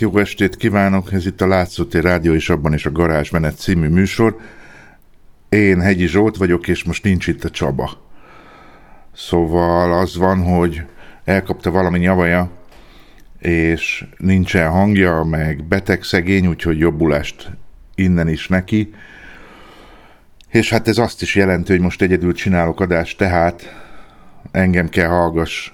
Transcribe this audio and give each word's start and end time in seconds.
Jó 0.00 0.18
estét 0.18 0.56
kívánok, 0.56 1.12
ez 1.12 1.26
itt 1.26 1.40
a 1.40 1.46
Látszóti 1.46 2.00
Rádió 2.00 2.34
és 2.34 2.50
abban 2.50 2.74
is 2.74 2.86
a 2.86 2.92
Garázsmenet 2.92 3.58
című 3.58 3.88
műsor. 3.88 4.36
Én 5.48 5.80
Hegyi 5.80 6.06
Zsolt 6.06 6.36
vagyok, 6.36 6.68
és 6.68 6.84
most 6.84 7.04
nincs 7.04 7.26
itt 7.26 7.44
a 7.44 7.50
Csaba. 7.50 7.90
Szóval 9.14 9.92
az 9.92 10.16
van, 10.16 10.42
hogy 10.42 10.82
elkapta 11.24 11.70
valami 11.70 11.98
nyavaja, 11.98 12.50
és 13.38 14.04
nincsen 14.16 14.70
hangja, 14.70 15.22
meg 15.22 15.64
beteg 15.64 16.02
szegény, 16.02 16.46
úgyhogy 16.46 16.78
jobbulást 16.78 17.50
innen 17.94 18.28
is 18.28 18.48
neki. 18.48 18.94
És 20.48 20.70
hát 20.70 20.88
ez 20.88 20.98
azt 20.98 21.22
is 21.22 21.34
jelenti, 21.34 21.72
hogy 21.72 21.80
most 21.80 22.02
egyedül 22.02 22.32
csinálok 22.32 22.80
adást, 22.80 23.18
tehát 23.18 23.62
engem 24.50 24.88
kell 24.88 25.08
hallgass, 25.08 25.72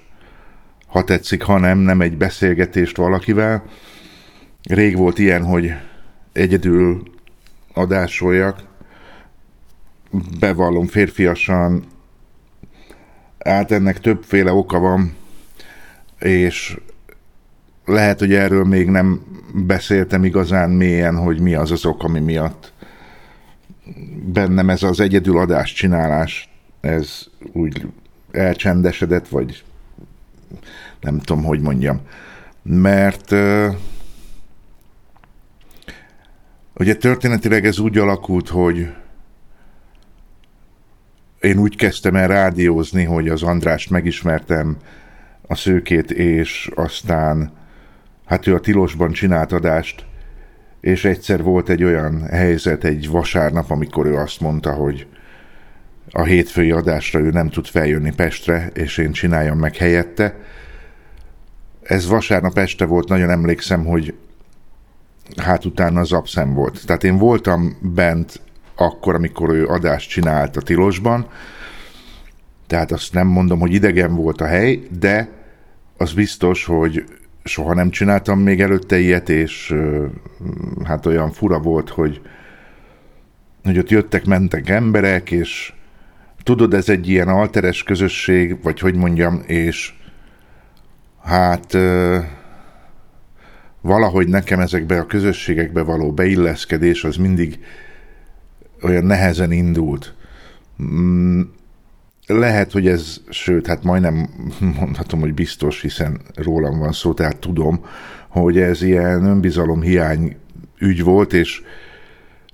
ha 0.86 1.04
tetszik, 1.04 1.42
ha 1.42 1.58
nem, 1.58 1.78
nem 1.78 2.00
egy 2.00 2.16
beszélgetést 2.16 2.96
valakivel. 2.96 3.64
Rég 4.68 4.96
volt 4.96 5.18
ilyen, 5.18 5.44
hogy 5.44 5.72
egyedül 6.32 7.02
adásoljak, 7.74 8.62
bevallom 10.38 10.86
férfiasan, 10.86 11.84
hát 13.38 13.70
ennek 13.70 14.00
többféle 14.00 14.52
oka 14.52 14.78
van, 14.78 15.14
és 16.18 16.78
lehet, 17.84 18.18
hogy 18.18 18.34
erről 18.34 18.64
még 18.64 18.88
nem 18.88 19.20
beszéltem 19.54 20.24
igazán 20.24 20.70
mélyen, 20.70 21.16
hogy 21.16 21.40
mi 21.40 21.54
az 21.54 21.70
az 21.70 21.84
ok, 21.84 22.02
ami 22.02 22.20
miatt 22.20 22.72
bennem 24.32 24.70
ez 24.70 24.82
az 24.82 25.00
egyedül 25.00 25.38
adás 25.38 25.72
csinálás, 25.72 26.48
ez 26.80 27.26
úgy 27.52 27.86
elcsendesedett, 28.32 29.28
vagy 29.28 29.64
nem 31.00 31.18
tudom, 31.18 31.44
hogy 31.44 31.60
mondjam. 31.60 32.00
Mert 32.62 33.34
ugye 36.74 36.94
történetileg 36.94 37.66
ez 37.66 37.78
úgy 37.78 37.98
alakult, 37.98 38.48
hogy 38.48 38.94
én 41.40 41.58
úgy 41.58 41.76
kezdtem 41.76 42.16
el 42.16 42.28
rádiózni, 42.28 43.04
hogy 43.04 43.28
az 43.28 43.42
Andrást 43.42 43.90
megismertem, 43.90 44.76
a 45.46 45.54
szőkét, 45.54 46.10
és 46.10 46.70
aztán 46.74 47.52
hát 48.24 48.46
ő 48.46 48.54
a 48.54 48.60
Tilosban 48.60 49.12
csinált 49.12 49.52
adást, 49.52 50.06
és 50.80 51.04
egyszer 51.04 51.42
volt 51.42 51.68
egy 51.68 51.84
olyan 51.84 52.22
helyzet, 52.28 52.84
egy 52.84 53.08
vasárnap, 53.08 53.70
amikor 53.70 54.06
ő 54.06 54.16
azt 54.16 54.40
mondta, 54.40 54.72
hogy 54.72 55.06
a 56.10 56.22
hétfői 56.22 56.70
adásra 56.70 57.20
ő 57.20 57.30
nem 57.30 57.48
tud 57.48 57.66
feljönni 57.66 58.14
Pestre, 58.14 58.70
és 58.74 58.98
én 58.98 59.12
csináljam 59.12 59.58
meg 59.58 59.76
helyette. 59.76 60.36
Ez 61.82 62.06
vasárnap 62.08 62.58
este 62.58 62.84
volt, 62.84 63.08
nagyon 63.08 63.30
emlékszem, 63.30 63.84
hogy 63.84 64.14
hát 65.36 65.64
utána 65.64 66.00
az 66.00 66.12
abszem 66.12 66.54
volt. 66.54 66.86
Tehát 66.86 67.04
én 67.04 67.18
voltam 67.18 67.76
bent 67.80 68.40
akkor, 68.74 69.14
amikor 69.14 69.50
ő 69.50 69.66
adást 69.66 70.08
csinált 70.08 70.56
a 70.56 70.60
Tilosban, 70.60 71.26
tehát 72.66 72.92
azt 72.92 73.12
nem 73.12 73.26
mondom, 73.26 73.58
hogy 73.58 73.72
idegen 73.72 74.14
volt 74.14 74.40
a 74.40 74.46
hely, 74.46 74.82
de 74.98 75.28
az 75.96 76.12
biztos, 76.12 76.64
hogy 76.64 77.04
soha 77.44 77.74
nem 77.74 77.90
csináltam 77.90 78.38
még 78.40 78.60
előtte 78.60 78.98
ilyet, 78.98 79.28
és 79.28 79.74
hát 80.84 81.06
olyan 81.06 81.30
fura 81.30 81.58
volt, 81.58 81.88
hogy, 81.88 82.20
hogy 83.64 83.78
ott 83.78 83.90
jöttek, 83.90 84.24
mentek 84.24 84.68
emberek, 84.68 85.30
és 85.30 85.72
tudod, 86.42 86.74
ez 86.74 86.88
egy 86.88 87.08
ilyen 87.08 87.28
alteres 87.28 87.82
közösség, 87.82 88.62
vagy 88.62 88.80
hogy 88.80 88.94
mondjam, 88.94 89.42
és 89.46 89.94
hát 91.22 91.76
valahogy 93.84 94.28
nekem 94.28 94.60
ezekbe 94.60 94.98
a 94.98 95.06
közösségekbe 95.06 95.82
való 95.82 96.12
beilleszkedés 96.12 97.04
az 97.04 97.16
mindig 97.16 97.58
olyan 98.82 99.04
nehezen 99.04 99.52
indult. 99.52 100.14
Mm, 100.82 101.40
lehet, 102.26 102.72
hogy 102.72 102.86
ez, 102.88 103.20
sőt, 103.28 103.66
hát 103.66 103.82
majdnem 103.82 104.28
mondhatom, 104.80 105.20
hogy 105.20 105.34
biztos, 105.34 105.80
hiszen 105.80 106.20
rólam 106.34 106.78
van 106.78 106.92
szó, 106.92 107.14
tehát 107.14 107.36
tudom, 107.36 107.84
hogy 108.28 108.58
ez 108.58 108.82
ilyen 108.82 109.24
önbizalom 109.24 109.80
hiány 109.80 110.36
ügy 110.78 111.02
volt, 111.02 111.32
és 111.32 111.62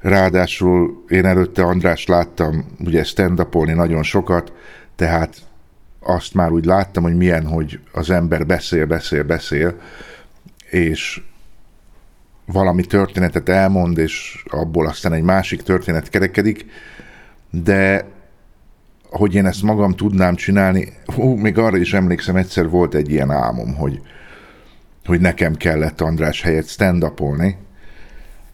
ráadásul 0.00 1.04
én 1.08 1.24
előtte 1.24 1.62
András 1.62 2.06
láttam 2.06 2.64
ugye 2.84 3.04
stand 3.04 3.46
nagyon 3.52 4.02
sokat, 4.02 4.52
tehát 4.96 5.36
azt 6.00 6.34
már 6.34 6.50
úgy 6.50 6.64
láttam, 6.64 7.02
hogy 7.02 7.16
milyen, 7.16 7.46
hogy 7.46 7.80
az 7.92 8.10
ember 8.10 8.46
beszél, 8.46 8.86
beszél, 8.86 9.24
beszél, 9.24 9.80
és 10.70 11.22
valami 12.46 12.84
történetet 12.84 13.48
elmond, 13.48 13.98
és 13.98 14.44
abból 14.50 14.86
aztán 14.86 15.12
egy 15.12 15.22
másik 15.22 15.62
történet 15.62 16.08
kerekedik, 16.08 16.66
de 17.50 18.04
hogy 19.10 19.34
én 19.34 19.46
ezt 19.46 19.62
magam 19.62 19.92
tudnám 19.92 20.34
csinálni, 20.34 20.92
hú, 21.14 21.34
még 21.34 21.58
arra 21.58 21.76
is 21.76 21.92
emlékszem, 21.92 22.36
egyszer 22.36 22.68
volt 22.68 22.94
egy 22.94 23.10
ilyen 23.10 23.30
álmom, 23.30 23.74
hogy, 23.74 24.00
hogy 25.04 25.20
nekem 25.20 25.54
kellett 25.54 26.00
András 26.00 26.42
helyett 26.42 26.68
stand 26.68 27.12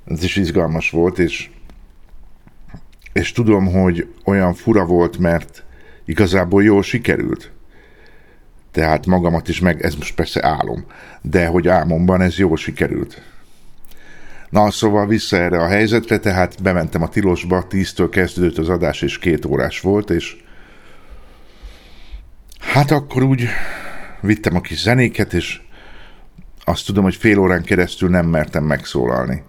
Ez 0.04 0.22
is 0.22 0.36
izgalmas 0.36 0.90
volt, 0.90 1.19
és, 1.19 1.50
és 3.12 3.32
tudom, 3.32 3.66
hogy 3.66 4.08
olyan 4.24 4.54
fura 4.54 4.84
volt, 4.84 5.19
mert 5.19 5.64
igazából 6.04 6.62
jól 6.62 6.82
sikerült. 6.82 7.52
Tehát 8.76 9.06
magamat 9.06 9.49
is 9.49 9.61
meg, 9.61 9.82
ez 9.82 9.94
most 9.94 10.14
persze 10.14 10.46
álom, 10.46 10.84
de 11.23 11.46
hogy 11.46 11.69
álmomban 11.69 12.20
ez 12.20 12.38
jól 12.38 12.56
sikerült. 12.56 13.23
Na, 14.50 14.70
szóval 14.70 15.06
vissza 15.06 15.37
erre 15.37 15.62
a 15.62 15.67
helyzetre, 15.67 16.19
tehát 16.19 16.62
bementem 16.62 17.02
a 17.02 17.08
tilosba, 17.08 17.67
tíztől 17.67 18.08
kezdődött 18.08 18.58
az 18.58 18.69
adás, 18.69 19.02
és 19.02 19.19
két 19.19 19.44
órás 19.44 19.81
volt, 19.81 20.11
és 20.11 20.37
Hát 22.61 22.90
akkor 22.90 23.23
úgy 23.23 23.49
vittem 24.20 24.56
a 24.56 24.61
kis 24.61 24.81
zenéket, 24.81 25.32
és 25.32 25.61
azt 26.64 26.87
tudom, 26.87 27.05
hogy 27.05 27.17
fél 27.17 27.38
órán 27.38 27.62
keresztül 27.62 28.08
nem 28.08 28.26
mertem 28.26 28.64
megszólalni. 28.64 29.43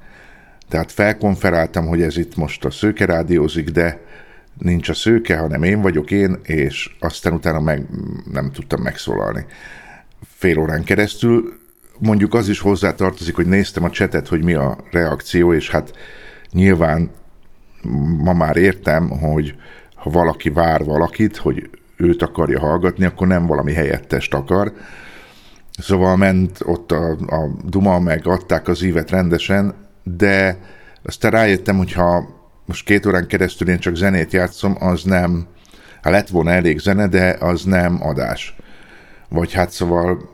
Tehát 0.69 0.91
felkonferáltam, 0.91 1.88
hogy 1.88 2.01
ez 2.01 2.18
itt 2.18 2.35
most 2.35 2.65
a 2.65 2.71
szőke 2.71 3.06
rádiózik, 3.06 3.69
de 3.69 4.06
nincs 4.59 4.89
a 4.89 4.94
szőke, 4.94 5.38
hanem 5.38 5.63
én 5.63 5.81
vagyok 5.81 6.12
én, 6.12 6.38
és 6.44 6.95
aztán 7.00 7.33
utána 7.33 7.59
meg 7.59 7.86
nem 8.31 8.51
tudtam 8.51 8.81
megszólalni. 8.81 9.45
Fél 10.21 10.59
órán 10.59 10.83
keresztül. 10.83 11.59
Mondjuk 12.00 12.33
az 12.33 12.50
is 12.50 12.59
hozzá 12.59 12.95
tartozik, 12.95 13.36
hogy 13.36 13.48
néztem 13.48 13.83
a 13.83 13.89
csetet, 13.89 14.27
hogy 14.27 14.44
mi 14.44 14.54
a 14.54 14.77
reakció, 14.92 15.54
és 15.54 15.69
hát 15.69 15.94
nyilván 16.51 17.12
ma 18.18 18.33
már 18.33 18.56
értem, 18.56 19.09
hogy 19.09 19.56
ha 19.95 20.09
valaki 20.09 20.50
vár 20.50 20.83
valakit, 20.83 21.38
hogy 21.38 21.69
őt 21.95 22.21
akarja 22.21 22.59
hallgatni, 22.59 23.06
akkor 23.06 23.27
nem 23.27 23.45
valami 23.45 23.74
helyettest 23.74 24.33
akar. 24.33 24.74
Szóval 25.77 26.18
ment 26.18 26.59
ott 26.65 26.92
a, 26.92 27.09
a 27.12 27.51
Duma, 27.65 28.00
meg 28.00 28.27
adták 28.27 28.68
az 28.68 28.81
ívet 28.81 29.09
rendesen, 29.09 29.74
de 30.04 30.57
aztán 31.04 31.31
rájöttem, 31.31 31.77
hogy 31.77 31.92
ha 31.94 32.36
most 32.67 32.85
két 32.85 33.05
órán 33.05 33.27
keresztül 33.27 33.69
én 33.69 33.79
csak 33.79 33.95
zenét 33.95 34.33
játszom, 34.33 34.75
az 34.79 35.03
nem, 35.03 35.47
hát 36.01 36.13
lett 36.13 36.27
volna 36.27 36.51
elég 36.51 36.79
zene, 36.79 37.07
de 37.07 37.37
az 37.39 37.63
nem 37.63 37.97
adás. 38.01 38.55
Vagy 39.29 39.53
hát 39.53 39.71
szóval 39.71 40.29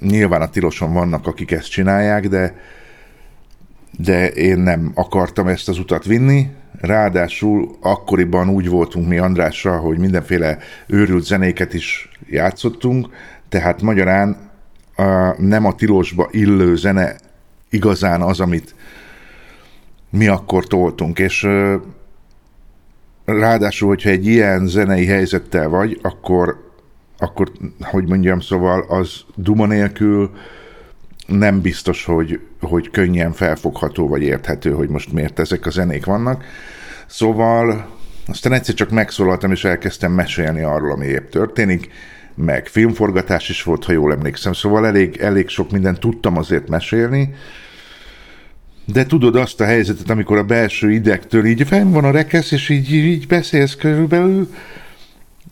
nyilván 0.00 0.42
a 0.42 0.50
tiloson 0.50 0.92
vannak, 0.92 1.26
akik 1.26 1.50
ezt 1.50 1.70
csinálják, 1.70 2.28
de, 2.28 2.56
de 3.98 4.28
én 4.28 4.58
nem 4.58 4.92
akartam 4.94 5.46
ezt 5.46 5.68
az 5.68 5.78
utat 5.78 6.04
vinni, 6.04 6.50
Ráadásul 6.80 7.76
akkoriban 7.80 8.48
úgy 8.48 8.68
voltunk 8.68 9.08
mi 9.08 9.18
Andrással, 9.18 9.78
hogy 9.78 9.98
mindenféle 9.98 10.58
őrült 10.86 11.24
zenéket 11.24 11.74
is 11.74 12.08
játszottunk, 12.26 13.08
tehát 13.48 13.82
magyarán 13.82 14.36
a, 14.96 15.42
nem 15.42 15.64
a 15.64 15.74
tilosba 15.74 16.28
illő 16.30 16.76
zene 16.76 17.16
igazán 17.70 18.22
az, 18.22 18.40
amit 18.40 18.74
mi 20.10 20.26
akkor 20.26 20.66
toltunk, 20.66 21.18
és 21.18 21.46
ráadásul, 23.24 23.88
hogyha 23.88 24.10
egy 24.10 24.26
ilyen 24.26 24.66
zenei 24.66 25.06
helyzettel 25.06 25.68
vagy, 25.68 25.98
akkor, 26.02 26.70
akkor 27.18 27.52
hogy 27.80 28.08
mondjam, 28.08 28.40
szóval 28.40 28.84
az 28.88 29.20
duma 29.34 29.66
nélkül 29.66 30.30
nem 31.26 31.60
biztos, 31.60 32.04
hogy, 32.04 32.40
hogy 32.60 32.90
könnyen 32.90 33.32
felfogható 33.32 34.08
vagy 34.08 34.22
érthető, 34.22 34.72
hogy 34.72 34.88
most 34.88 35.12
miért 35.12 35.38
ezek 35.38 35.66
a 35.66 35.70
zenék 35.70 36.04
vannak. 36.04 36.44
Szóval 37.06 37.88
aztán 38.26 38.52
egyszer 38.52 38.74
csak 38.74 38.90
megszólaltam, 38.90 39.50
és 39.50 39.64
elkezdtem 39.64 40.12
mesélni 40.12 40.62
arról, 40.62 40.92
ami 40.92 41.06
épp 41.06 41.30
történik, 41.30 41.88
meg 42.34 42.66
filmforgatás 42.66 43.48
is 43.48 43.62
volt, 43.62 43.84
ha 43.84 43.92
jól 43.92 44.12
emlékszem, 44.12 44.52
szóval 44.52 44.86
elég, 44.86 45.16
elég 45.16 45.48
sok 45.48 45.70
mindent 45.70 46.00
tudtam 46.00 46.36
azért 46.36 46.68
mesélni, 46.68 47.34
de 48.92 49.06
tudod 49.06 49.36
azt 49.36 49.60
a 49.60 49.64
helyzetet, 49.64 50.10
amikor 50.10 50.38
a 50.38 50.44
belső 50.44 50.90
idegtől 50.90 51.44
így 51.44 51.66
fenn 51.66 51.90
van 51.90 52.04
a 52.04 52.10
rekesz, 52.10 52.50
és 52.52 52.68
így, 52.68 52.92
így 52.92 53.26
beszélsz 53.26 53.74
körülbelül, 53.74 54.48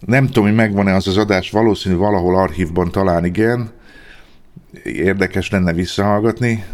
nem 0.07 0.27
tudom, 0.27 0.45
hogy 0.45 0.55
megvan-e 0.55 0.95
az 0.95 1.07
az 1.07 1.17
adás, 1.17 1.51
valószínű 1.51 1.97
valahol 1.97 2.37
archívban 2.37 2.91
talán 2.91 3.25
igen, 3.25 3.71
érdekes 4.83 5.51
lenne 5.51 5.73
visszahallgatni, 5.73 6.65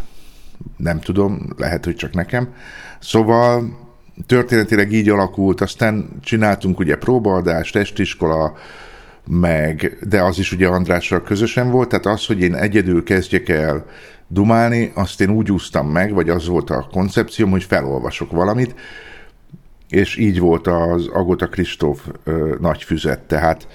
nem 0.77 0.99
tudom, 0.99 1.53
lehet, 1.57 1.85
hogy 1.85 1.95
csak 1.95 2.13
nekem. 2.13 2.53
Szóval 2.99 3.77
történetileg 4.25 4.91
így 4.91 5.09
alakult, 5.09 5.61
aztán 5.61 6.09
csináltunk 6.21 6.79
ugye 6.79 6.95
próbaadást, 6.95 7.73
testiskola, 7.73 8.57
meg, 9.27 9.97
de 10.09 10.21
az 10.21 10.39
is 10.39 10.51
ugye 10.51 10.67
Andrással 10.67 11.21
közösen 11.21 11.71
volt, 11.71 11.89
tehát 11.89 12.05
az, 12.05 12.25
hogy 12.25 12.41
én 12.41 12.55
egyedül 12.55 13.03
kezdjek 13.03 13.49
el 13.49 13.85
dumálni, 14.27 14.91
azt 14.95 15.21
én 15.21 15.29
úgy 15.29 15.51
úsztam 15.51 15.87
meg, 15.87 16.13
vagy 16.13 16.29
az 16.29 16.47
volt 16.47 16.69
a 16.69 16.87
koncepcióm, 16.91 17.49
hogy 17.49 17.63
felolvasok 17.63 18.31
valamit, 18.31 18.75
és 19.89 20.17
így 20.17 20.39
volt 20.39 20.67
az 20.67 21.07
Agota 21.07 21.47
Kristóf 21.47 22.07
nagy 22.59 22.83
füzet, 22.83 23.19
tehát 23.19 23.67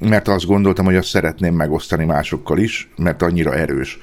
mert 0.00 0.28
azt 0.28 0.46
gondoltam, 0.46 0.84
hogy 0.84 0.96
azt 0.96 1.08
szeretném 1.08 1.54
megosztani 1.54 2.04
másokkal 2.04 2.58
is, 2.58 2.90
mert 2.96 3.22
annyira 3.22 3.54
erős. 3.54 3.98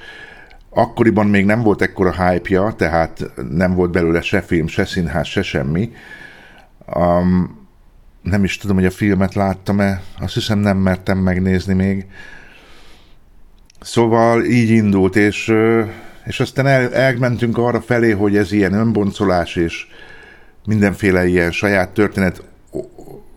Akkoriban 0.70 1.26
még 1.26 1.44
nem 1.44 1.62
volt 1.62 1.82
ekkora 1.82 2.28
hype-ja, 2.28 2.72
tehát 2.76 3.30
nem 3.50 3.74
volt 3.74 3.90
belőle 3.90 4.20
se 4.20 4.40
film, 4.40 4.66
se 4.66 4.84
színház, 4.84 5.26
se 5.26 5.42
semmi. 5.42 5.92
Um, 6.94 7.58
nem 8.22 8.44
is 8.44 8.56
tudom, 8.56 8.76
hogy 8.76 8.86
a 8.86 8.90
filmet 8.90 9.34
láttam-e, 9.34 10.02
azt 10.20 10.34
hiszem 10.34 10.58
nem 10.58 10.76
mertem 10.76 11.18
megnézni 11.18 11.74
még. 11.74 12.06
Szóval 13.80 14.44
így 14.44 14.70
indult, 14.70 15.16
és, 15.16 15.52
és 16.24 16.40
aztán 16.40 16.66
el, 16.66 16.94
elmentünk 16.94 17.58
arra 17.58 17.80
felé, 17.80 18.10
hogy 18.10 18.36
ez 18.36 18.52
ilyen 18.52 18.72
önboncolás, 18.72 19.56
és 19.56 19.86
mindenféle 20.64 21.26
ilyen 21.26 21.50
saját 21.50 21.90
történet 21.90 22.42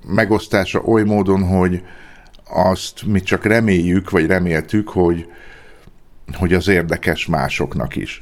megosztása 0.07 0.79
oly 0.79 1.03
módon, 1.03 1.43
hogy 1.43 1.83
azt 2.53 3.05
mi 3.05 3.21
csak 3.21 3.45
reméljük, 3.45 4.10
vagy 4.10 4.25
reméltük, 4.25 4.89
hogy, 4.89 5.27
hogy 6.33 6.53
az 6.53 6.67
érdekes 6.67 7.25
másoknak 7.25 7.95
is. 7.95 8.21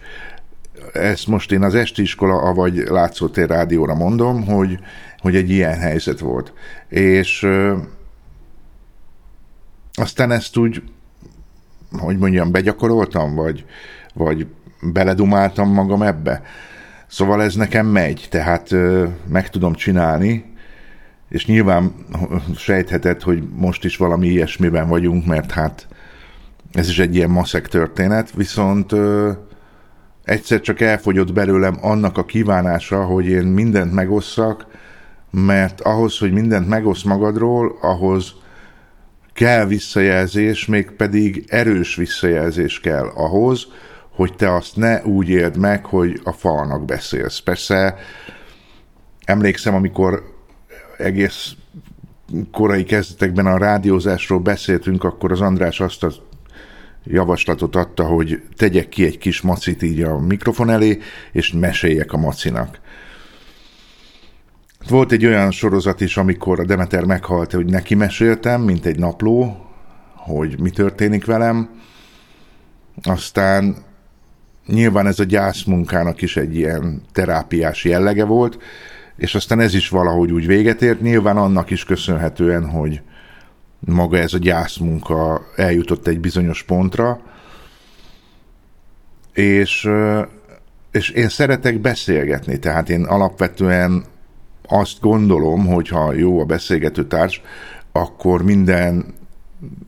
Ezt 0.94 1.28
most 1.28 1.52
én 1.52 1.64
az 1.64 1.76
esti 1.76 2.02
iskola, 2.02 2.54
vagy 2.54 2.76
látszótér 2.76 3.48
rádióra 3.48 3.96
mondom, 3.96 4.46
hogy, 4.46 4.80
hogy 5.18 5.36
egy 5.36 5.50
ilyen 5.50 5.78
helyzet 5.78 6.20
volt. 6.20 6.54
És 6.90 7.44
ö, 7.44 7.78
aztán 9.94 10.32
ezt 10.32 10.58
úgy, 10.58 10.84
hogy 11.98 12.18
mondjam, 12.18 12.52
begyakoroltam, 12.52 13.36
vagy, 13.36 13.66
vagy 14.14 14.48
beledumáltam 14.82 15.74
magam 15.74 16.02
ebbe. 16.02 16.42
Szóval 17.08 17.44
ez 17.44 17.56
nekem 17.56 17.86
megy, 17.86 18.28
tehát 18.30 18.76
meg 19.28 19.50
tudom 19.50 19.74
csinálni, 19.74 20.46
és 21.30 21.46
nyilván 21.46 21.94
sejtheted, 22.56 23.22
hogy 23.22 23.44
most 23.56 23.86
is 23.86 23.98
valami 23.98 24.28
ilyesmiben 24.28 24.88
vagyunk, 24.88 25.26
mert 25.26 25.52
hát 25.52 25.88
ez 26.74 26.90
is 26.90 27.00
egy 27.00 27.16
ilyen 27.16 27.30
maszek 27.30 27.68
történet, 27.68 28.32
viszont 28.32 28.92
ö, 28.92 29.32
egyszer 30.24 30.62
csak 30.62 30.82
elfogyott 30.82 31.34
belőlem 31.34 31.78
annak 31.82 32.18
a 32.18 32.26
kívánása, 32.26 33.04
hogy 33.04 33.28
én 33.28 33.44
mindent 33.44 33.94
megosszak, 33.94 34.66
mert 35.32 35.82
ahhoz, 35.82 36.18
hogy 36.18 36.32
mindent 36.32 36.68
megosz 36.68 37.04
magadról, 37.04 37.78
ahhoz 37.82 38.34
kell 39.40 39.66
visszajelzés, 39.66 40.66
mégpedig 40.66 41.44
erős 41.48 41.96
visszajelzés 41.96 42.80
kell 42.80 43.06
ahhoz, 43.16 43.68
hogy 44.10 44.36
te 44.36 44.54
azt 44.54 44.76
ne 44.76 45.04
úgy 45.04 45.30
éld 45.30 45.58
meg, 45.58 45.86
hogy 45.86 46.20
a 46.24 46.32
falnak 46.32 46.86
beszélsz. 46.86 47.40
Persze 47.40 47.96
emlékszem, 49.26 49.76
amikor 49.76 50.24
egész 50.98 51.54
korai 52.52 52.84
kezdetekben 52.84 53.46
a 53.46 53.58
rádiózásról 53.58 54.40
beszéltünk, 54.40 55.04
akkor 55.04 55.32
az 55.32 55.42
András 55.42 55.80
azt 55.80 56.04
a 56.04 56.12
javaslatot 57.04 57.76
adta, 57.76 58.04
hogy 58.04 58.42
tegyek 58.56 58.90
ki 58.90 59.06
egy 59.06 59.18
kis 59.18 59.42
macit 59.42 59.84
így 59.84 60.02
a 60.02 60.20
mikrofon 60.20 60.70
elé, 60.70 61.00
és 61.32 61.52
meséljek 61.52 62.14
a 62.14 62.18
macinak. 62.18 62.80
Volt 64.88 65.12
egy 65.12 65.26
olyan 65.26 65.52
sorozat 65.52 66.02
is, 66.02 66.18
amikor 66.18 66.60
a 66.60 66.66
Demeter 66.66 67.04
meghalt, 67.04 67.52
hogy 67.52 67.66
neki 67.66 67.96
meséltem, 67.96 68.62
mint 68.62 68.86
egy 68.86 69.00
napló, 69.00 69.66
hogy 70.16 70.60
mi 70.60 70.70
történik 70.70 71.26
velem. 71.26 71.70
Aztán 73.04 73.76
nyilván 74.68 75.08
ez 75.08 75.20
a 75.20 75.24
gyászmunkának 75.24 76.22
is 76.22 76.38
egy 76.38 76.56
ilyen 76.56 77.02
terápiás 77.12 77.84
jellege 77.84 78.26
volt, 78.26 78.58
és 79.16 79.36
aztán 79.36 79.60
ez 79.60 79.74
is 79.74 79.90
valahogy 79.90 80.32
úgy 80.32 80.48
véget 80.48 80.82
ért, 80.82 81.02
nyilván 81.02 81.38
annak 81.38 81.70
is 81.70 81.84
köszönhetően, 81.84 82.70
hogy 82.70 83.02
maga 83.80 84.18
ez 84.18 84.34
a 84.34 84.38
gyászmunka 84.38 85.42
eljutott 85.56 86.08
egy 86.08 86.20
bizonyos 86.20 86.64
pontra, 86.64 87.20
és, 89.34 89.90
és 90.92 91.10
én 91.10 91.30
szeretek 91.30 91.80
beszélgetni, 91.80 92.60
tehát 92.60 92.90
én 92.90 93.04
alapvetően 93.04 94.04
azt 94.70 95.00
gondolom, 95.02 95.66
hogy 95.66 95.88
ha 95.88 96.14
jó 96.14 96.40
a 96.40 96.46
beszélgető 96.46 97.06
társ, 97.08 97.42
akkor 97.92 98.44
minden 98.44 99.14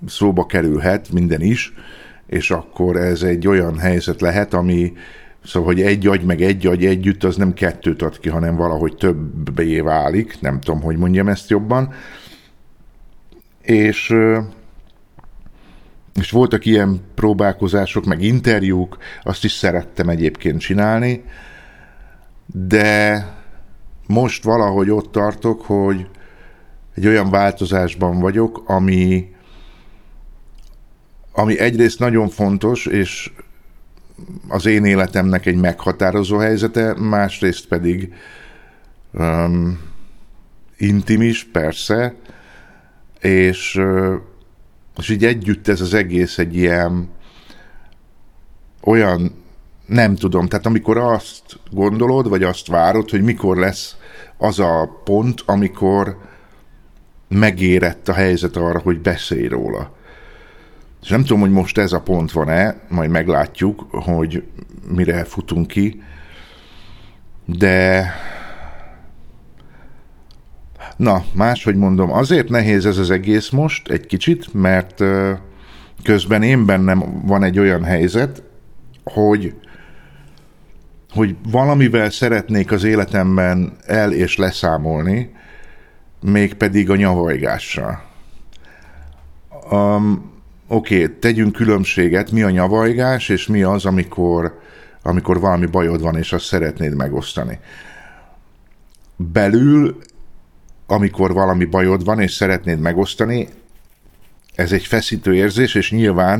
szóba 0.07 0.45
kerülhet, 0.45 1.11
minden 1.11 1.41
is, 1.41 1.73
és 2.27 2.51
akkor 2.51 2.95
ez 2.95 3.21
egy 3.21 3.47
olyan 3.47 3.77
helyzet 3.77 4.21
lehet, 4.21 4.53
ami 4.53 4.93
Szóval, 5.45 5.73
hogy 5.73 5.81
egy 5.81 6.07
agy 6.07 6.23
meg 6.23 6.41
egy 6.41 6.67
agy 6.67 6.85
együtt, 6.85 7.23
az 7.23 7.35
nem 7.35 7.53
kettőt 7.53 8.01
ad 8.01 8.19
ki, 8.19 8.29
hanem 8.29 8.55
valahogy 8.55 8.95
többé 8.95 9.79
válik, 9.79 10.41
nem 10.41 10.59
tudom, 10.59 10.81
hogy 10.81 10.97
mondjam 10.97 11.27
ezt 11.27 11.49
jobban. 11.49 11.93
És, 13.61 14.15
és 16.19 16.31
voltak 16.31 16.65
ilyen 16.65 17.01
próbálkozások, 17.15 18.05
meg 18.05 18.21
interjúk, 18.21 18.97
azt 19.23 19.43
is 19.43 19.51
szerettem 19.51 20.09
egyébként 20.09 20.59
csinálni, 20.59 21.23
de 22.45 23.25
most 24.07 24.43
valahogy 24.43 24.89
ott 24.89 25.11
tartok, 25.11 25.61
hogy 25.61 26.07
egy 26.95 27.07
olyan 27.07 27.29
változásban 27.29 28.19
vagyok, 28.19 28.63
ami, 28.65 29.31
ami 31.31 31.59
egyrészt 31.59 31.99
nagyon 31.99 32.29
fontos, 32.29 32.85
és 32.85 33.31
az 34.47 34.65
én 34.65 34.85
életemnek 34.85 35.45
egy 35.45 35.55
meghatározó 35.55 36.37
helyzete, 36.37 36.93
másrészt 36.99 37.67
pedig 37.67 38.13
um, 39.13 39.79
intim 40.77 41.21
is, 41.21 41.43
persze, 41.43 42.15
és, 43.19 43.81
és 44.97 45.09
így 45.09 45.25
együtt 45.25 45.67
ez 45.67 45.81
az 45.81 45.93
egész 45.93 46.37
egy 46.37 46.55
ilyen 46.55 47.09
olyan, 48.83 49.40
nem 49.91 50.15
tudom, 50.15 50.47
tehát 50.47 50.65
amikor 50.65 50.97
azt 50.97 51.59
gondolod, 51.71 52.29
vagy 52.29 52.43
azt 52.43 52.67
várod, 52.67 53.09
hogy 53.09 53.21
mikor 53.21 53.57
lesz 53.57 53.95
az 54.37 54.59
a 54.59 55.01
pont, 55.03 55.43
amikor 55.45 56.17
megérett 57.27 58.09
a 58.09 58.13
helyzet 58.13 58.55
arra, 58.55 58.79
hogy 58.79 58.99
beszélj 58.99 59.47
róla. 59.47 59.91
És 61.01 61.09
nem 61.09 61.21
tudom, 61.21 61.39
hogy 61.39 61.51
most 61.51 61.77
ez 61.77 61.91
a 61.91 62.01
pont 62.01 62.31
van-e, 62.31 62.81
majd 62.89 63.09
meglátjuk, 63.09 63.87
hogy 63.91 64.43
mire 64.87 65.23
futunk 65.23 65.67
ki, 65.67 66.01
de 67.45 68.11
na, 70.97 71.23
máshogy 71.33 71.75
mondom, 71.75 72.11
azért 72.11 72.49
nehéz 72.49 72.85
ez 72.85 72.97
az 72.97 73.11
egész 73.11 73.49
most 73.49 73.87
egy 73.87 74.05
kicsit, 74.05 74.53
mert 74.53 75.03
közben 76.03 76.43
én 76.43 76.65
bennem 76.65 77.21
van 77.25 77.43
egy 77.43 77.59
olyan 77.59 77.83
helyzet, 77.83 78.43
hogy 79.03 79.55
hogy 81.11 81.35
valamivel 81.51 82.09
szeretnék 82.09 82.71
az 82.71 82.83
életemben 82.83 83.77
el 83.85 84.11
és 84.11 84.37
leszámolni, 84.37 85.31
mégpedig 86.21 86.89
a 86.89 86.95
nyavajgással. 86.95 88.03
Um, 89.71 90.31
oké, 90.67 91.03
okay, 91.03 91.15
tegyünk 91.19 91.53
különbséget, 91.53 92.31
mi 92.31 92.41
a 92.41 92.49
nyavajgás, 92.49 93.29
és 93.29 93.47
mi 93.47 93.63
az, 93.63 93.85
amikor, 93.85 94.59
amikor 95.01 95.39
valami 95.39 95.65
bajod 95.65 96.01
van, 96.01 96.17
és 96.17 96.33
azt 96.33 96.45
szeretnéd 96.45 96.95
megosztani. 96.95 97.59
Belül, 99.15 99.97
amikor 100.87 101.33
valami 101.33 101.65
bajod 101.65 102.03
van, 102.03 102.19
és 102.19 102.31
szeretnéd 102.31 102.79
megosztani, 102.79 103.47
ez 104.55 104.71
egy 104.71 104.85
feszítő 104.85 105.35
érzés, 105.35 105.75
és 105.75 105.91
nyilván 105.91 106.39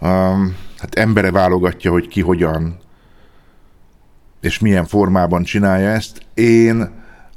um, 0.00 0.56
hát 0.78 0.94
embere 0.94 1.30
válogatja, 1.30 1.90
hogy 1.90 2.08
ki 2.08 2.20
hogyan 2.20 2.78
és 4.40 4.58
milyen 4.58 4.84
formában 4.84 5.42
csinálja 5.42 5.88
ezt. 5.88 6.22
Én 6.34 6.90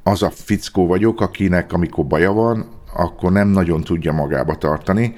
az 0.04 0.24
a 0.24 0.30
fickó 0.30 0.88
vagyok, 0.88 1.22
akinek 1.22 1.74
amikor 1.74 2.06
baja 2.06 2.32
van, 2.32 2.66
akkor 2.94 3.32
nem 3.32 3.48
nagyon 3.48 3.84
tudja 3.84 4.12
magába 4.12 4.56
tartani, 4.56 5.16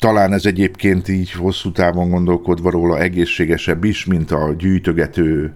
talán 0.00 0.32
ez 0.32 0.46
egyébként 0.46 1.08
így 1.08 1.32
hosszú 1.32 1.72
távon 1.72 2.10
gondolkodva 2.10 2.70
róla 2.70 2.98
egészségesebb 2.98 3.84
is, 3.84 4.04
mint 4.04 4.30
a 4.30 4.54
gyűjtögető 4.58 5.54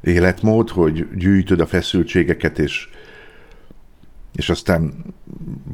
életmód, 0.00 0.70
hogy 0.70 1.08
gyűjtöd 1.16 1.60
a 1.60 1.66
feszültségeket, 1.66 2.58
és, 2.58 2.88
és 4.32 4.50
aztán 4.50 5.04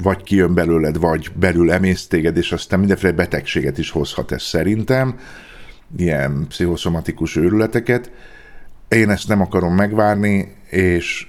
vagy 0.03 0.23
kijön 0.23 0.53
belőled, 0.53 0.99
vagy 0.99 1.31
belül 1.35 1.71
emész 1.71 2.07
téged, 2.07 2.37
és 2.37 2.51
aztán 2.51 2.79
mindenféle 2.79 3.13
betegséget 3.13 3.77
is 3.77 3.89
hozhat 3.89 4.31
ez 4.31 4.41
szerintem, 4.41 5.19
ilyen 5.97 6.45
pszichoszomatikus 6.47 7.35
őrületeket. 7.35 8.11
Én 8.87 9.09
ezt 9.09 9.27
nem 9.27 9.41
akarom 9.41 9.75
megvárni, 9.75 10.55
és 10.69 11.27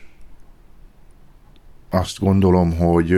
azt 1.90 2.18
gondolom, 2.18 2.76
hogy 2.76 3.14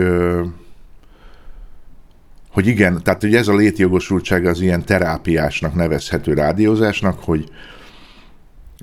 hogy 2.55 2.67
igen, 2.67 3.03
tehát 3.03 3.21
hogy 3.21 3.35
ez 3.35 3.47
a 3.47 3.55
létjogosultság 3.55 4.45
az 4.45 4.61
ilyen 4.61 4.85
terápiásnak 4.85 5.75
nevezhető 5.75 6.33
rádiózásnak, 6.33 7.19
hogy, 7.23 7.49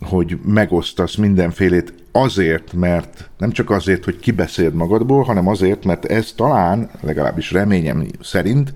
hogy 0.07 0.39
megosztasz 0.45 1.15
mindenfélét 1.15 1.95
azért, 2.13 2.73
mert 2.73 3.31
nem 3.39 3.51
csak 3.51 3.71
azért, 3.71 4.05
hogy 4.05 4.19
kibeszéld 4.19 4.75
magadból, 4.75 5.23
hanem 5.23 5.49
azért, 5.49 5.85
mert 5.85 6.05
ez 6.05 6.33
talán, 6.37 6.91
legalábbis 7.01 7.51
reményem 7.51 8.07
szerint, 8.21 8.73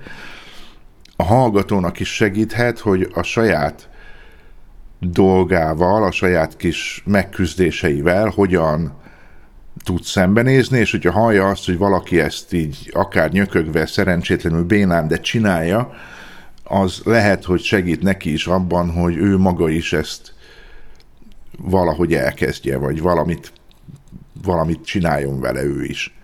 a 1.16 1.22
hallgatónak 1.22 2.00
is 2.00 2.14
segíthet, 2.14 2.78
hogy 2.78 3.10
a 3.14 3.22
saját 3.22 3.88
dolgával, 5.00 6.04
a 6.04 6.10
saját 6.10 6.56
kis 6.56 7.02
megküzdéseivel 7.06 8.28
hogyan 8.28 8.92
tud 9.84 10.02
szembenézni, 10.02 10.78
és 10.78 10.90
hogyha 10.90 11.10
hallja 11.10 11.48
azt, 11.48 11.66
hogy 11.66 11.78
valaki 11.78 12.20
ezt 12.20 12.52
így 12.52 12.90
akár 12.92 13.30
nyökögve, 13.30 13.86
szerencsétlenül 13.86 14.64
bénán, 14.64 15.08
de 15.08 15.20
csinálja, 15.20 15.92
az 16.64 17.00
lehet, 17.04 17.44
hogy 17.44 17.60
segít 17.60 18.02
neki 18.02 18.32
is 18.32 18.46
abban, 18.46 18.90
hogy 18.90 19.16
ő 19.16 19.36
maga 19.36 19.68
is 19.68 19.92
ezt 19.92 20.34
valahogy 21.58 22.14
elkezdje, 22.14 22.76
vagy 22.76 23.00
valamit, 23.00 23.52
valamit 24.42 24.84
csináljon 24.84 25.40
vele 25.40 25.62
ő 25.62 25.84
is. 25.84 26.14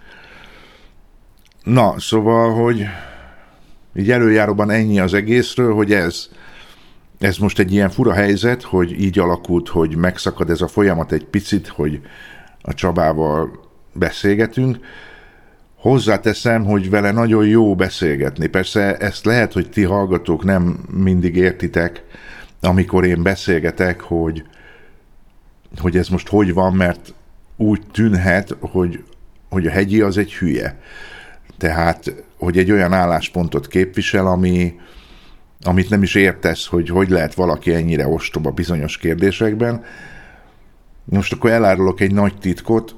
Na, 1.62 1.94
szóval, 1.98 2.54
hogy 2.54 2.86
így 3.94 4.10
előjáróban 4.10 4.70
ennyi 4.70 5.00
az 5.00 5.14
egészről, 5.14 5.74
hogy 5.74 5.92
ez, 5.92 6.28
ez 7.18 7.36
most 7.36 7.58
egy 7.58 7.72
ilyen 7.72 7.90
fura 7.90 8.12
helyzet, 8.12 8.62
hogy 8.62 9.00
így 9.00 9.18
alakult, 9.18 9.68
hogy 9.68 9.96
megszakad 9.96 10.50
ez 10.50 10.60
a 10.60 10.68
folyamat 10.68 11.12
egy 11.12 11.24
picit, 11.24 11.68
hogy 11.68 12.00
a 12.62 12.74
Csabával 12.74 13.70
beszélgetünk. 13.92 14.78
Hozzáteszem, 15.76 16.64
hogy 16.64 16.90
vele 16.90 17.10
nagyon 17.10 17.46
jó 17.46 17.74
beszélgetni. 17.74 18.46
Persze 18.46 18.96
ezt 18.96 19.24
lehet, 19.24 19.52
hogy 19.52 19.70
ti 19.70 19.82
hallgatók 19.82 20.44
nem 20.44 20.84
mindig 20.90 21.36
értitek, 21.36 22.04
amikor 22.60 23.04
én 23.04 23.22
beszélgetek, 23.22 24.00
hogy, 24.00 24.44
hogy 25.80 25.96
ez 25.96 26.08
most 26.08 26.28
hogy 26.28 26.54
van, 26.54 26.72
mert 26.72 27.14
úgy 27.56 27.82
tűnhet, 27.92 28.56
hogy, 28.60 29.04
hogy 29.50 29.66
a 29.66 29.70
hegyi 29.70 30.00
az 30.00 30.18
egy 30.18 30.34
hülye. 30.34 30.78
Tehát, 31.58 32.14
hogy 32.42 32.58
egy 32.58 32.70
olyan 32.70 32.92
álláspontot 32.92 33.66
képvisel, 33.68 34.26
ami, 34.26 34.74
amit 35.64 35.90
nem 35.90 36.02
is 36.02 36.14
értesz, 36.14 36.66
hogy 36.66 36.88
hogy 36.88 37.10
lehet 37.10 37.34
valaki 37.34 37.74
ennyire 37.74 38.06
ostoba 38.06 38.50
bizonyos 38.50 38.98
kérdésekben. 38.98 39.84
Most 41.04 41.32
akkor 41.32 41.50
elárulok 41.50 42.00
egy 42.00 42.12
nagy 42.12 42.38
titkot, 42.38 42.94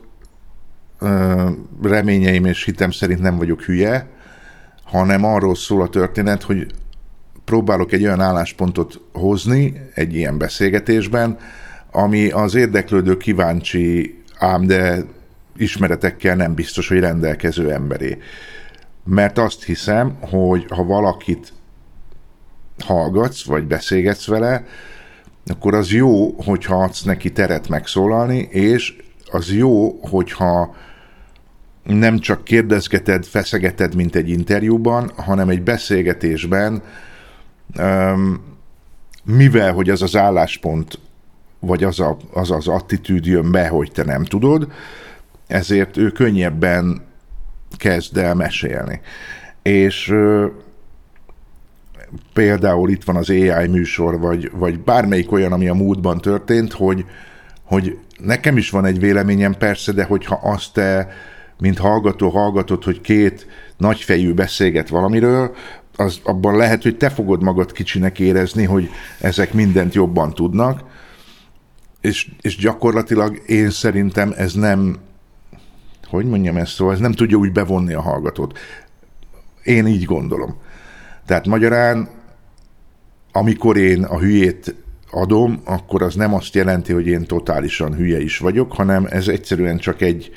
reményeim 1.82 2.44
és 2.44 2.64
hitem 2.64 2.90
szerint 2.90 3.20
nem 3.20 3.36
vagyok 3.36 3.62
hülye, 3.62 4.08
hanem 4.84 5.24
arról 5.24 5.54
szól 5.54 5.82
a 5.82 5.88
történet, 5.88 6.42
hogy 6.42 6.66
próbálok 7.44 7.92
egy 7.92 8.04
olyan 8.04 8.20
álláspontot 8.20 9.00
hozni 9.12 9.80
egy 9.94 10.14
ilyen 10.14 10.38
beszélgetésben, 10.38 11.38
ami 11.90 12.30
az 12.30 12.54
érdeklődő 12.54 13.16
kíváncsi, 13.16 14.18
ám 14.38 14.66
de 14.66 15.04
ismeretekkel 15.56 16.36
nem 16.36 16.54
biztos, 16.54 16.88
hogy 16.88 16.98
rendelkező 16.98 17.72
emberé. 17.72 18.18
Mert 19.04 19.38
azt 19.38 19.64
hiszem, 19.64 20.16
hogy 20.20 20.66
ha 20.68 20.84
valakit 20.84 21.52
hallgatsz, 22.84 23.44
vagy 23.44 23.66
beszélgetsz 23.66 24.26
vele, 24.26 24.64
akkor 25.46 25.74
az 25.74 25.90
jó, 25.90 26.30
hogyha 26.30 26.82
adsz 26.82 27.02
neki 27.02 27.32
teret 27.32 27.68
megszólalni, 27.68 28.38
és 28.50 28.96
az 29.30 29.52
jó, 29.52 29.98
hogyha 30.00 30.74
nem 31.82 32.18
csak 32.18 32.44
kérdezgeted, 32.44 33.24
feszegeted, 33.24 33.94
mint 33.94 34.16
egy 34.16 34.28
interjúban, 34.28 35.10
hanem 35.16 35.48
egy 35.48 35.62
beszélgetésben, 35.62 36.82
mivel, 39.24 39.72
hogy 39.72 39.90
az 39.90 40.02
az 40.02 40.16
álláspont, 40.16 40.98
vagy 41.58 41.84
az 41.84 42.00
a, 42.00 42.16
az, 42.32 42.50
az 42.50 42.68
attitűd 42.68 43.26
jön 43.26 43.50
be, 43.50 43.68
hogy 43.68 43.92
te 43.92 44.04
nem 44.04 44.24
tudod, 44.24 44.72
ezért 45.46 45.96
ő 45.96 46.10
könnyebben 46.10 47.02
kezd 47.76 48.16
el 48.16 48.34
mesélni. 48.34 49.00
És 49.62 50.14
például 52.32 52.90
itt 52.90 53.04
van 53.04 53.16
az 53.16 53.30
AI 53.30 53.66
műsor, 53.66 54.18
vagy, 54.18 54.50
vagy 54.52 54.80
bármelyik 54.80 55.32
olyan, 55.32 55.52
ami 55.52 55.68
a 55.68 55.74
múltban 55.74 56.20
történt, 56.20 56.72
hogy, 56.72 57.04
hogy 57.62 57.98
nekem 58.18 58.56
is 58.56 58.70
van 58.70 58.84
egy 58.84 58.98
véleményem 58.98 59.54
persze, 59.54 59.92
de 59.92 60.04
hogyha 60.04 60.40
azt 60.42 60.72
te, 60.72 61.08
mint 61.58 61.78
hallgató 61.78 62.28
hallgatod, 62.28 62.84
hogy 62.84 63.00
két 63.00 63.46
nagyfejű 63.76 64.32
beszélget 64.32 64.88
valamiről, 64.88 65.54
az 65.96 66.20
abban 66.24 66.56
lehet, 66.56 66.82
hogy 66.82 66.96
te 66.96 67.10
fogod 67.10 67.42
magad 67.42 67.72
kicsinek 67.72 68.18
érezni, 68.18 68.64
hogy 68.64 68.90
ezek 69.20 69.52
mindent 69.52 69.94
jobban 69.94 70.34
tudnak, 70.34 70.80
és, 72.00 72.30
és 72.40 72.56
gyakorlatilag 72.56 73.42
én 73.46 73.70
szerintem 73.70 74.32
ez 74.36 74.52
nem, 74.52 74.96
hogy 76.14 76.26
mondjam 76.26 76.56
ezt 76.56 76.72
szóval, 76.72 76.94
ez 76.94 77.00
nem 77.00 77.12
tudja 77.12 77.36
úgy 77.36 77.52
bevonni 77.52 77.92
a 77.92 78.00
hallgatót. 78.00 78.58
Én 79.62 79.86
így 79.86 80.04
gondolom. 80.04 80.56
Tehát 81.26 81.46
magyarán, 81.46 82.08
amikor 83.32 83.76
én 83.76 84.04
a 84.04 84.18
hülyét 84.18 84.74
adom, 85.10 85.60
akkor 85.64 86.02
az 86.02 86.14
nem 86.14 86.34
azt 86.34 86.54
jelenti, 86.54 86.92
hogy 86.92 87.06
én 87.06 87.24
totálisan 87.24 87.94
hülye 87.94 88.20
is 88.20 88.38
vagyok, 88.38 88.72
hanem 88.72 89.06
ez 89.10 89.28
egyszerűen 89.28 89.78
csak 89.78 90.00
egy 90.00 90.30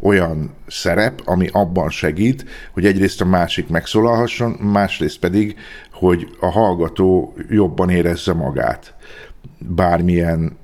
olyan 0.00 0.54
szerep, 0.66 1.20
ami 1.24 1.48
abban 1.52 1.90
segít, 1.90 2.44
hogy 2.72 2.86
egyrészt 2.86 3.20
a 3.20 3.24
másik 3.24 3.68
megszólalhasson, 3.68 4.50
másrészt 4.50 5.18
pedig, 5.18 5.56
hogy 5.92 6.36
a 6.40 6.46
hallgató 6.46 7.34
jobban 7.48 7.90
érezze 7.90 8.32
magát. 8.32 8.94
Bármilyen, 9.58 10.56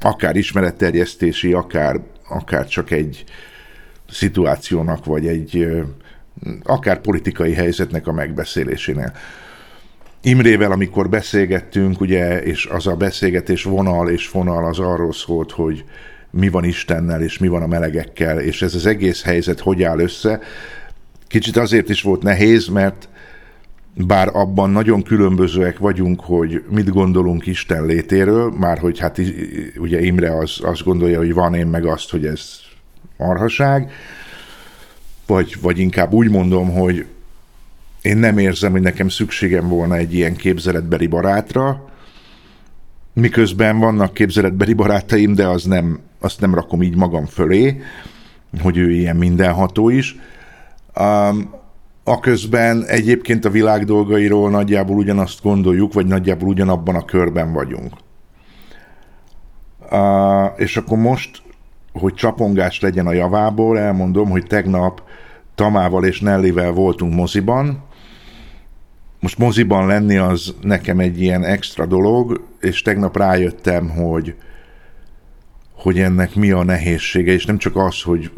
akár 0.00 0.36
ismeretterjesztési, 0.36 1.52
akár, 1.52 2.00
akár 2.28 2.66
csak 2.66 2.90
egy 2.90 3.24
szituációnak, 4.10 5.04
vagy 5.04 5.26
egy 5.26 5.68
akár 6.62 7.00
politikai 7.00 7.52
helyzetnek 7.52 8.06
a 8.06 8.12
megbeszélésénél. 8.12 9.12
Imrével, 10.22 10.72
amikor 10.72 11.08
beszélgettünk, 11.08 12.00
ugye, 12.00 12.42
és 12.42 12.66
az 12.66 12.86
a 12.86 12.96
beszélgetés 12.96 13.62
vonal 13.62 14.08
és 14.08 14.26
fonal 14.26 14.66
az 14.66 14.78
arról 14.78 15.12
szólt, 15.12 15.50
hogy 15.50 15.84
mi 16.30 16.48
van 16.48 16.64
Istennel, 16.64 17.22
és 17.22 17.38
mi 17.38 17.48
van 17.48 17.62
a 17.62 17.66
melegekkel, 17.66 18.40
és 18.40 18.62
ez 18.62 18.74
az 18.74 18.86
egész 18.86 19.22
helyzet 19.22 19.60
hogy 19.60 19.82
áll 19.82 19.98
össze. 19.98 20.40
Kicsit 21.26 21.56
azért 21.56 21.88
is 21.88 22.02
volt 22.02 22.22
nehéz, 22.22 22.68
mert 22.68 23.08
bár 23.94 24.28
abban 24.32 24.70
nagyon 24.70 25.02
különbözőek 25.02 25.78
vagyunk, 25.78 26.20
hogy 26.20 26.62
mit 26.70 26.90
gondolunk 26.90 27.46
Isten 27.46 27.84
létéről, 27.84 28.50
már 28.50 28.78
hogy 28.78 28.98
hát 28.98 29.20
ugye 29.76 30.00
Imre 30.00 30.36
az, 30.36 30.58
azt 30.62 30.84
gondolja, 30.84 31.18
hogy 31.18 31.34
van, 31.34 31.54
én 31.54 31.66
meg 31.66 31.84
azt, 31.86 32.10
hogy 32.10 32.26
ez 32.26 32.60
marhaság, 33.20 33.90
vagy, 35.26 35.56
vagy 35.60 35.78
inkább 35.78 36.12
úgy 36.12 36.30
mondom, 36.30 36.70
hogy 36.70 37.06
én 38.02 38.16
nem 38.16 38.38
érzem, 38.38 38.72
hogy 38.72 38.80
nekem 38.80 39.08
szükségem 39.08 39.68
volna 39.68 39.96
egy 39.96 40.14
ilyen 40.14 40.36
képzeletbeli 40.36 41.06
barátra, 41.06 41.88
miközben 43.12 43.78
vannak 43.78 44.14
képzeletbeli 44.14 44.72
barátaim, 44.72 45.34
de 45.34 45.46
az 45.46 45.64
nem, 45.64 46.00
azt 46.20 46.40
nem 46.40 46.54
rakom 46.54 46.82
így 46.82 46.96
magam 46.96 47.26
fölé, 47.26 47.82
hogy 48.62 48.76
ő 48.76 48.90
ilyen 48.90 49.16
mindenható 49.16 49.88
is. 49.88 50.16
Um, 51.00 51.58
a 52.04 52.20
közben 52.20 52.84
egyébként 52.86 53.44
a 53.44 53.50
világ 53.50 53.84
dolgairól 53.84 54.50
nagyjából 54.50 54.96
ugyanazt 54.96 55.42
gondoljuk, 55.42 55.92
vagy 55.92 56.06
nagyjából 56.06 56.48
ugyanabban 56.48 56.94
a 56.94 57.04
körben 57.04 57.52
vagyunk. 57.52 57.92
Uh, 59.90 60.60
és 60.60 60.76
akkor 60.76 60.98
most, 60.98 61.42
hogy 61.92 62.14
csapongás 62.14 62.80
legyen 62.80 63.06
a 63.06 63.12
javából, 63.12 63.78
elmondom, 63.78 64.30
hogy 64.30 64.46
tegnap 64.46 65.02
Tamával 65.54 66.04
és 66.04 66.20
Nellivel 66.20 66.72
voltunk 66.72 67.14
moziban. 67.14 67.82
Most 69.20 69.38
moziban 69.38 69.86
lenni 69.86 70.16
az 70.16 70.54
nekem 70.62 70.98
egy 70.98 71.20
ilyen 71.20 71.44
extra 71.44 71.86
dolog, 71.86 72.46
és 72.60 72.82
tegnap 72.82 73.16
rájöttem, 73.16 73.88
hogy 73.88 74.34
hogy 75.82 75.98
ennek 75.98 76.34
mi 76.34 76.50
a 76.50 76.62
nehézsége, 76.62 77.32
és 77.32 77.44
nem 77.44 77.58
csak 77.58 77.76
az, 77.76 78.02
hogy 78.02 78.30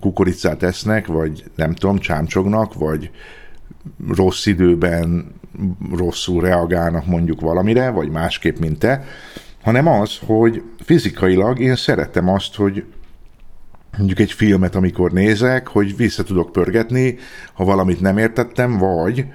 kukoricát 0.00 0.62
esznek, 0.62 1.06
vagy 1.06 1.44
nem 1.54 1.74
tudom, 1.74 1.98
csámcsognak, 1.98 2.74
vagy 2.74 3.10
rossz 4.08 4.46
időben 4.46 5.34
rosszul 5.96 6.40
reagálnak 6.40 7.06
mondjuk 7.06 7.40
valamire, 7.40 7.90
vagy 7.90 8.10
másképp, 8.10 8.58
mint 8.58 8.78
te, 8.78 9.04
hanem 9.62 9.86
az, 9.86 10.18
hogy 10.26 10.62
fizikailag 10.80 11.60
én 11.60 11.76
szeretem 11.76 12.28
azt, 12.28 12.54
hogy 12.54 12.84
mondjuk 13.98 14.18
egy 14.18 14.32
filmet, 14.32 14.74
amikor 14.74 15.12
nézek, 15.12 15.68
hogy 15.68 15.96
vissza 15.96 16.22
tudok 16.22 16.52
pörgetni, 16.52 17.18
ha 17.52 17.64
valamit 17.64 18.00
nem 18.00 18.18
értettem, 18.18 18.78
vagy 18.78 19.26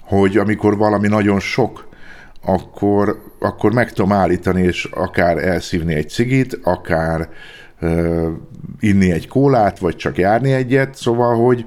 hogy 0.00 0.36
amikor 0.36 0.76
valami 0.76 1.08
nagyon 1.08 1.40
sok, 1.40 1.88
akkor, 2.44 3.22
akkor 3.38 3.72
meg 3.72 3.92
tudom 3.92 4.12
állítani, 4.12 4.62
és 4.62 4.84
akár 4.84 5.44
elszívni 5.44 5.94
egy 5.94 6.08
cigit, 6.08 6.58
akár 6.62 7.28
uh, 7.80 8.26
inni 8.80 9.12
egy 9.12 9.28
kólát, 9.28 9.78
vagy 9.78 9.96
csak 9.96 10.18
járni 10.18 10.52
egyet, 10.52 10.94
szóval, 10.94 11.44
hogy 11.44 11.64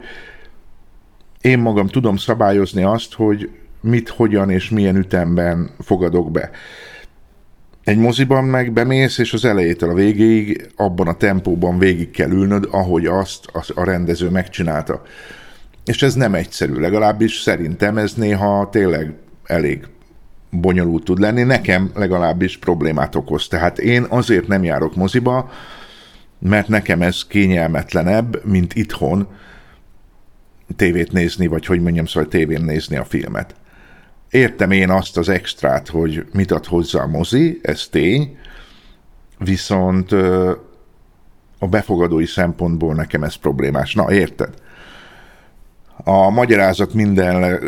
én 1.42 1.60
magam 1.60 1.88
tudom 1.88 2.18
szabályozni 2.18 2.84
azt, 2.84 3.14
hogy 3.14 3.50
mit, 3.82 4.10
hogyan 4.10 4.50
és 4.50 4.70
milyen 4.70 4.96
ütemben 4.96 5.70
fogadok 5.80 6.32
be. 6.32 6.50
Egy 7.84 7.98
moziban 7.98 8.44
meg 8.44 8.74
bemész, 8.74 9.18
és 9.18 9.34
az 9.34 9.46
elejétől 9.46 9.90
a 9.90 9.94
végéig 9.94 10.72
abban 10.76 11.08
a 11.08 11.14
tempóban 11.14 11.80
végig 11.80 12.12
kell 12.12 12.30
ülnöd, 12.30 12.68
ahogy 12.72 13.06
azt 13.06 13.50
a 13.76 13.84
rendező 13.84 14.30
megcsinálta. 14.30 15.02
És 15.86 16.02
ez 16.02 16.14
nem 16.14 16.34
egyszerű, 16.34 16.74
legalábbis 16.74 17.40
szerintem 17.40 17.98
ez 17.98 18.14
néha 18.14 18.70
tényleg 18.72 19.14
elég 19.46 19.88
bonyolult 20.50 21.04
tud 21.04 21.20
lenni. 21.20 21.44
Nekem 21.44 21.92
legalábbis 21.96 22.58
problémát 22.58 23.16
okoz. 23.16 23.48
Tehát 23.48 23.80
én 23.80 24.06
azért 24.10 24.48
nem 24.48 24.64
járok 24.64 24.96
moziba, 24.96 25.52
mert 26.40 26.68
nekem 26.68 27.02
ez 27.02 27.26
kényelmetlenebb, 27.28 28.46
mint 28.46 28.76
itthon 28.76 29.28
tévét 30.76 31.12
nézni, 31.12 31.48
vagy 31.48 31.66
hogy 31.66 31.82
mondjam, 31.82 32.06
szóval 32.06 32.30
tévén 32.30 32.62
nézni 32.62 32.96
a 32.96 33.06
filmet. 33.06 33.56
Értem 34.30 34.72
én 34.72 34.90
azt 34.90 35.18
az 35.18 35.30
extrát, 35.30 35.88
hogy 35.88 36.26
mit 36.34 36.52
ad 36.52 36.66
hozzá 36.66 37.02
a 37.02 37.08
mozi, 37.08 37.60
ez 37.62 37.88
tény, 37.92 38.38
viszont 39.38 40.12
a 41.60 41.68
befogadói 41.70 42.26
szempontból 42.26 42.94
nekem 42.94 43.24
ez 43.24 43.36
problémás. 43.36 43.94
Na, 43.94 44.12
érted? 44.12 44.54
A 46.04 46.30
magyarázat 46.30 46.94
minden 46.94 47.60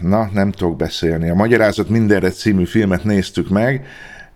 na, 0.00 0.30
nem 0.32 0.50
tudok 0.50 0.76
beszélni. 0.76 1.28
A 1.28 1.34
Magyarázat 1.34 1.88
mindenre 1.88 2.30
című 2.30 2.64
filmet 2.64 3.04
néztük 3.04 3.48
meg, 3.48 3.86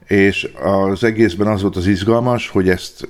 és 0.06 0.48
az 0.62 1.04
egészben 1.04 1.46
az 1.46 1.62
volt 1.62 1.76
az 1.76 1.86
izgalmas, 1.86 2.48
hogy 2.48 2.68
ezt 2.68 3.08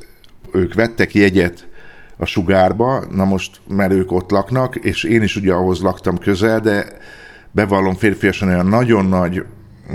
ők 0.53 0.75
vettek 0.75 1.15
jegyet 1.15 1.69
a 2.17 2.25
sugárba, 2.25 3.05
na 3.11 3.25
most, 3.25 3.61
mert 3.69 3.93
ők 3.93 4.13
ott 4.13 4.31
laknak, 4.31 4.77
és 4.77 5.05
én 5.05 5.23
is 5.23 5.37
ugye 5.37 5.53
ahhoz 5.53 5.81
laktam 5.81 6.19
közel, 6.19 6.61
de 6.61 6.87
bevallom 7.53 7.95
férfiasan 7.95 8.49
olyan 8.49 8.67
nagyon 8.67 9.05
nagy, 9.05 9.45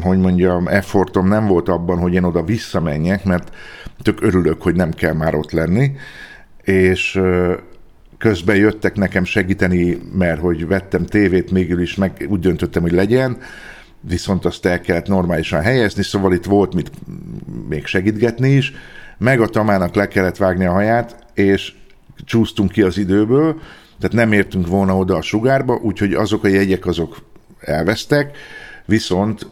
hogy 0.02 0.18
mondjam, 0.18 0.68
effortom 0.68 1.28
nem 1.28 1.48
volt 1.48 1.70
abban, 1.70 2.00
hogy 2.00 2.14
én 2.14 2.24
oda 2.24 2.44
visszamenjek, 2.44 3.24
mert 3.24 3.56
tök 4.02 4.22
örülök, 4.22 4.62
hogy 4.62 4.76
nem 4.76 4.92
kell 4.92 5.14
már 5.14 5.36
ott 5.36 5.52
lenni, 5.52 5.92
és 6.64 7.22
közben 8.18 8.56
jöttek 8.56 8.96
nekem 8.96 9.24
segíteni, 9.24 9.98
mert 10.14 10.40
hogy 10.40 10.68
vettem 10.68 11.06
tévét, 11.06 11.52
mégül 11.52 11.82
is 11.82 11.96
meg 11.96 12.26
úgy 12.30 12.40
döntöttem, 12.40 12.82
hogy 12.82 12.92
legyen, 12.92 13.38
viszont 14.00 14.46
azt 14.46 14.66
el 14.66 14.82
kellett 14.82 15.08
normálisan 15.08 15.62
helyezni, 15.62 16.04
szóval 16.04 16.34
itt 16.34 16.46
volt 16.46 16.74
mit 16.74 16.92
még 17.70 17.86
segítgetni 17.86 18.50
is, 18.50 18.74
meg 19.18 19.42
a 19.42 19.48
Tamának 19.48 19.96
le 19.96 20.08
kellett 20.08 20.38
vágni 20.38 20.66
a 20.66 20.72
haját, 20.72 21.26
és 21.34 21.74
csúsztunk 22.26 22.72
ki 22.72 22.82
az 22.82 22.98
időből, 22.98 23.60
tehát 24.00 24.16
nem 24.16 24.32
értünk 24.32 24.68
volna 24.68 24.98
oda 24.98 25.16
a 25.16 25.22
sugárba, 25.22 25.76
úgyhogy 25.76 26.14
azok 26.14 26.44
a 26.44 26.48
jegyek 26.48 26.86
azok 26.86 27.18
elvesztek, 27.68 28.38
viszont 28.86 29.48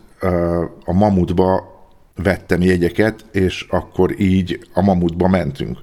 a 0.86 0.93
Mamutba 0.93 1.73
vettem 2.15 2.62
jegyeket, 2.62 3.25
és 3.32 3.65
akkor 3.69 4.19
így 4.19 4.67
a 4.73 4.82
Mamutba 4.82 5.28
mentünk. 5.28 5.80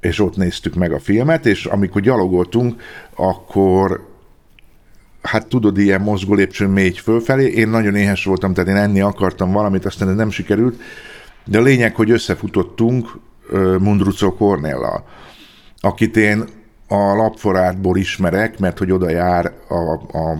És 0.00 0.20
ott 0.20 0.36
néztük 0.36 0.74
meg 0.74 0.92
a 0.92 0.98
filmet, 0.98 1.46
és 1.46 1.64
amikor 1.64 2.00
gyalogoltunk, 2.00 2.82
akkor 3.16 4.08
hát 5.22 5.46
tudod, 5.46 5.78
ilyen 5.78 6.00
mozgó 6.00 6.34
lépcsőn 6.34 6.70
mégy 6.70 6.98
fölfelé, 6.98 7.46
én 7.46 7.68
nagyon 7.68 7.94
éhes 7.94 8.24
voltam, 8.24 8.54
tehát 8.54 8.70
én 8.70 8.76
enni 8.76 9.00
akartam 9.00 9.52
valamit, 9.52 9.84
aztán 9.84 10.08
ez 10.08 10.14
nem 10.14 10.30
sikerült, 10.30 10.80
de 11.44 11.58
a 11.58 11.62
lényeg, 11.62 11.94
hogy 11.94 12.10
összefutottunk 12.10 13.18
Mundrucó 13.78 14.34
Kornéllal, 14.34 15.04
akit 15.80 16.16
én 16.16 16.44
a 16.92 17.14
lapforátból 17.14 17.96
ismerek, 17.96 18.58
mert 18.58 18.78
hogy 18.78 18.92
oda 18.92 19.10
jár 19.10 19.52
a, 19.68 19.92
a 20.18 20.38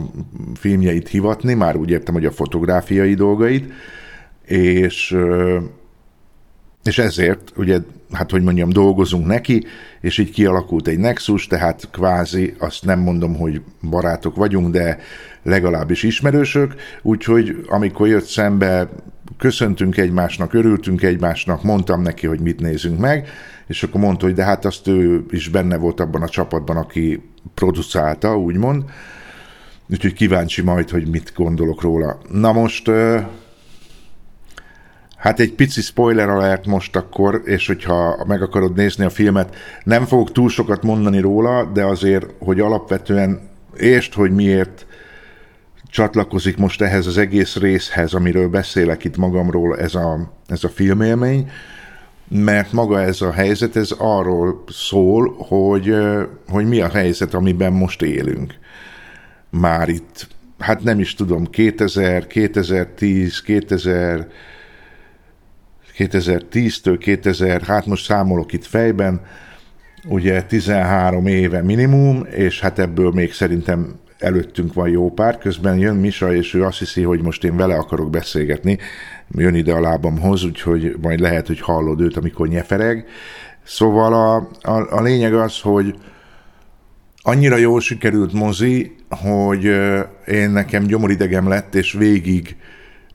filmjeit 0.54 1.08
hivatni, 1.08 1.54
már 1.54 1.76
úgy 1.76 1.90
értem, 1.90 2.14
hogy 2.14 2.24
a 2.24 2.30
fotográfiai 2.30 3.14
dolgait, 3.14 3.72
és 4.44 5.16
és 6.84 6.98
ezért, 6.98 7.52
ugye, 7.56 7.78
hát 8.12 8.30
hogy 8.30 8.42
mondjam, 8.42 8.68
dolgozunk 8.68 9.26
neki, 9.26 9.64
és 10.00 10.18
így 10.18 10.30
kialakult 10.30 10.88
egy 10.88 10.98
nexus, 10.98 11.46
tehát 11.46 11.88
kvázi 11.92 12.54
azt 12.58 12.84
nem 12.84 13.00
mondom, 13.00 13.36
hogy 13.36 13.62
barátok 13.90 14.36
vagyunk, 14.36 14.72
de 14.72 14.98
legalábbis 15.42 16.02
ismerősök, 16.02 16.74
úgyhogy 17.02 17.64
amikor 17.68 18.08
jött 18.08 18.24
szembe, 18.24 18.88
köszöntünk 19.38 19.96
egymásnak, 19.96 20.54
örültünk 20.54 21.02
egymásnak, 21.02 21.62
mondtam 21.62 22.02
neki, 22.02 22.26
hogy 22.26 22.40
mit 22.40 22.60
nézünk 22.60 22.98
meg, 22.98 23.28
és 23.66 23.82
akkor 23.82 24.00
mondta, 24.00 24.24
hogy 24.24 24.34
de 24.34 24.44
hát 24.44 24.64
azt 24.64 24.88
ő 24.88 25.24
is 25.30 25.48
benne 25.48 25.76
volt 25.76 26.00
abban 26.00 26.22
a 26.22 26.28
csapatban, 26.28 26.76
aki 26.76 27.22
producálta, 27.54 28.38
úgymond, 28.38 28.84
úgyhogy 29.90 30.12
kíváncsi 30.12 30.62
majd, 30.62 30.90
hogy 30.90 31.08
mit 31.08 31.32
gondolok 31.36 31.82
róla. 31.82 32.18
Na 32.30 32.52
most 32.52 32.90
Hát 35.20 35.40
egy 35.40 35.52
pici 35.52 35.80
spoiler 35.80 36.28
alert 36.28 36.66
most 36.66 36.96
akkor, 36.96 37.42
és 37.44 37.66
hogyha 37.66 38.24
meg 38.26 38.42
akarod 38.42 38.76
nézni 38.76 39.04
a 39.04 39.10
filmet, 39.10 39.56
nem 39.84 40.04
fogok 40.04 40.32
túl 40.32 40.48
sokat 40.48 40.82
mondani 40.82 41.20
róla, 41.20 41.64
de 41.64 41.84
azért, 41.84 42.26
hogy 42.38 42.60
alapvetően 42.60 43.40
értsd, 43.76 44.14
hogy 44.14 44.30
miért 44.30 44.86
csatlakozik 45.90 46.56
most 46.56 46.82
ehhez 46.82 47.06
az 47.06 47.18
egész 47.18 47.56
részhez, 47.56 48.12
amiről 48.14 48.48
beszélek 48.48 49.04
itt 49.04 49.16
magamról, 49.16 49.78
ez 49.78 49.94
a, 49.94 50.32
ez 50.46 50.64
a 50.64 50.68
filmélmény, 50.68 51.50
mert 52.28 52.72
maga 52.72 53.00
ez 53.00 53.20
a 53.20 53.32
helyzet, 53.32 53.76
ez 53.76 53.90
arról 53.98 54.64
szól, 54.68 55.34
hogy, 55.48 55.94
hogy 56.48 56.68
mi 56.68 56.80
a 56.80 56.88
helyzet, 56.88 57.34
amiben 57.34 57.72
most 57.72 58.02
élünk. 58.02 58.54
Már 59.50 59.88
itt, 59.88 60.28
hát 60.58 60.82
nem 60.82 61.00
is 61.00 61.14
tudom, 61.14 61.46
2000, 61.46 62.26
2010, 62.26 63.40
2000 63.40 64.26
2010-től 66.08 66.96
2000, 66.98 67.62
hát 67.62 67.86
most 67.86 68.04
számolok 68.04 68.52
itt 68.52 68.64
fejben, 68.64 69.20
ugye 70.08 70.42
13 70.42 71.26
éve 71.26 71.62
minimum, 71.62 72.26
és 72.30 72.60
hát 72.60 72.78
ebből 72.78 73.10
még 73.10 73.32
szerintem 73.32 73.94
előttünk 74.18 74.74
van 74.74 74.88
jó 74.88 75.10
pár, 75.10 75.38
közben 75.38 75.78
jön 75.78 75.96
Misa, 75.96 76.34
és 76.34 76.54
ő 76.54 76.64
azt 76.64 76.78
hiszi, 76.78 77.02
hogy 77.02 77.22
most 77.22 77.44
én 77.44 77.56
vele 77.56 77.74
akarok 77.74 78.10
beszélgetni, 78.10 78.78
jön 79.30 79.54
ide 79.54 79.72
a 79.72 79.80
lábamhoz, 79.80 80.44
úgyhogy 80.44 80.96
majd 81.00 81.20
lehet, 81.20 81.46
hogy 81.46 81.60
hallod 81.60 82.00
őt, 82.00 82.16
amikor 82.16 82.48
nyefereg. 82.48 83.06
Szóval 83.62 84.14
a, 84.14 84.36
a, 84.70 84.96
a 84.98 85.02
lényeg 85.02 85.34
az, 85.34 85.60
hogy 85.60 85.94
annyira 87.22 87.56
jól 87.56 87.80
sikerült 87.80 88.32
mozi, 88.32 88.96
hogy 89.08 89.64
én 90.26 90.50
nekem 90.50 90.86
gyomoridegem 90.86 91.48
lett, 91.48 91.74
és 91.74 91.92
végig 91.92 92.56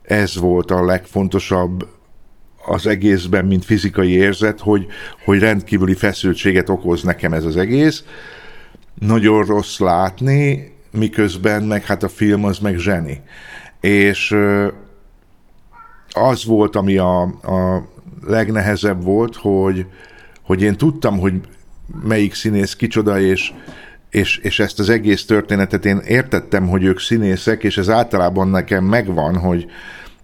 ez 0.01 0.39
volt 0.39 0.71
a 0.71 0.85
legfontosabb 0.85 1.87
az 2.65 2.87
egészben, 2.87 3.45
mint 3.45 3.65
fizikai 3.65 4.11
érzet, 4.11 4.59
hogy, 4.59 4.85
hogy 5.23 5.39
rendkívüli 5.39 5.93
feszültséget 5.93 6.69
okoz 6.69 7.03
nekem 7.03 7.33
ez 7.33 7.43
az 7.43 7.57
egész. 7.57 8.03
Nagyon 8.99 9.45
rossz 9.45 9.79
látni, 9.79 10.73
miközben 10.91 11.63
meg 11.63 11.85
hát 11.85 12.03
a 12.03 12.09
film 12.09 12.45
az 12.45 12.59
meg 12.59 12.77
zseni. 12.77 13.21
És 13.79 14.35
az 16.09 16.45
volt, 16.45 16.75
ami 16.75 16.97
a, 16.97 17.21
a 17.21 17.87
legnehezebb 18.27 19.03
volt, 19.03 19.35
hogy, 19.35 19.85
hogy 20.41 20.61
én 20.61 20.75
tudtam, 20.75 21.19
hogy 21.19 21.33
melyik 22.03 22.33
színész 22.33 22.75
kicsoda, 22.75 23.19
és, 23.19 23.53
és, 24.09 24.37
és 24.37 24.59
ezt 24.59 24.79
az 24.79 24.89
egész 24.89 25.25
történetet 25.25 25.85
én 25.85 25.97
értettem, 25.97 26.67
hogy 26.67 26.83
ők 26.83 26.99
színészek, 26.99 27.63
és 27.63 27.77
ez 27.77 27.89
általában 27.89 28.47
nekem 28.47 28.83
megvan, 28.83 29.37
hogy 29.37 29.65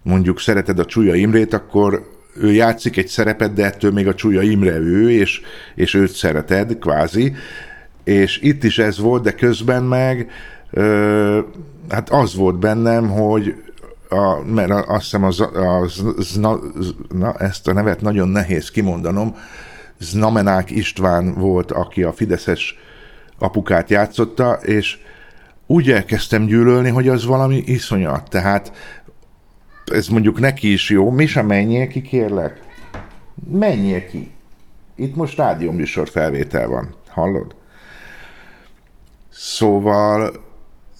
mondjuk 0.02 0.40
szereted 0.40 0.78
a 0.78 0.84
Csúlya 0.84 1.14
Imrét, 1.14 1.54
akkor 1.54 2.11
ő 2.34 2.52
játszik 2.52 2.96
egy 2.96 3.06
szerepet, 3.06 3.52
de 3.52 3.64
ettől 3.64 3.92
még 3.92 4.08
a 4.08 4.14
csúlya 4.14 4.42
Imre 4.42 4.78
ő, 4.78 5.10
és, 5.10 5.40
és 5.74 5.94
őt 5.94 6.10
szereted, 6.10 6.78
kvázi. 6.78 7.34
És 8.04 8.38
itt 8.42 8.64
is 8.64 8.78
ez 8.78 8.98
volt, 8.98 9.22
de 9.22 9.32
közben 9.32 9.82
meg 9.82 10.30
ö, 10.70 11.40
hát 11.88 12.10
az 12.10 12.34
volt 12.34 12.58
bennem, 12.58 13.08
hogy 13.08 13.54
a, 14.08 14.44
mert 14.44 14.70
azt 14.70 15.02
hiszem 15.02 15.24
az, 15.24 15.40
az, 15.54 16.04
az 16.16 16.36
na, 16.36 16.60
na, 17.08 17.34
ezt 17.34 17.68
a 17.68 17.72
nevet 17.72 18.00
nagyon 18.00 18.28
nehéz 18.28 18.70
kimondanom, 18.70 19.36
Znamenák 19.98 20.70
István 20.70 21.34
volt, 21.34 21.70
aki 21.70 22.02
a 22.02 22.12
Fideszes 22.12 22.78
apukát 23.38 23.90
játszotta, 23.90 24.52
és 24.52 24.98
úgy 25.66 25.90
elkezdtem 25.90 26.44
gyűlölni, 26.44 26.88
hogy 26.88 27.08
az 27.08 27.24
valami 27.24 27.62
iszonyat. 27.66 28.30
Tehát 28.30 28.72
ez 29.92 30.08
mondjuk 30.08 30.40
neki 30.40 30.72
is 30.72 30.90
jó. 30.90 31.10
Mi 31.10 31.26
sem 31.26 31.46
menjél 31.46 31.88
ki, 31.88 32.02
kérlek. 32.02 32.60
Menjél 33.50 34.06
ki. 34.06 34.30
Itt 34.96 35.14
most 35.14 35.36
rádióműsor 35.36 36.08
felvétel 36.08 36.68
van. 36.68 36.94
Hallod? 37.08 37.54
Szóval 39.30 40.32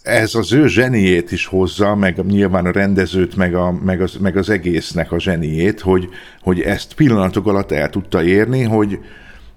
ez 0.03 0.35
az 0.35 0.53
ő 0.53 0.67
zseniét 0.67 1.33
is 1.33 1.47
hozza, 1.47 1.95
meg 1.95 2.27
nyilván 2.27 2.67
a 2.67 2.71
rendezőt, 2.71 3.37
meg, 3.37 3.55
a, 3.55 3.73
meg, 3.85 4.01
az, 4.01 4.17
meg 4.21 4.37
az 4.37 4.51
egésznek 4.51 5.13
a 5.13 5.21
zseniét, 5.21 5.81
hogy, 5.81 6.09
hogy 6.41 6.61
ezt 6.61 6.95
pillanatok 6.95 7.47
alatt 7.47 7.73
el 7.73 7.91
tudta 7.91 8.23
érni, 8.23 8.63
hogy 8.63 8.99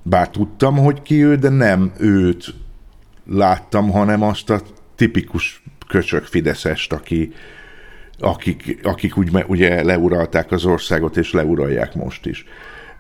bár 0.03 0.29
tudtam, 0.29 0.77
hogy 0.77 1.01
ki 1.01 1.23
ő, 1.23 1.35
de 1.35 1.49
nem 1.49 1.91
őt 1.97 2.53
láttam, 3.25 3.91
hanem 3.91 4.21
azt 4.21 4.49
a 4.49 4.61
tipikus 4.95 5.63
köcsök 5.87 6.23
Fideszest, 6.23 6.93
aki, 6.93 7.33
akik, 8.19 8.79
akik 8.83 9.17
úgy, 9.17 9.29
ugye 9.47 9.83
leuralták 9.83 10.51
az 10.51 10.65
országot, 10.65 11.17
és 11.17 11.31
leuralják 11.31 11.95
most 11.95 12.25
is. 12.25 12.45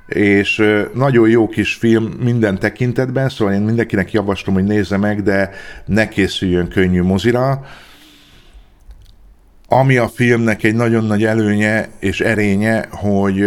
És 0.07 0.63
nagyon 0.93 1.29
jó 1.29 1.47
kis 1.47 1.73
film 1.73 2.03
minden 2.03 2.59
tekintetben, 2.59 3.29
szóval 3.29 3.53
én 3.53 3.61
mindenkinek 3.61 4.11
javaslom, 4.11 4.55
hogy 4.55 4.63
nézze 4.63 4.97
meg, 4.97 5.23
de 5.23 5.49
ne 5.85 6.07
készüljön 6.07 6.67
könnyű 6.67 7.01
mozira. 7.01 7.65
Ami 9.67 9.97
a 9.97 10.07
filmnek 10.07 10.63
egy 10.63 10.75
nagyon 10.75 11.03
nagy 11.03 11.23
előnye 11.23 11.89
és 11.99 12.21
erénye, 12.21 12.85
hogy 12.89 13.45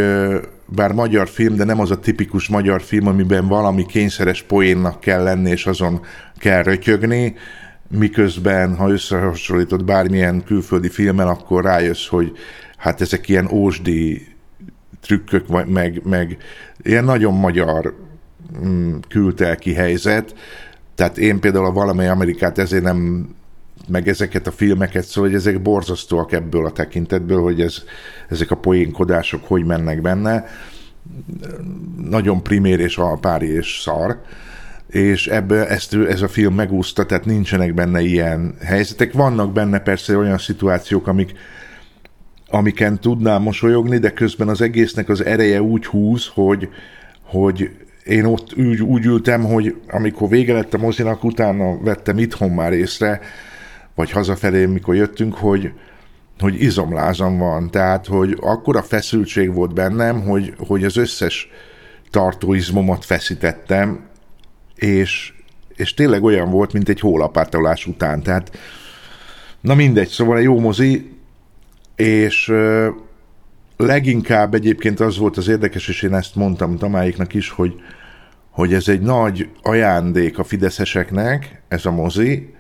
bár 0.67 0.93
magyar 0.93 1.29
film, 1.29 1.57
de 1.57 1.65
nem 1.65 1.81
az 1.81 1.91
a 1.91 2.01
tipikus 2.01 2.49
magyar 2.49 2.83
film, 2.83 3.07
amiben 3.07 3.49
valami 3.49 3.87
kényszeres 3.87 4.43
poénnak 4.43 5.01
kell 5.01 5.23
lenni, 5.23 5.51
és 5.51 5.67
azon 5.67 6.01
kell 6.39 6.63
rötyögni, 6.63 7.35
miközben, 7.91 8.77
ha 8.77 8.91
összehasonlítod 8.91 9.85
bármilyen 9.85 10.45
külföldi 10.45 10.89
filmmel, 10.89 11.29
akkor 11.29 11.65
rájössz, 11.65 12.09
hogy 12.09 12.33
hát 12.77 13.01
ezek 13.01 13.29
ilyen 13.29 13.51
ósdi 13.51 14.27
trükkök, 15.01 15.69
meg, 15.69 16.01
meg 16.05 16.37
ilyen 16.83 17.05
nagyon 17.05 17.35
magyar 17.35 17.95
mm, 18.65 18.95
kültelki 19.09 19.73
helyzet. 19.73 20.35
Tehát 20.95 21.19
én 21.19 21.41
például 21.41 21.67
a 21.67 21.73
valamely 21.73 22.09
Amerikát 22.09 22.59
ezért 22.59 22.83
nem 22.83 23.29
meg 23.89 24.09
ezeket 24.09 24.47
a 24.47 24.51
filmeket, 24.51 25.05
szóval 25.05 25.31
hogy 25.31 25.39
ezek 25.39 25.63
borzasztóak 25.63 26.33
ebből 26.33 26.67
a 26.67 26.73
tekintetből, 26.73 27.43
hogy 27.43 27.61
ez, 27.61 27.83
ezek 28.29 28.51
a 28.51 28.57
poénkodások 28.57 29.45
hogy 29.47 29.65
mennek 29.65 30.01
benne. 30.01 30.45
Nagyon 31.97 32.43
primér 32.43 32.81
és 32.81 32.97
alpári 32.97 33.53
és 33.53 33.81
szar 33.81 34.21
és 34.89 35.27
ebből 35.27 35.63
ezt, 35.63 35.95
ez 35.95 36.23
a 36.23 36.29
film 36.29 36.55
megúszta, 36.55 37.05
tehát 37.05 37.25
nincsenek 37.25 37.75
benne 37.75 38.01
ilyen 38.01 38.55
helyzetek. 38.65 39.13
Vannak 39.13 39.53
benne 39.53 39.79
persze 39.79 40.17
olyan 40.17 40.39
szituációk, 40.39 41.07
amik, 41.07 41.33
amiken 42.51 43.01
tudnám 43.01 43.43
mosolyogni, 43.43 43.99
de 43.99 44.11
közben 44.11 44.49
az 44.49 44.61
egésznek 44.61 45.09
az 45.09 45.25
ereje 45.25 45.63
úgy 45.63 45.87
húz, 45.87 46.31
hogy, 46.35 46.69
hogy 47.23 47.71
én 48.05 48.25
ott 48.25 48.57
úgy, 48.57 48.83
úgy 48.83 49.05
ültem, 49.05 49.45
hogy 49.45 49.77
amikor 49.91 50.29
vége 50.29 50.53
lett 50.53 50.75
a 50.75 50.79
mozinak, 50.79 51.25
utána 51.25 51.79
vettem 51.81 52.19
itthon 52.19 52.51
már 52.51 52.73
észre, 52.73 53.21
vagy 53.95 54.11
hazafelé, 54.11 54.65
mikor 54.65 54.95
jöttünk, 54.95 55.35
hogy, 55.35 55.73
hogy 56.39 56.63
izomlázam 56.63 57.39
van. 57.39 57.71
Tehát, 57.71 58.07
hogy 58.07 58.37
akkora 58.41 58.83
feszültség 58.83 59.55
volt 59.55 59.75
bennem, 59.75 60.21
hogy, 60.21 60.55
hogy 60.67 60.85
az 60.85 60.97
összes 60.97 61.49
tartóizmomat 62.11 63.05
feszítettem, 63.05 64.08
és, 64.79 65.33
és 65.77 65.95
tényleg 65.95 66.23
olyan 66.23 66.51
volt, 66.51 66.73
mint 66.73 66.89
egy 66.89 67.01
hólapátolás 67.01 67.87
után. 67.87 68.23
Tehát, 68.23 68.59
na 69.61 69.75
mindegy, 69.75 70.09
szóval 70.09 70.39
egy 70.39 70.45
jó 70.45 70.59
mozi, 70.59 71.11
és 71.97 72.53
leginkább 73.77 74.55
egyébként 74.55 75.01
az 75.01 75.19
volt 75.19 75.37
az 75.37 75.49
érdekes, 75.49 75.89
és 75.89 76.03
én 76.03 76.15
ezt 76.15 76.35
mondtam 76.35 76.77
Tamáiknak 76.77 77.35
is, 77.35 77.51
hogy, 77.51 77.75
hogy 78.51 78.75
ez 78.75 78.89
egy 78.89 79.01
nagy 79.01 79.49
ajándék 79.63 80.39
a 80.39 80.45
fideszeseknek, 80.45 81.63
ez 81.69 81.87
a 81.87 81.91
mozi, 81.91 82.55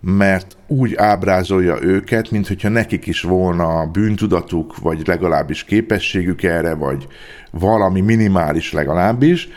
mert 0.00 0.56
úgy 0.66 0.94
ábrázolja 0.94 1.82
őket, 1.82 2.30
mint 2.30 2.48
hogyha 2.48 2.68
nekik 2.68 3.06
is 3.06 3.20
volna 3.22 3.86
bűntudatuk, 3.86 4.76
vagy 4.76 5.06
legalábbis 5.06 5.64
képességük 5.64 6.42
erre, 6.42 6.74
vagy 6.74 7.06
valami 7.50 8.00
minimális 8.00 8.72
legalábbis, 8.72 9.48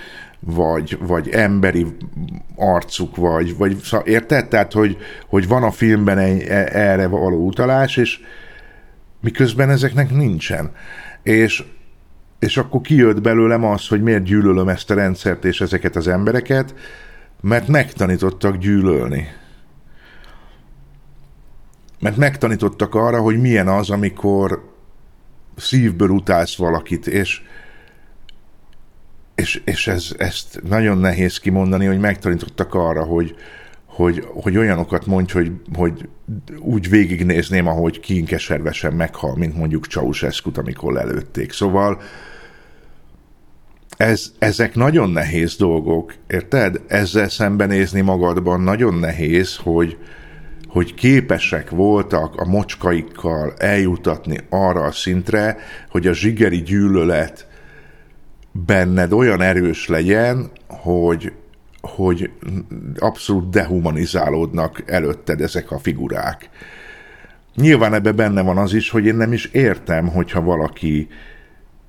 vagy, 0.45 0.97
vagy 1.01 1.29
emberi 1.29 1.85
arcuk, 2.55 3.15
vagy, 3.15 3.57
vagy 3.57 3.81
érted? 4.03 4.47
Tehát, 4.47 4.73
hogy, 4.73 4.97
hogy 5.27 5.47
van 5.47 5.63
a 5.63 5.71
filmben 5.71 6.17
egy, 6.17 6.41
e, 6.41 6.69
erre 6.71 7.07
való 7.07 7.45
utalás, 7.45 7.97
és 7.97 8.19
miközben 9.19 9.69
ezeknek 9.69 10.11
nincsen. 10.11 10.71
És, 11.23 11.63
és 12.39 12.57
akkor 12.57 12.81
kijött 12.81 13.21
belőlem 13.21 13.63
az, 13.63 13.87
hogy 13.87 14.01
miért 14.01 14.23
gyűlölöm 14.23 14.67
ezt 14.67 14.91
a 14.91 14.93
rendszert 14.93 15.45
és 15.45 15.61
ezeket 15.61 15.95
az 15.95 16.07
embereket, 16.07 16.75
mert 17.41 17.67
megtanítottak 17.67 18.57
gyűlölni. 18.57 19.27
Mert 21.99 22.17
megtanítottak 22.17 22.95
arra, 22.95 23.19
hogy 23.21 23.41
milyen 23.41 23.67
az, 23.67 23.89
amikor 23.89 24.69
szívből 25.55 26.09
utálsz 26.09 26.55
valakit, 26.55 27.07
és, 27.07 27.41
és, 29.41 29.61
és 29.65 29.87
ez, 29.87 30.09
ezt 30.17 30.61
nagyon 30.67 30.97
nehéz 30.97 31.37
kimondani, 31.37 31.85
hogy 31.85 31.99
megtanítottak 31.99 32.73
arra, 32.73 33.03
hogy, 33.03 33.35
hogy, 33.85 34.25
hogy 34.27 34.57
olyanokat 34.57 35.05
mondj, 35.05 35.33
hogy, 35.33 35.51
hogy 35.75 36.09
úgy 36.59 36.89
végignézném, 36.89 37.67
ahogy 37.67 37.99
kínkeservesen 37.99 38.93
meghal, 38.93 39.35
mint 39.35 39.57
mondjuk 39.57 39.85
Ceausescu-t, 39.85 40.57
amikor 40.57 40.93
lelőtték. 40.93 41.51
Szóval 41.51 42.01
ez, 43.97 44.31
ezek 44.39 44.75
nagyon 44.75 45.09
nehéz 45.09 45.55
dolgok, 45.55 46.13
érted? 46.27 46.81
Ezzel 46.87 47.29
szembenézni 47.29 48.01
magadban 48.01 48.61
nagyon 48.61 48.93
nehéz, 48.93 49.55
hogy, 49.55 49.97
hogy 50.67 50.93
képesek 50.93 51.69
voltak 51.69 52.35
a 52.35 52.45
mocskaikkal 52.45 53.53
eljutatni 53.57 54.37
arra 54.49 54.81
a 54.81 54.91
szintre, 54.91 55.57
hogy 55.89 56.07
a 56.07 56.13
zsigeri 56.13 56.61
gyűlölet 56.61 57.49
benned 58.51 59.13
olyan 59.13 59.41
erős 59.41 59.87
legyen, 59.87 60.51
hogy, 60.67 61.31
hogy 61.81 62.29
abszolút 62.97 63.49
dehumanizálódnak 63.49 64.83
előtted 64.85 65.41
ezek 65.41 65.71
a 65.71 65.79
figurák. 65.79 66.49
Nyilván 67.55 67.93
ebben 67.93 68.15
benne 68.15 68.41
van 68.41 68.57
az 68.57 68.73
is, 68.73 68.89
hogy 68.89 69.05
én 69.05 69.15
nem 69.15 69.33
is 69.33 69.45
értem, 69.45 70.07
hogyha 70.07 70.41
valaki 70.41 71.07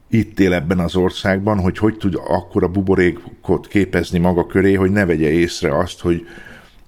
itt 0.08 0.40
él 0.40 0.52
ebben 0.52 0.78
az 0.78 0.96
országban, 0.96 1.58
hogy 1.60 1.78
hogy 1.78 1.96
tud 1.96 2.14
akkora 2.26 2.68
buborékot 2.68 3.66
képezni 3.66 4.18
maga 4.18 4.46
köré, 4.46 4.74
hogy 4.74 4.90
ne 4.90 5.04
vegye 5.04 5.30
észre 5.30 5.78
azt, 5.78 6.00
hogy, 6.00 6.26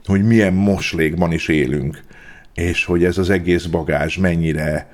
hogy 0.05 0.25
milyen 0.25 0.53
moslékban 0.53 1.33
is 1.33 1.49
élünk, 1.49 2.01
és 2.55 2.85
hogy 2.85 3.05
ez 3.05 3.19
az 3.19 3.31
egész 3.31 3.65
bagázs 3.65 4.17
mennyire, 4.17 4.93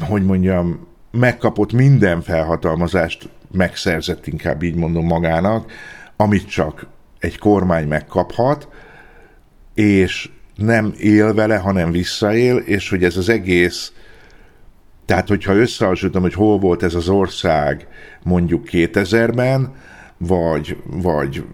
hogy 0.00 0.24
mondjam, 0.24 0.86
megkapott 1.10 1.72
minden 1.72 2.22
felhatalmazást, 2.22 3.28
megszerzett 3.52 4.26
inkább 4.26 4.62
így 4.62 4.74
mondom 4.74 5.06
magának, 5.06 5.72
amit 6.16 6.48
csak 6.48 6.86
egy 7.18 7.38
kormány 7.38 7.88
megkaphat, 7.88 8.68
és 9.74 10.30
nem 10.56 10.94
él 10.98 11.34
vele, 11.34 11.56
hanem 11.56 11.90
visszaél, 11.90 12.56
és 12.56 12.88
hogy 12.88 13.04
ez 13.04 13.16
az 13.16 13.28
egész, 13.28 13.92
tehát 15.04 15.28
hogyha 15.28 15.54
összehasonlítom, 15.54 16.22
hogy 16.22 16.34
hol 16.34 16.58
volt 16.58 16.82
ez 16.82 16.94
az 16.94 17.08
ország 17.08 17.86
mondjuk 18.22 18.68
2000-ben, 18.70 19.72
vagy, 20.18 20.76
vagy 20.84 21.44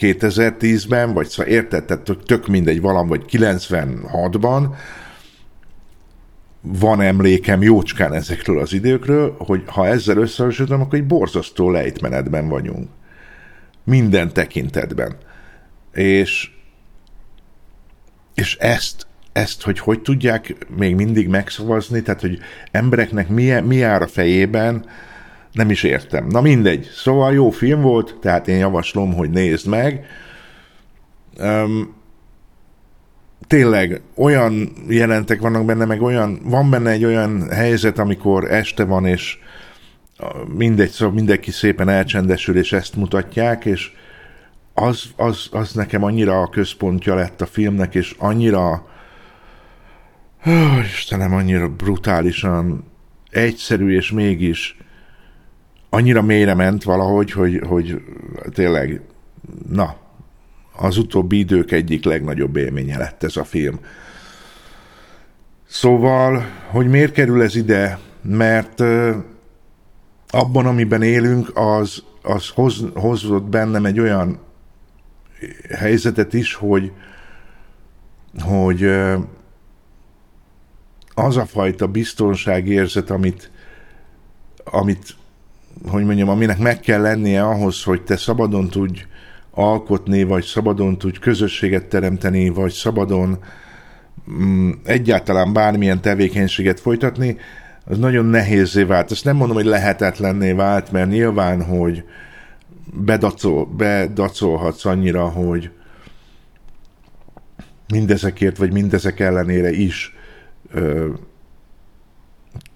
2010-ben, 0.00 1.12
vagy 1.12 1.26
szóval 1.26 1.52
érted, 1.52 1.84
tehát 1.84 2.10
tök 2.26 2.46
mindegy 2.46 2.80
valam, 2.80 3.06
vagy 3.06 3.24
96-ban, 3.30 4.74
van 6.66 7.00
emlékem 7.00 7.62
jócskán 7.62 8.12
ezekről 8.12 8.58
az 8.58 8.72
időkről, 8.72 9.34
hogy 9.38 9.62
ha 9.66 9.86
ezzel 9.86 10.16
összehasonlítom, 10.16 10.80
akkor 10.80 10.98
egy 10.98 11.06
borzasztó 11.06 11.70
lejtmenetben 11.70 12.48
vagyunk. 12.48 12.88
Minden 13.84 14.32
tekintetben. 14.32 15.16
És, 15.92 16.50
és 18.34 18.56
ezt, 18.56 19.06
ezt, 19.32 19.62
hogy 19.62 19.78
hogy 19.78 20.02
tudják 20.02 20.66
még 20.76 20.94
mindig 20.94 21.28
megszavazni, 21.28 22.02
tehát, 22.02 22.20
hogy 22.20 22.38
embereknek 22.70 23.28
mi, 23.28 23.60
mi 23.60 23.76
jár 23.76 24.02
a 24.02 24.06
fejében, 24.06 24.84
nem 25.52 25.70
is 25.70 25.82
értem. 25.82 26.26
Na 26.26 26.40
mindegy. 26.40 26.88
Szóval 26.94 27.32
jó 27.32 27.50
film 27.50 27.80
volt, 27.80 28.16
tehát 28.20 28.48
én 28.48 28.58
javaslom, 28.58 29.14
hogy 29.14 29.30
nézd 29.30 29.66
meg. 29.66 30.06
Um, 31.38 31.94
tényleg 33.46 34.00
olyan 34.14 34.72
jelentek 34.88 35.40
vannak 35.40 35.64
benne, 35.64 35.84
meg 35.84 36.02
olyan, 36.02 36.40
van 36.42 36.70
benne 36.70 36.90
egy 36.90 37.04
olyan 37.04 37.50
helyzet, 37.50 37.98
amikor 37.98 38.50
este 38.52 38.84
van, 38.84 39.06
és 39.06 39.38
mindegy, 40.56 40.90
szóval 40.90 41.14
mindenki 41.14 41.50
szépen 41.50 41.88
elcsendesül, 41.88 42.56
és 42.56 42.72
ezt 42.72 42.96
mutatják, 42.96 43.64
és 43.64 43.90
az, 44.74 45.04
az, 45.16 45.48
az 45.50 45.72
nekem 45.72 46.02
annyira 46.02 46.40
a 46.40 46.48
központja 46.48 47.14
lett 47.14 47.40
a 47.40 47.46
filmnek, 47.46 47.94
és 47.94 48.14
annyira 48.18 48.86
oh, 50.46 50.78
Istenem, 50.84 51.34
annyira 51.34 51.68
brutálisan 51.68 52.84
egyszerű, 53.30 53.96
és 53.96 54.10
mégis 54.10 54.76
annyira 55.90 56.22
mélyre 56.22 56.54
ment 56.54 56.82
valahogy, 56.82 57.32
hogy, 57.32 57.60
hogy 57.66 58.02
tényleg, 58.52 59.00
na, 59.68 59.96
az 60.76 60.96
utóbbi 60.96 61.38
idők 61.38 61.72
egyik 61.72 62.04
legnagyobb 62.04 62.56
élménye 62.56 62.98
lett 62.98 63.22
ez 63.22 63.36
a 63.36 63.44
film. 63.44 63.78
Szóval, 65.66 66.46
hogy 66.70 66.88
miért 66.88 67.12
kerül 67.12 67.42
ez 67.42 67.56
ide? 67.56 67.98
Mert 68.22 68.80
abban, 70.28 70.66
amiben 70.66 71.02
élünk, 71.02 71.50
az, 71.54 72.02
az 72.22 72.48
hoz, 72.48 72.84
hozott 72.94 73.44
bennem 73.44 73.84
egy 73.84 74.00
olyan 74.00 74.38
helyzetet 75.70 76.32
is, 76.32 76.54
hogy, 76.54 76.92
hogy 78.40 78.84
az 81.14 81.36
a 81.36 81.46
fajta 81.46 81.86
biztonságérzet, 81.86 83.10
amit, 83.10 83.50
amit, 84.64 85.16
hogy 85.88 86.04
mondjam, 86.04 86.28
aminek 86.28 86.58
meg 86.58 86.80
kell 86.80 87.00
lennie 87.00 87.44
ahhoz, 87.44 87.82
hogy 87.82 88.02
te 88.02 88.16
szabadon 88.16 88.68
tudj 88.68 89.04
alkotni, 89.54 90.22
vagy 90.22 90.44
szabadon 90.44 90.98
tudj 90.98 91.18
közösséget 91.18 91.86
teremteni, 91.86 92.48
vagy 92.48 92.72
szabadon 92.72 93.38
mm, 94.30 94.70
egyáltalán 94.84 95.52
bármilyen 95.52 96.00
tevékenységet 96.00 96.80
folytatni, 96.80 97.36
az 97.84 97.98
nagyon 97.98 98.24
nehézé 98.24 98.82
vált. 98.82 99.10
Ezt 99.10 99.24
nem 99.24 99.36
mondom, 99.36 99.56
hogy 99.56 99.64
lehetetlenné 99.64 100.52
vált, 100.52 100.92
mert 100.92 101.10
nyilván, 101.10 101.64
hogy 101.64 102.04
bedacol, 102.92 103.66
bedacolhatsz 103.66 104.84
annyira, 104.84 105.28
hogy 105.28 105.70
mindezekért, 107.88 108.56
vagy 108.56 108.72
mindezek 108.72 109.20
ellenére 109.20 109.70
is 109.70 110.14
ö, 110.70 111.08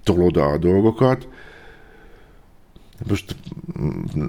tolod 0.03 0.37
a 0.37 0.59
dolgokat. 0.59 1.29
Most 3.07 3.37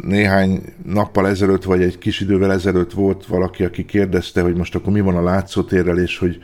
néhány 0.01 0.61
nappal 0.85 1.27
ezelőtt, 1.27 1.63
vagy 1.63 1.81
egy 1.81 1.97
kis 1.97 2.19
idővel 2.19 2.51
ezelőtt 2.51 2.91
volt 2.91 3.25
valaki, 3.25 3.63
aki 3.63 3.85
kérdezte, 3.85 4.41
hogy 4.41 4.55
most 4.55 4.75
akkor 4.75 4.93
mi 4.93 5.01
van 5.01 5.15
a 5.15 5.23
látszótérrel, 5.23 5.97
és 5.97 6.17
hogy 6.17 6.39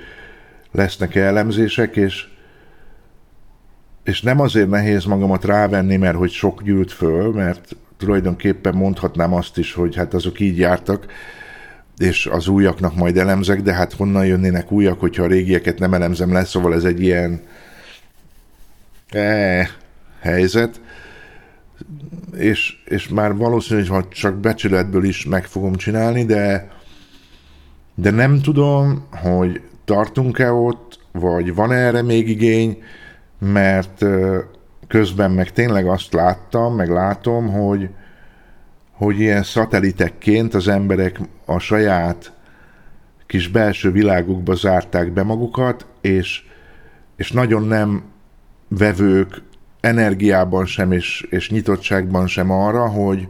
lesznek-e 0.72 1.22
elemzések, 1.22 1.96
és 1.96 2.28
és 4.04 4.22
nem 4.22 4.40
azért 4.40 4.70
nehéz 4.70 5.06
magamat 5.06 5.46
rávenni, 5.46 5.98
mert 5.98 6.18
hogy 6.18 6.32
sok 6.32 6.64
gyűlt 6.64 6.92
föl, 6.92 7.32
mert 7.32 7.76
tulajdonképpen 7.98 8.76
mondhatnám 8.76 9.34
azt 9.34 9.58
is, 9.58 9.74
hogy 9.74 9.96
hát 9.96 10.14
azok 10.14 10.40
így 10.40 10.58
jártak, 10.58 11.06
és 11.98 12.26
az 12.26 12.48
újaknak 12.48 12.96
majd 12.96 13.18
elemzek, 13.18 13.62
de 13.62 13.74
hát 13.74 13.94
honnan 13.94 14.26
jönnének 14.26 14.72
újak, 14.72 15.00
hogyha 15.00 15.24
a 15.24 15.28
régieket 15.28 15.80
nem 15.80 15.94
elemzem 15.94 16.34
le, 16.34 16.44
szóval 16.44 16.74
ez 16.74 16.84
egy 16.84 17.02
ilyen 17.02 17.42
e, 19.10 19.70
helyzet, 20.20 20.82
és, 22.38 22.82
és 22.86 23.08
már 23.08 23.36
valószínű, 23.36 23.86
hogy 23.86 24.08
csak 24.08 24.36
becsületből 24.36 25.04
is 25.04 25.26
meg 25.26 25.46
fogom 25.46 25.76
csinálni, 25.76 26.26
de, 26.26 26.72
de 27.96 28.12
nem 28.12 28.42
tudom, 28.42 29.08
hogy 29.12 29.62
tartunk-e 29.86 30.52
ott, 30.52 31.00
vagy 31.12 31.56
van 31.56 31.72
-e 31.72 31.76
erre 31.76 32.02
még 32.02 32.30
igény, 32.30 32.84
mert 33.40 34.06
közben 34.88 35.32
meg 35.32 35.52
tényleg 35.52 35.88
azt 35.88 36.14
láttam, 36.14 36.76
meg 36.76 36.90
látom, 36.90 37.50
hogy, 37.50 37.90
hogy 38.92 39.20
ilyen 39.20 39.44
szatelitekként 39.44 40.54
az 40.54 40.68
emberek 40.68 41.20
a 41.46 41.60
saját 41.60 42.34
kis 43.26 43.48
belső 43.48 43.92
világukba 43.92 44.56
zárták 44.56 45.12
be 45.12 45.24
magukat, 45.24 45.86
és, 46.02 46.44
és 47.16 47.32
nagyon 47.32 47.64
nem 47.64 48.04
vevők 48.68 49.42
energiában 49.86 50.65
sem 50.65 50.91
és, 50.91 51.28
és 51.30 51.50
nyitottságban 51.50 52.28
sem 52.28 52.52
arra, 52.52 52.89
hogy, 52.89 53.28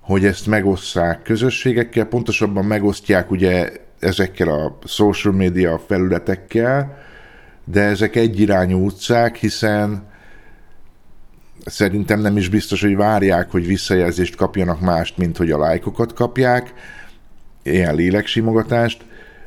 hogy 0.00 0.24
ezt 0.24 0.46
megosszák 0.46 1.22
közösségekkel, 1.22 2.04
pontosabban 2.04 2.64
megosztják 2.64 3.30
ugye 3.30 3.72
ezekkel 3.98 4.48
a 4.48 4.78
social 4.84 5.34
media 5.34 5.78
felületekkel, 5.86 6.98
de 7.64 7.82
ezek 7.82 8.16
egyirányú 8.16 8.84
utcák, 8.84 9.36
hiszen 9.36 10.08
szerintem 11.64 12.20
nem 12.20 12.36
is 12.36 12.48
biztos, 12.48 12.80
hogy 12.80 12.96
várják, 12.96 13.50
hogy 13.50 13.66
visszajelzést 13.66 14.36
kapjanak 14.36 14.80
mást, 14.80 15.16
mint 15.16 15.36
hogy 15.36 15.50
a 15.50 15.58
lájkokat 15.58 16.12
kapják, 16.12 16.72
ilyen 17.62 17.94
léleksimogatást, 17.94 19.04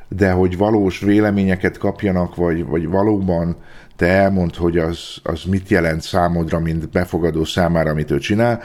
de 0.07 0.31
hogy 0.31 0.57
valós 0.57 0.99
véleményeket 0.99 1.77
kapjanak, 1.77 2.35
vagy, 2.35 2.65
vagy 2.65 2.87
valóban 2.87 3.55
te 3.95 4.07
elmond, 4.07 4.55
hogy 4.55 4.77
az, 4.77 4.99
az 5.23 5.43
mit 5.43 5.69
jelent 5.69 6.01
számodra, 6.01 6.59
mint 6.59 6.89
befogadó 6.89 7.43
számára, 7.43 7.89
amit 7.89 8.11
ő 8.11 8.17
csinál, 8.19 8.61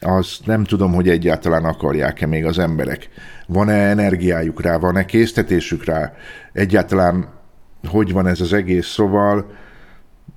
az 0.00 0.38
nem 0.44 0.64
tudom, 0.64 0.94
hogy 0.94 1.08
egyáltalán 1.08 1.64
akarják-e 1.64 2.26
még 2.26 2.44
az 2.44 2.58
emberek. 2.58 3.08
Van-e 3.46 3.72
energiájuk 3.72 4.62
rá, 4.62 4.76
van-e 4.76 5.04
késztetésük 5.04 5.84
rá, 5.84 6.12
egyáltalán 6.52 7.34
hogy 7.86 8.12
van 8.12 8.26
ez 8.26 8.40
az 8.40 8.52
egész, 8.52 8.86
szóval 8.86 9.46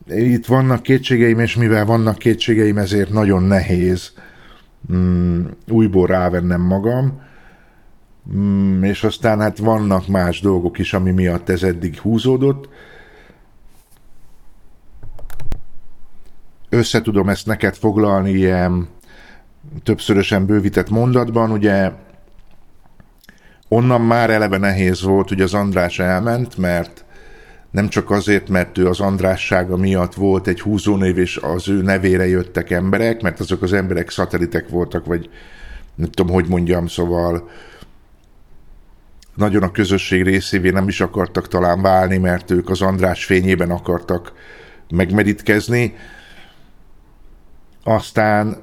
itt 0.08 0.46
vannak 0.46 0.84
kétségeim, 0.84 1.40
és 1.40 1.56
mivel 1.56 1.86
vannak 1.86 2.18
kétségeim, 2.18 2.78
ezért 2.78 3.10
nagyon 3.10 3.44
nehéz 3.44 4.14
mm, 4.94 5.46
újból 5.68 6.08
rávennem 6.08 6.62
magam, 6.62 7.22
mm, 8.36 8.84
és 8.84 9.04
aztán 9.04 9.40
hát 9.40 9.58
vannak 9.58 10.08
más 10.08 10.42
dolgok 10.42 10.80
is, 10.80 10.94
ami 10.94 11.12
miatt 11.12 11.50
ez 11.50 11.64
eddig 11.64 12.00
húzódott. 12.00 12.70
Össze 16.70 17.02
tudom 17.02 17.30
ezt 17.30 17.46
neked 17.46 17.76
foglalni 17.76 18.32
ilyen 18.32 18.88
többszörösen 19.84 20.46
bővített 20.46 20.90
mondatban, 20.90 21.52
ugye 21.52 21.92
onnan 23.68 24.02
már 24.02 24.30
eleve 24.30 24.58
nehéz 24.58 25.02
volt, 25.02 25.30
hogy 25.30 25.42
az 25.42 25.54
András 25.54 26.00
elment, 26.00 26.58
mert 26.58 27.06
nem 27.72 27.90
csak 27.90 28.12
azért, 28.12 28.50
mert 28.50 28.78
ő 28.78 28.88
az 28.88 29.00
Andrássága 29.00 29.78
miatt 29.78 30.14
volt 30.14 30.48
egy 30.48 30.62
húzónév, 30.62 31.18
és 31.18 31.38
az 31.38 31.70
ő 31.70 31.82
nevére 31.82 32.28
jöttek 32.28 32.72
emberek, 32.72 33.22
mert 33.22 33.40
azok 33.40 33.62
az 33.62 33.74
emberek 33.74 34.10
szatelitek 34.10 34.70
voltak, 34.70 35.06
vagy 35.06 35.30
nem 35.96 36.10
tudom, 36.10 36.34
hogy 36.34 36.48
mondjam, 36.48 36.88
szóval 36.88 37.50
nagyon 39.36 39.64
a 39.64 39.72
közösség 39.72 40.24
részévé 40.24 40.70
nem 40.70 40.88
is 40.88 41.02
akartak 41.02 41.48
talán 41.48 41.82
válni, 41.82 42.18
mert 42.18 42.52
ők 42.52 42.70
az 42.70 42.82
András 42.82 43.26
fényében 43.26 43.72
akartak 43.72 44.34
megmerítkezni. 44.90 45.96
Aztán, 47.90 48.58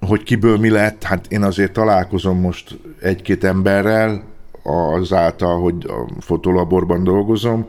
hogy 0.00 0.22
kiből 0.22 0.58
mi 0.58 0.70
lett, 0.70 1.02
hát 1.02 1.26
én 1.28 1.42
azért 1.42 1.72
találkozom 1.72 2.40
most 2.40 2.78
egy-két 3.00 3.44
emberrel, 3.44 4.24
azáltal, 4.62 5.60
hogy 5.60 5.86
a 5.88 6.20
fotolaborban 6.20 7.04
dolgozom, 7.04 7.66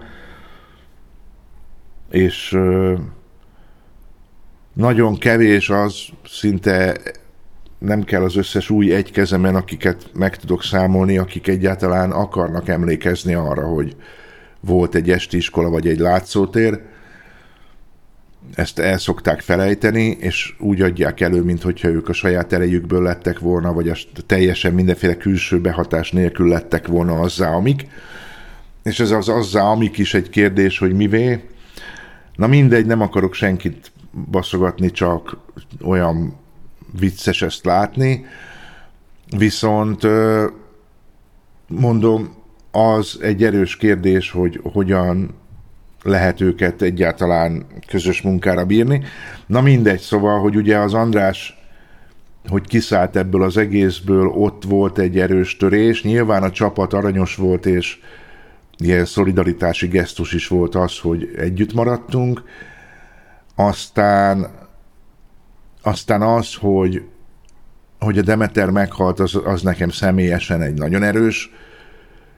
és 2.12 2.60
nagyon 4.74 5.18
kevés 5.18 5.70
az, 5.70 6.06
szinte 6.26 6.98
nem 7.78 8.04
kell 8.04 8.24
az 8.24 8.36
összes 8.36 8.70
új 8.70 8.94
egy 8.94 9.12
kezemen, 9.12 9.56
akiket 9.56 10.10
meg 10.14 10.36
tudok 10.36 10.64
számolni, 10.64 11.18
akik 11.18 11.48
egyáltalán 11.48 12.12
akarnak 12.12 12.68
emlékezni 12.68 13.34
arra, 13.34 13.68
hogy 13.68 13.96
volt 14.60 14.96
egy 14.96 15.12
esti 15.12 15.38
iskola 15.38 15.70
vagy 15.70 15.88
egy 15.88 16.00
látszótér, 16.00 16.82
ezt 18.54 18.80
el 18.80 18.98
szokták 18.98 19.42
felejteni, 19.42 20.18
és 20.20 20.56
úgy 20.60 20.82
adják 20.82 21.22
elő, 21.22 21.42
mintha 21.42 21.88
ők 21.88 22.10
a 22.10 22.14
saját 22.14 22.54
erejükből 22.54 23.04
lettek 23.04 23.40
volna, 23.40 23.74
vagy 23.74 23.90
azt 23.90 24.08
teljesen 24.26 24.74
mindenféle 24.74 25.18
külső 25.18 25.62
behatás 25.62 26.12
nélkül 26.12 26.48
lettek 26.48 26.88
volna 26.88 27.20
azzá, 27.20 27.50
amik. 27.50 27.88
És 28.84 29.00
ez 29.00 29.12
az 29.12 29.30
azzá, 29.30 29.62
amik 29.62 29.98
is 29.98 30.14
egy 30.14 30.30
kérdés, 30.30 30.78
hogy 30.78 30.94
mivé. 30.94 31.44
Na 32.36 32.48
mindegy, 32.48 32.86
nem 32.86 33.02
akarok 33.02 33.34
senkit 33.34 33.92
baszogatni, 34.32 34.92
csak 34.92 35.38
olyan 35.82 36.36
vicces 37.00 37.42
ezt 37.42 37.66
látni. 37.66 38.26
Viszont 39.38 40.08
mondom, 41.68 42.38
az 42.72 43.18
egy 43.22 43.44
erős 43.44 43.78
kérdés, 43.78 44.32
hogy 44.32 44.60
hogyan 44.64 45.36
lehet 46.04 46.42
őket 46.42 46.82
egyáltalán 46.82 47.66
közös 47.88 48.22
munkára 48.22 48.66
bírni. 48.66 49.04
Na 49.46 49.62
mindegy, 49.62 50.00
szóval, 50.00 50.40
hogy 50.40 50.56
ugye 50.56 50.78
az 50.78 50.94
András 50.94 51.60
hogy 52.48 52.68
kiszállt 52.68 53.16
ebből 53.16 53.44
az 53.44 53.58
egészből, 53.58 54.28
ott 54.28 54.64
volt 54.64 54.98
egy 54.98 55.20
erős 55.20 55.58
törés. 55.58 56.04
Nyilván 56.04 56.44
a 56.44 56.52
csapat 56.52 56.94
aranyos 56.94 57.36
volt, 57.36 57.66
és 57.66 58.00
ilyen 58.78 59.06
szolidaritási 59.06 59.88
gesztus 59.88 60.34
is 60.34 60.48
volt 60.48 60.76
az, 60.76 61.00
hogy 61.00 61.34
együtt 61.38 61.74
maradtunk. 61.74 62.44
Aztán, 63.56 64.48
aztán 65.82 66.22
az, 66.22 66.56
hogy, 66.56 67.04
hogy 68.00 68.18
a 68.18 68.22
Demeter 68.22 68.70
meghalt, 68.70 69.20
az, 69.20 69.40
az 69.46 69.62
nekem 69.62 69.90
személyesen 69.90 70.62
egy 70.62 70.78
nagyon 70.78 71.04
erős 71.04 71.52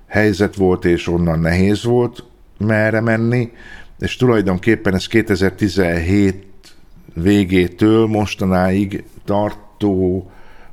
helyzet 0.08 0.56
volt, 0.56 0.86
és 0.86 1.08
onnan 1.08 1.40
nehéz 1.40 1.84
volt 1.84 2.24
merre 2.62 3.02
menni, 3.02 3.52
és 4.00 4.16
tulajdonképpen 4.16 4.94
ez 4.94 5.08
2017 5.08 6.46
végétől 7.14 8.08
mostanáig 8.08 9.04
tartó 9.26 10.30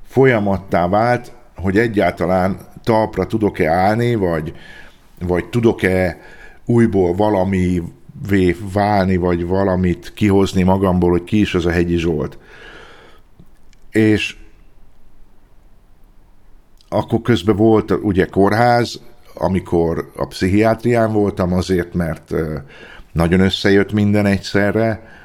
folyamattá 0.07 0.89
vált, 0.89 1.33
hogy 1.57 1.79
egyáltalán 1.79 2.59
talpra 2.83 3.27
tudok-e 3.27 3.71
állni, 3.71 4.15
vagy, 4.15 4.53
vagy 5.21 5.49
tudok-e 5.49 6.21
újból 6.65 7.15
valami 7.15 7.83
válni, 8.73 9.17
vagy 9.17 9.47
valamit 9.47 10.13
kihozni 10.15 10.63
magamból, 10.63 11.11
hogy 11.11 11.25
ki 11.25 11.41
is 11.41 11.55
az 11.55 11.67
a 11.67 11.71
hegyi 11.71 11.97
Zsolt. 11.97 12.39
És 13.91 14.37
akkor 16.89 17.23
közben 17.23 17.57
volt 17.57 17.91
ugye 17.91 18.27
kórház, 18.27 19.01
amikor 19.39 20.11
a 20.17 20.27
pszichiátrián 20.27 21.13
voltam 21.13 21.53
azért, 21.53 21.95
mert 21.95 22.35
nagyon 23.13 23.41
összejött 23.41 23.93
minden 23.93 24.27
egyszerre, 24.27 25.17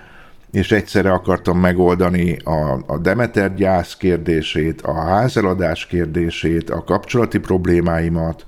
és 0.52 0.72
egyszerre 0.72 1.12
akartam 1.12 1.60
megoldani 1.60 2.38
a, 2.38 2.84
a 2.88 2.98
Demeter 2.98 3.56
gyász 3.56 3.96
kérdését, 3.96 4.82
a 4.82 4.94
házeladás 4.94 5.86
kérdését, 5.86 6.70
a 6.70 6.84
kapcsolati 6.84 7.40
problémáimat, 7.40 8.46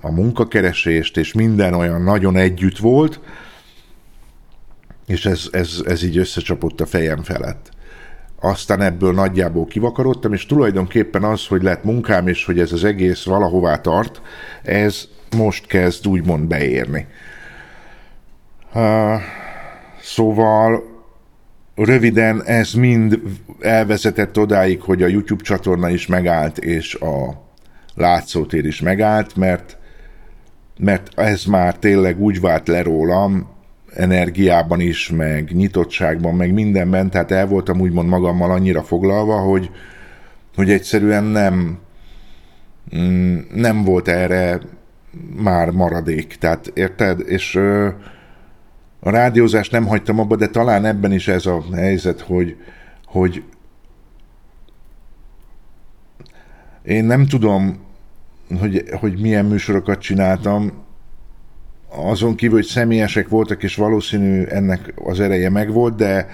a 0.00 0.10
munkakeresést, 0.10 1.16
és 1.16 1.32
minden 1.32 1.74
olyan 1.74 2.02
nagyon 2.02 2.36
együtt 2.36 2.78
volt, 2.78 3.20
és 5.06 5.26
ez, 5.26 5.48
ez, 5.52 5.82
ez 5.84 6.02
így 6.02 6.16
összecsapott 6.16 6.80
a 6.80 6.86
fejem 6.86 7.22
felett. 7.22 7.71
Aztán 8.44 8.80
ebből 8.80 9.12
nagyjából 9.12 9.64
kivakarodtam, 9.64 10.32
és 10.32 10.46
tulajdonképpen 10.46 11.24
az, 11.24 11.46
hogy 11.46 11.62
lett 11.62 11.84
munkám, 11.84 12.28
és 12.28 12.44
hogy 12.44 12.58
ez 12.58 12.72
az 12.72 12.84
egész 12.84 13.24
valahová 13.24 13.80
tart, 13.80 14.20
ez 14.62 15.08
most 15.36 15.66
kezd 15.66 16.06
úgymond 16.06 16.48
beérni. 16.48 17.06
Uh, 18.74 19.20
szóval 20.00 20.82
röviden 21.74 22.42
ez 22.44 22.72
mind 22.72 23.20
elvezetett 23.60 24.38
odáig, 24.38 24.80
hogy 24.80 25.02
a 25.02 25.06
YouTube 25.06 25.42
csatorna 25.42 25.88
is 25.88 26.06
megállt, 26.06 26.58
és 26.58 26.94
a 26.94 27.42
látszótér 27.94 28.64
is 28.64 28.80
megállt, 28.80 29.36
mert, 29.36 29.76
mert 30.78 31.18
ez 31.18 31.44
már 31.44 31.78
tényleg 31.78 32.20
úgy 32.20 32.40
vált 32.40 32.68
le 32.68 32.82
rólam, 32.82 33.50
energiában 33.94 34.80
is, 34.80 35.10
meg 35.10 35.50
nyitottságban, 35.52 36.34
meg 36.34 36.52
mindenben, 36.52 37.10
tehát 37.10 37.30
el 37.30 37.46
voltam 37.46 37.80
úgymond 37.80 38.08
magammal 38.08 38.50
annyira 38.50 38.82
foglalva, 38.82 39.36
hogy, 39.36 39.70
hogy 40.54 40.70
egyszerűen 40.70 41.24
nem, 41.24 41.78
mm, 42.96 43.38
nem 43.54 43.84
volt 43.84 44.08
erre 44.08 44.60
már 45.36 45.70
maradék. 45.70 46.36
Tehát 46.36 46.70
érted? 46.74 47.20
És 47.26 47.54
ö, 47.54 47.88
a 49.00 49.10
rádiózást 49.10 49.72
nem 49.72 49.86
hagytam 49.86 50.18
abba, 50.18 50.36
de 50.36 50.46
talán 50.46 50.84
ebben 50.84 51.12
is 51.12 51.28
ez 51.28 51.46
a 51.46 51.62
helyzet, 51.74 52.20
hogy, 52.20 52.56
hogy 53.04 53.42
én 56.82 57.04
nem 57.04 57.26
tudom, 57.26 57.78
hogy, 58.60 58.84
hogy 59.00 59.20
milyen 59.20 59.44
műsorokat 59.44 60.00
csináltam, 60.00 60.81
azon 61.96 62.34
kívül, 62.34 62.56
hogy 62.56 62.66
személyesek 62.66 63.28
voltak, 63.28 63.62
és 63.62 63.76
valószínű 63.76 64.44
ennek 64.44 64.92
az 65.04 65.20
ereje 65.20 65.50
megvolt, 65.50 65.96
de 65.96 66.28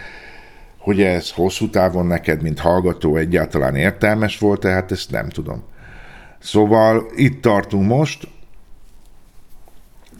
hogy 0.78 1.02
ez 1.02 1.30
hosszú 1.30 1.70
távon 1.70 2.06
neked, 2.06 2.42
mint 2.42 2.58
hallgató 2.58 3.16
egyáltalán 3.16 3.74
értelmes 3.74 4.38
volt, 4.38 4.60
tehát 4.60 4.92
ezt 4.92 5.10
nem 5.10 5.28
tudom. 5.28 5.62
Szóval 6.38 7.06
itt 7.14 7.42
tartunk 7.42 7.86
most, 7.86 8.28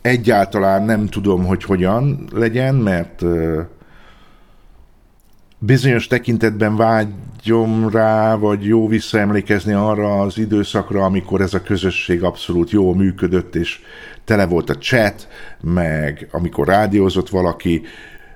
egyáltalán 0.02 0.82
nem 0.82 1.06
tudom, 1.06 1.46
hogy 1.46 1.64
hogyan 1.64 2.28
legyen, 2.32 2.74
mert 2.74 3.24
bizonyos 5.58 6.06
tekintetben 6.06 6.76
vágyom 6.76 7.88
rá, 7.88 8.34
vagy 8.34 8.64
jó 8.64 8.88
visszaemlékezni 8.88 9.72
arra 9.72 10.20
az 10.20 10.38
időszakra, 10.38 11.04
amikor 11.04 11.40
ez 11.40 11.54
a 11.54 11.62
közösség 11.62 12.22
abszolút 12.22 12.70
jól 12.70 12.94
működött, 12.94 13.54
és 13.54 13.80
tele 14.28 14.46
volt 14.46 14.70
a 14.70 14.78
chat, 14.78 15.28
meg 15.60 16.28
amikor 16.30 16.66
rádiózott 16.66 17.28
valaki, 17.28 17.82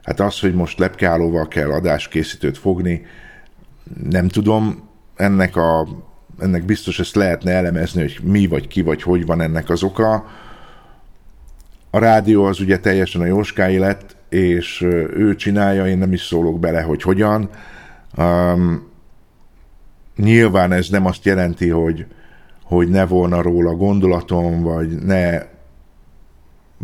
hát 0.03 0.20
az, 0.20 0.40
hogy 0.40 0.55
most 0.55 0.78
lepkálóval 0.78 1.49
kell 1.49 1.70
adáskészítőt 1.70 2.59
fogni, 2.59 3.07
nem 4.11 4.28
tudom, 4.28 4.88
ennek 5.16 5.57
a 5.57 5.88
ennek 6.40 6.64
biztos 6.64 6.99
ezt 6.99 7.14
lehetne 7.14 7.53
elemezni, 7.53 8.01
hogy 8.01 8.18
mi 8.22 8.47
vagy 8.47 8.68
ki 8.68 8.82
vagy 8.82 9.03
hogy 9.03 9.26
van 9.26 9.40
ennek 9.40 9.70
az 9.70 9.82
oka. 9.82 10.26
A 11.90 11.99
rádió 11.99 12.45
az 12.45 12.61
ugye 12.61 12.78
teljesen 12.78 13.20
a 13.20 13.24
Jóskáé 13.24 13.76
lett, 13.76 14.16
és 14.28 14.80
ő 15.16 15.34
csinálja, 15.36 15.86
én 15.86 15.99
nem 15.99 16.12
is 16.12 16.22
szólok 16.22 16.61
bele, 16.61 16.80
hogy 16.82 17.03
hogyan. 17.03 17.51
Um, 18.16 18.90
nyilván 20.16 20.72
ez 20.72 20.88
nem 20.88 21.07
azt 21.07 21.24
jelenti, 21.24 21.68
hogy, 21.68 22.07
hogy 22.62 22.88
ne 22.88 23.07
volna 23.07 23.43
róla 23.43 23.74
gondolatom, 23.74 24.62
vagy 24.62 24.88
ne 24.88 25.51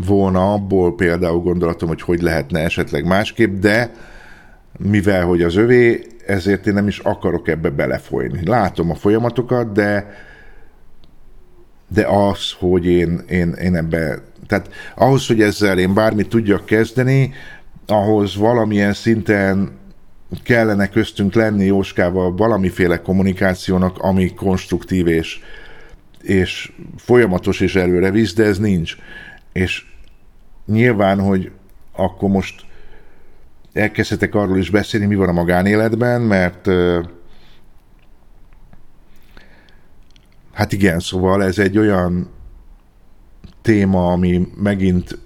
volna 0.06 0.52
abból 0.52 0.94
például 0.94 1.40
gondolatom, 1.40 1.88
hogy 1.88 2.02
hogy 2.02 2.22
lehetne 2.22 2.60
esetleg 2.60 3.04
másképp, 3.06 3.60
de 3.60 3.94
mivel 4.78 5.24
hogy 5.24 5.42
az 5.42 5.56
övé, 5.56 6.06
ezért 6.26 6.66
én 6.66 6.74
nem 6.74 6.88
is 6.88 6.98
akarok 6.98 7.48
ebbe 7.48 7.70
belefolyni. 7.70 8.40
Látom 8.44 8.90
a 8.90 8.94
folyamatokat, 8.94 9.72
de 9.72 10.06
de 11.88 12.06
az, 12.06 12.52
hogy 12.58 12.86
én, 12.86 13.20
én, 13.28 13.52
én 13.52 13.76
ebbe, 13.76 14.22
tehát 14.46 14.70
ahhoz, 14.94 15.26
hogy 15.26 15.42
ezzel 15.42 15.78
én 15.78 15.94
bármit 15.94 16.28
tudjak 16.28 16.64
kezdeni, 16.64 17.32
ahhoz 17.86 18.36
valamilyen 18.36 18.92
szinten 18.92 19.78
kellene 20.42 20.88
köztünk 20.88 21.34
lenni 21.34 21.64
Jóskával 21.64 22.36
valamiféle 22.36 23.00
kommunikációnak, 23.00 23.98
ami 23.98 24.34
konstruktív 24.34 25.06
és, 25.06 25.40
és 26.22 26.72
folyamatos 26.96 27.60
és 27.60 27.76
előre 27.76 28.10
visz, 28.10 28.34
de 28.34 28.44
ez 28.44 28.58
nincs. 28.58 28.96
És 29.52 29.84
nyilván, 30.68 31.20
hogy 31.20 31.50
akkor 31.92 32.28
most 32.28 32.64
elkezdhetek 33.72 34.34
arról 34.34 34.58
is 34.58 34.70
beszélni, 34.70 35.06
mi 35.06 35.14
van 35.14 35.28
a 35.28 35.32
magánéletben, 35.32 36.20
mert 36.20 36.68
hát 40.52 40.72
igen, 40.72 41.00
szóval 41.00 41.44
ez 41.44 41.58
egy 41.58 41.78
olyan 41.78 42.30
téma, 43.62 44.12
ami 44.12 44.48
megint 44.56 45.18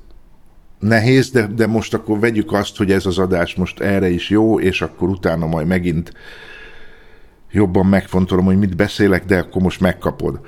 nehéz, 0.78 1.30
de, 1.30 1.46
de 1.46 1.66
most 1.66 1.94
akkor 1.94 2.18
vegyük 2.18 2.52
azt, 2.52 2.76
hogy 2.76 2.92
ez 2.92 3.06
az 3.06 3.18
adás 3.18 3.54
most 3.54 3.80
erre 3.80 4.08
is 4.08 4.30
jó, 4.30 4.60
és 4.60 4.82
akkor 4.82 5.08
utána 5.08 5.46
majd 5.46 5.66
megint 5.66 6.12
jobban 7.50 7.86
megfontolom, 7.86 8.44
hogy 8.44 8.58
mit 8.58 8.76
beszélek, 8.76 9.24
de 9.24 9.38
akkor 9.38 9.62
most 9.62 9.80
megkapod. 9.80 10.40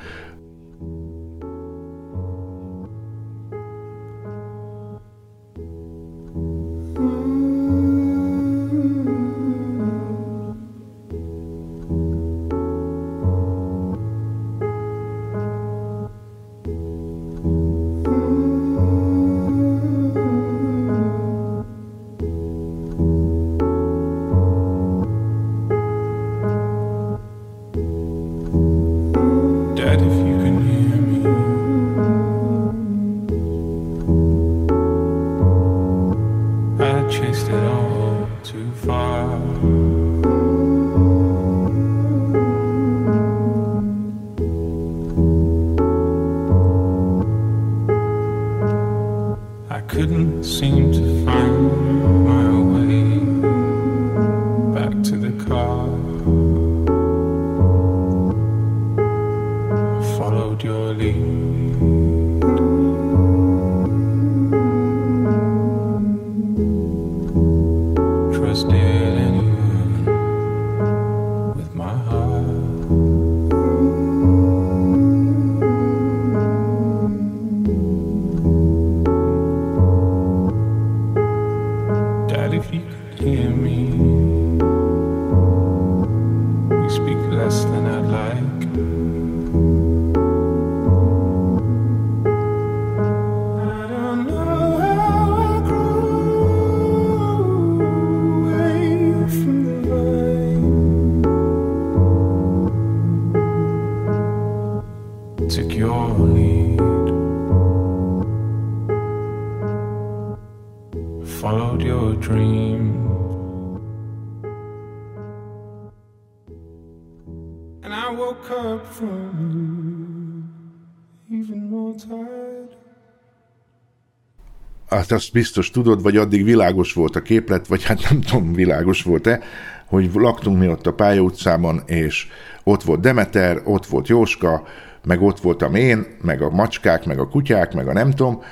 Hát 125.04 125.12
azt 125.12 125.32
biztos 125.32 125.70
tudod, 125.70 126.02
vagy 126.02 126.16
addig 126.16 126.44
világos 126.44 126.92
volt 126.92 127.16
a 127.16 127.22
képlet, 127.22 127.66
vagy 127.66 127.84
hát 127.84 128.10
nem 128.10 128.20
tudom, 128.20 128.52
világos 128.52 129.02
volt-e, 129.02 129.40
hogy 129.86 130.10
laktunk 130.14 130.58
mi 130.58 130.68
ott 130.68 130.86
a 130.86 130.92
pályautcában, 130.92 131.82
és 131.86 132.26
ott 132.62 132.82
volt 132.82 133.00
Demeter, 133.00 133.60
ott 133.64 133.86
volt 133.86 134.08
Jóska, 134.08 134.66
meg 135.04 135.22
ott 135.22 135.40
voltam 135.40 135.74
én, 135.74 136.06
meg 136.22 136.42
a 136.42 136.50
macskák, 136.50 137.04
meg 137.04 137.18
a 137.18 137.28
kutyák, 137.28 137.74
meg 137.74 137.88
a 137.88 137.92
nem 137.92 138.10
tudom, 138.10 138.42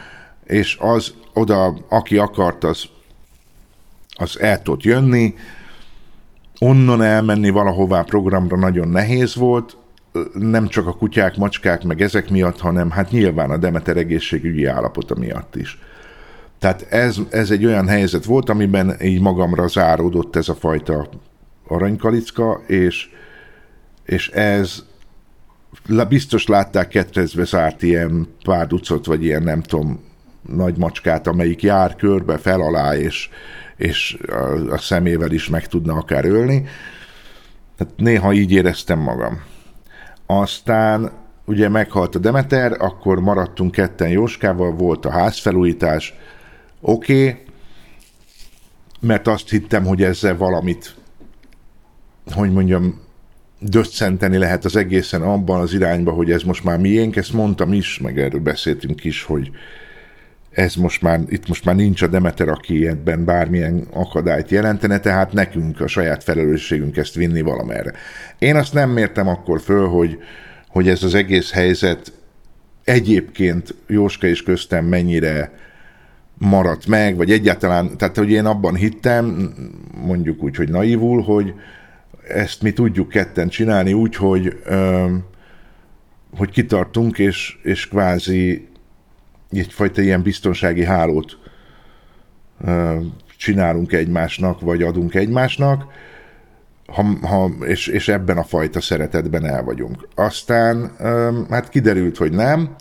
és 0.44 0.76
az 0.80 1.14
oda, 1.34 1.76
aki 1.88 2.18
akart, 2.18 2.64
az, 2.64 2.84
az 4.14 4.40
el 4.40 4.62
tudott 4.62 4.82
jönni, 4.82 5.34
onnan 6.59 7.03
elmenni 7.03 7.50
valahová 7.50 8.03
programra 8.03 8.57
nagyon 8.57 8.88
nehéz 8.88 9.34
volt, 9.34 9.76
nem 10.32 10.68
csak 10.68 10.86
a 10.86 10.96
kutyák, 10.96 11.36
macskák, 11.36 11.84
meg 11.84 12.00
ezek 12.00 12.30
miatt, 12.30 12.61
hanem 12.61 12.90
hát 12.90 13.11
nyilván 13.11 13.50
a 13.50 13.57
Demeter 13.57 13.96
egészségügyi 13.96 14.64
állapota 14.64 15.14
miatt 15.14 15.57
is. 15.57 15.78
Tehát 16.62 16.86
ez, 16.90 17.16
ez 17.30 17.50
egy 17.50 17.64
olyan 17.64 17.88
helyzet 17.88 18.24
volt, 18.24 18.48
amiben 18.48 18.96
így 19.00 19.20
magamra 19.20 19.68
záródott 19.68 20.36
ez 20.36 20.48
a 20.48 20.54
fajta 20.54 21.08
aranykalicka, 21.68 22.62
és, 22.66 23.08
és 24.04 24.28
ez 24.28 24.84
biztos 26.08 26.46
látták 26.46 26.88
ketrezve 26.88 27.44
zárt 27.44 27.82
ilyen 27.82 28.28
párducot, 28.44 29.06
vagy 29.06 29.24
ilyen 29.24 29.42
nem 29.42 29.62
tudom, 29.62 30.00
nagy 30.48 30.76
macskát, 30.78 31.26
amelyik 31.26 31.62
jár 31.62 31.96
körbe, 31.96 32.36
fel 32.38 32.60
alá, 32.60 32.96
és, 32.96 33.28
és 33.76 34.18
a, 34.26 34.72
a 34.72 34.78
szemével 34.78 35.30
is 35.32 35.48
meg 35.48 35.66
tudna 35.66 35.94
akár 35.94 36.24
ölni. 36.24 36.64
Tehát 37.76 37.92
néha 37.96 38.32
így 38.32 38.52
éreztem 38.52 38.98
magam. 38.98 39.40
Aztán 40.26 41.10
ugye 41.44 41.68
meghalt 41.68 42.14
a 42.14 42.18
Demeter, 42.18 42.76
akkor 42.78 43.20
maradtunk 43.20 43.70
ketten 43.70 44.08
Jóskával, 44.08 44.72
volt 44.72 45.04
a 45.04 45.10
házfelújítás, 45.10 46.14
oké, 46.83 47.28
okay, 47.28 47.43
mert 49.01 49.26
azt 49.26 49.51
hittem, 49.51 49.85
hogy 49.85 50.03
ezzel 50.03 50.37
valamit, 50.37 50.95
hogy 52.35 52.53
mondjam, 52.53 53.01
döccenteni 53.61 54.37
lehet 54.37 54.64
az 54.64 54.76
egészen 54.76 55.22
abban 55.22 55.61
az 55.61 55.74
irányba, 55.74 56.12
hogy 56.12 56.30
ez 56.30 56.43
most 56.43 56.64
már 56.64 56.78
miénk, 56.78 57.16
ezt 57.16 57.33
mondtam 57.33 57.72
is, 57.72 57.99
meg 57.99 58.18
erről 58.18 58.41
beszéltünk 58.41 59.05
is, 59.05 59.22
hogy 59.22 59.51
ez 60.51 60.74
most 60.74 61.03
már, 61.03 61.20
itt 61.28 61.49
most 61.49 61.64
már 61.64 61.74
nincs 61.74 62.03
a 62.03 62.07
Demeter, 62.07 62.49
aki 62.49 62.87
ebben 62.87 63.24
bármilyen 63.24 63.87
akadályt 63.93 64.51
jelentene, 64.51 64.99
tehát 64.99 65.33
nekünk 65.33 65.80
a 65.80 65.87
saját 65.87 66.24
felelősségünk 66.24 66.97
ezt 66.97 67.14
vinni 67.14 67.41
valamerre. 67.41 67.93
Én 68.39 68.57
azt 68.57 68.72
nem 68.72 68.91
mértem 68.91 69.28
akkor 69.28 69.61
föl, 69.61 69.89
hogy, 69.89 70.18
hogy 70.68 70.89
ez 70.89 71.03
az 71.03 71.14
egész 71.14 71.53
helyzet 71.53 72.12
egyébként 72.85 73.74
Jóska 73.87 74.26
és 74.26 74.43
köztem 74.43 74.85
mennyire 74.85 75.53
maradt 76.39 76.87
meg, 76.87 77.16
vagy 77.16 77.30
egyáltalán, 77.30 77.97
tehát 77.97 78.16
hogy 78.16 78.30
én 78.30 78.45
abban 78.45 78.74
hittem, 78.74 79.53
mondjuk 80.05 80.43
úgy, 80.43 80.57
hogy 80.57 80.68
naivul, 80.68 81.22
hogy 81.22 81.55
ezt 82.28 82.62
mi 82.62 82.72
tudjuk 82.72 83.09
ketten 83.09 83.49
csinálni 83.49 83.93
úgy, 83.93 84.16
hogy, 84.16 84.62
hogy 86.37 86.51
kitartunk, 86.51 87.18
és, 87.18 87.59
és 87.62 87.89
kvázi 87.89 88.68
egyfajta 89.51 90.01
ilyen 90.01 90.22
biztonsági 90.22 90.85
hálót 90.85 91.39
csinálunk 93.37 93.93
egymásnak, 93.93 94.61
vagy 94.61 94.83
adunk 94.83 95.14
egymásnak, 95.14 95.85
ha, 96.87 97.05
ha, 97.22 97.51
és, 97.66 97.87
és 97.87 98.09
ebben 98.09 98.39
a 98.39 98.45
fajta 98.45 98.80
szeretetben 98.80 99.45
el 99.45 99.62
vagyunk. 99.62 100.09
Aztán 100.14 100.91
hát 101.51 101.68
kiderült, 101.68 102.16
hogy 102.16 102.33
nem, 102.33 102.74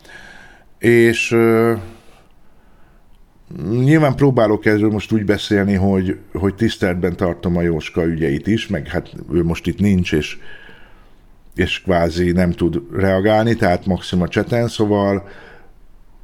és 0.80 1.38
nyilván 3.70 4.16
próbálok 4.16 4.66
erről 4.66 4.90
most 4.90 5.12
úgy 5.12 5.26
beszélni, 5.26 5.74
hogy, 5.74 6.18
hogy 6.34 6.56
tiszteletben 6.56 7.16
tartom 7.16 7.58
a 7.58 7.62
Jóska 7.62 8.06
ügyeit 8.06 8.48
is, 8.48 8.68
meg 8.68 8.88
hát 8.88 9.14
ő 9.34 9.44
most 9.44 9.68
itt 9.68 9.80
nincs, 9.80 10.14
és, 10.14 10.38
és 11.56 11.82
kvázi 11.82 12.32
nem 12.32 12.52
tud 12.52 12.82
reagálni, 12.94 13.56
tehát 13.56 13.86
maximum 13.86 14.24
a 14.24 14.28
cseten, 14.28 14.68
szóval 14.68 15.28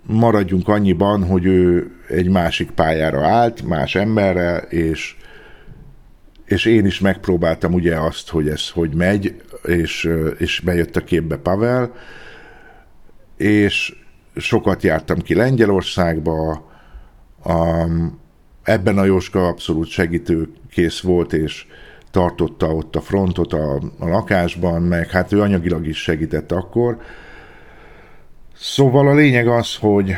maradjunk 0.03 0.67
annyiban, 0.67 1.23
hogy 1.23 1.45
ő 1.45 1.91
egy 2.07 2.29
másik 2.29 2.71
pályára 2.71 3.27
állt, 3.27 3.61
más 3.67 3.95
emberre, 3.95 4.57
és, 4.57 5.15
és 6.45 6.65
én 6.65 6.85
is 6.85 6.99
megpróbáltam 6.99 7.73
ugye 7.73 7.95
azt, 7.95 8.29
hogy 8.29 8.47
ez 8.47 8.69
hogy 8.69 8.95
megy, 8.95 9.41
és, 9.63 10.09
és 10.37 10.59
bejött 10.59 10.95
a 10.95 11.03
képbe 11.03 11.37
Pavel, 11.37 11.93
és 13.37 13.95
sokat 14.35 14.83
jártam 14.83 15.21
ki 15.21 15.35
Lengyelországba, 15.35 16.66
a, 17.43 17.85
ebben 18.63 18.97
a 18.97 19.03
Jóska 19.03 19.47
abszolút 19.47 19.87
segítőkész 19.87 20.99
volt, 20.99 21.33
és 21.33 21.65
tartotta 22.11 22.67
ott 22.67 22.95
a 22.95 23.01
frontot 23.01 23.53
a, 23.53 23.75
a 23.99 24.07
lakásban, 24.07 24.81
meg 24.81 25.09
hát 25.09 25.31
ő 25.31 25.41
anyagilag 25.41 25.87
is 25.87 26.01
segített 26.01 26.51
akkor, 26.51 26.97
Szóval 28.59 29.07
a 29.07 29.13
lényeg 29.13 29.47
az, 29.47 29.75
hogy 29.75 30.13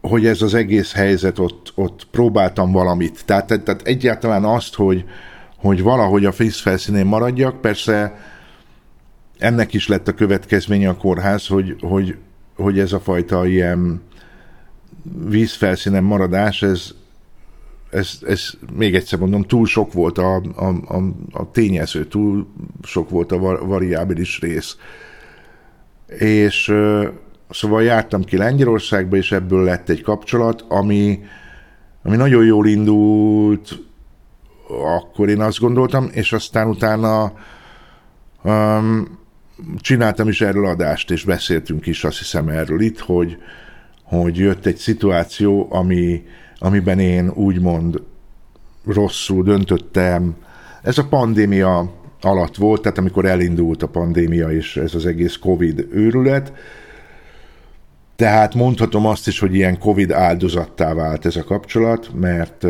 hogy 0.00 0.26
ez 0.26 0.42
az 0.42 0.54
egész 0.54 0.92
helyzet, 0.92 1.38
ott, 1.38 1.72
ott 1.74 2.06
próbáltam 2.10 2.72
valamit. 2.72 3.24
Tehát, 3.24 3.46
tehát 3.46 3.82
egyáltalán 3.82 4.44
azt, 4.44 4.74
hogy, 4.74 5.04
hogy 5.56 5.82
valahogy 5.82 6.24
a 6.24 6.32
felszínén 6.32 7.06
maradjak, 7.06 7.60
persze 7.60 8.18
ennek 9.38 9.74
is 9.74 9.88
lett 9.88 10.08
a 10.08 10.14
következménye 10.14 10.88
a 10.88 10.96
kórház, 10.96 11.46
hogy, 11.46 11.76
hogy, 11.80 12.16
hogy 12.56 12.78
ez 12.78 12.92
a 12.92 13.00
fajta 13.00 13.46
ilyen 13.46 14.02
vízfelszínen 15.28 16.04
maradás, 16.04 16.62
ez, 16.62 16.90
ez, 17.90 18.18
ez 18.26 18.50
még 18.76 18.94
egyszer 18.94 19.18
mondom, 19.18 19.42
túl 19.42 19.66
sok 19.66 19.92
volt 19.92 20.18
a, 20.18 20.34
a, 20.36 20.66
a, 20.66 21.02
a 21.32 21.50
tényező, 21.50 22.06
túl 22.06 22.46
sok 22.82 23.10
volt 23.10 23.32
a 23.32 23.38
variábilis 23.66 24.40
rész. 24.40 24.76
És 26.18 26.74
szóval 27.50 27.82
jártam 27.82 28.24
ki 28.24 28.36
Lengyelországba, 28.36 29.16
és 29.16 29.32
ebből 29.32 29.64
lett 29.64 29.88
egy 29.88 30.02
kapcsolat, 30.02 30.64
ami, 30.68 31.22
ami 32.02 32.16
nagyon 32.16 32.44
jól 32.44 32.66
indult, 32.66 33.78
akkor 34.68 35.28
én 35.28 35.40
azt 35.40 35.58
gondoltam, 35.58 36.08
és 36.12 36.32
aztán 36.32 36.68
utána 36.68 37.32
um, 38.42 39.18
csináltam 39.76 40.28
is 40.28 40.40
erről 40.40 40.66
adást, 40.66 41.10
és 41.10 41.24
beszéltünk 41.24 41.86
is 41.86 42.04
azt 42.04 42.18
hiszem 42.18 42.48
erről 42.48 42.80
itt, 42.80 42.98
hogy, 42.98 43.38
hogy 44.08 44.36
jött 44.36 44.66
egy 44.66 44.76
szituáció, 44.76 45.66
ami, 45.70 46.24
amiben 46.58 46.98
én 46.98 47.30
úgymond 47.34 48.02
rosszul 48.86 49.42
döntöttem. 49.42 50.36
Ez 50.82 50.98
a 50.98 51.06
pandémia 51.08 51.92
alatt 52.20 52.56
volt, 52.56 52.82
tehát 52.82 52.98
amikor 52.98 53.24
elindult 53.24 53.82
a 53.82 53.88
pandémia 53.88 54.50
és 54.50 54.76
ez 54.76 54.94
az 54.94 55.06
egész 55.06 55.36
Covid 55.36 55.86
őrület. 55.90 56.52
Tehát 58.16 58.54
mondhatom 58.54 59.06
azt 59.06 59.26
is, 59.26 59.38
hogy 59.38 59.54
ilyen 59.54 59.78
Covid 59.78 60.12
áldozattá 60.12 60.94
vált 60.94 61.26
ez 61.26 61.36
a 61.36 61.44
kapcsolat, 61.44 62.10
mert 62.14 62.66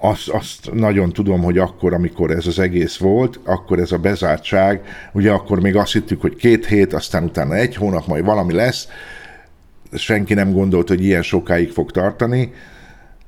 azt, 0.00 0.28
azt 0.28 0.72
nagyon 0.72 1.12
tudom, 1.12 1.42
hogy 1.42 1.58
akkor, 1.58 1.94
amikor 1.94 2.30
ez 2.30 2.46
az 2.46 2.58
egész 2.58 2.96
volt, 2.96 3.40
akkor 3.44 3.78
ez 3.78 3.92
a 3.92 3.98
bezártság, 3.98 4.80
ugye 5.12 5.30
akkor 5.30 5.60
még 5.60 5.76
azt 5.76 5.92
hittük, 5.92 6.20
hogy 6.20 6.36
két 6.36 6.66
hét, 6.66 6.92
aztán 6.92 7.24
utána 7.24 7.54
egy 7.54 7.74
hónap, 7.74 8.06
majd 8.06 8.24
valami 8.24 8.52
lesz, 8.52 8.88
senki 9.92 10.34
nem 10.34 10.52
gondolt, 10.52 10.88
hogy 10.88 11.04
ilyen 11.04 11.22
sokáig 11.22 11.70
fog 11.70 11.90
tartani, 11.90 12.52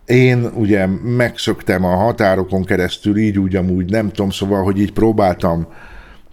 én 0.09 0.51
ugye 0.55 0.87
megszöktem 1.03 1.85
a 1.85 1.95
határokon 1.95 2.65
keresztül, 2.65 3.17
így 3.17 3.39
úgy 3.39 3.57
amúgy 3.57 3.91
nem 3.91 4.09
tudom, 4.09 4.31
szóval, 4.31 4.63
hogy 4.63 4.81
így 4.81 4.93
próbáltam 4.93 5.67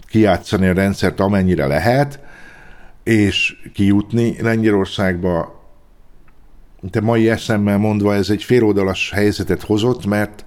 kijátszani 0.07 0.67
a 0.67 0.73
rendszert 0.73 1.19
amennyire 1.19 1.67
lehet, 1.67 2.19
és 3.03 3.55
kijutni 3.73 4.35
Lengyelországba. 4.41 5.63
De 6.91 7.01
mai 7.01 7.29
eszemmel 7.29 7.77
mondva 7.77 8.15
ez 8.15 8.29
egy 8.29 8.43
féloldalas 8.43 9.11
helyzetet 9.11 9.61
hozott, 9.61 10.05
mert 10.05 10.45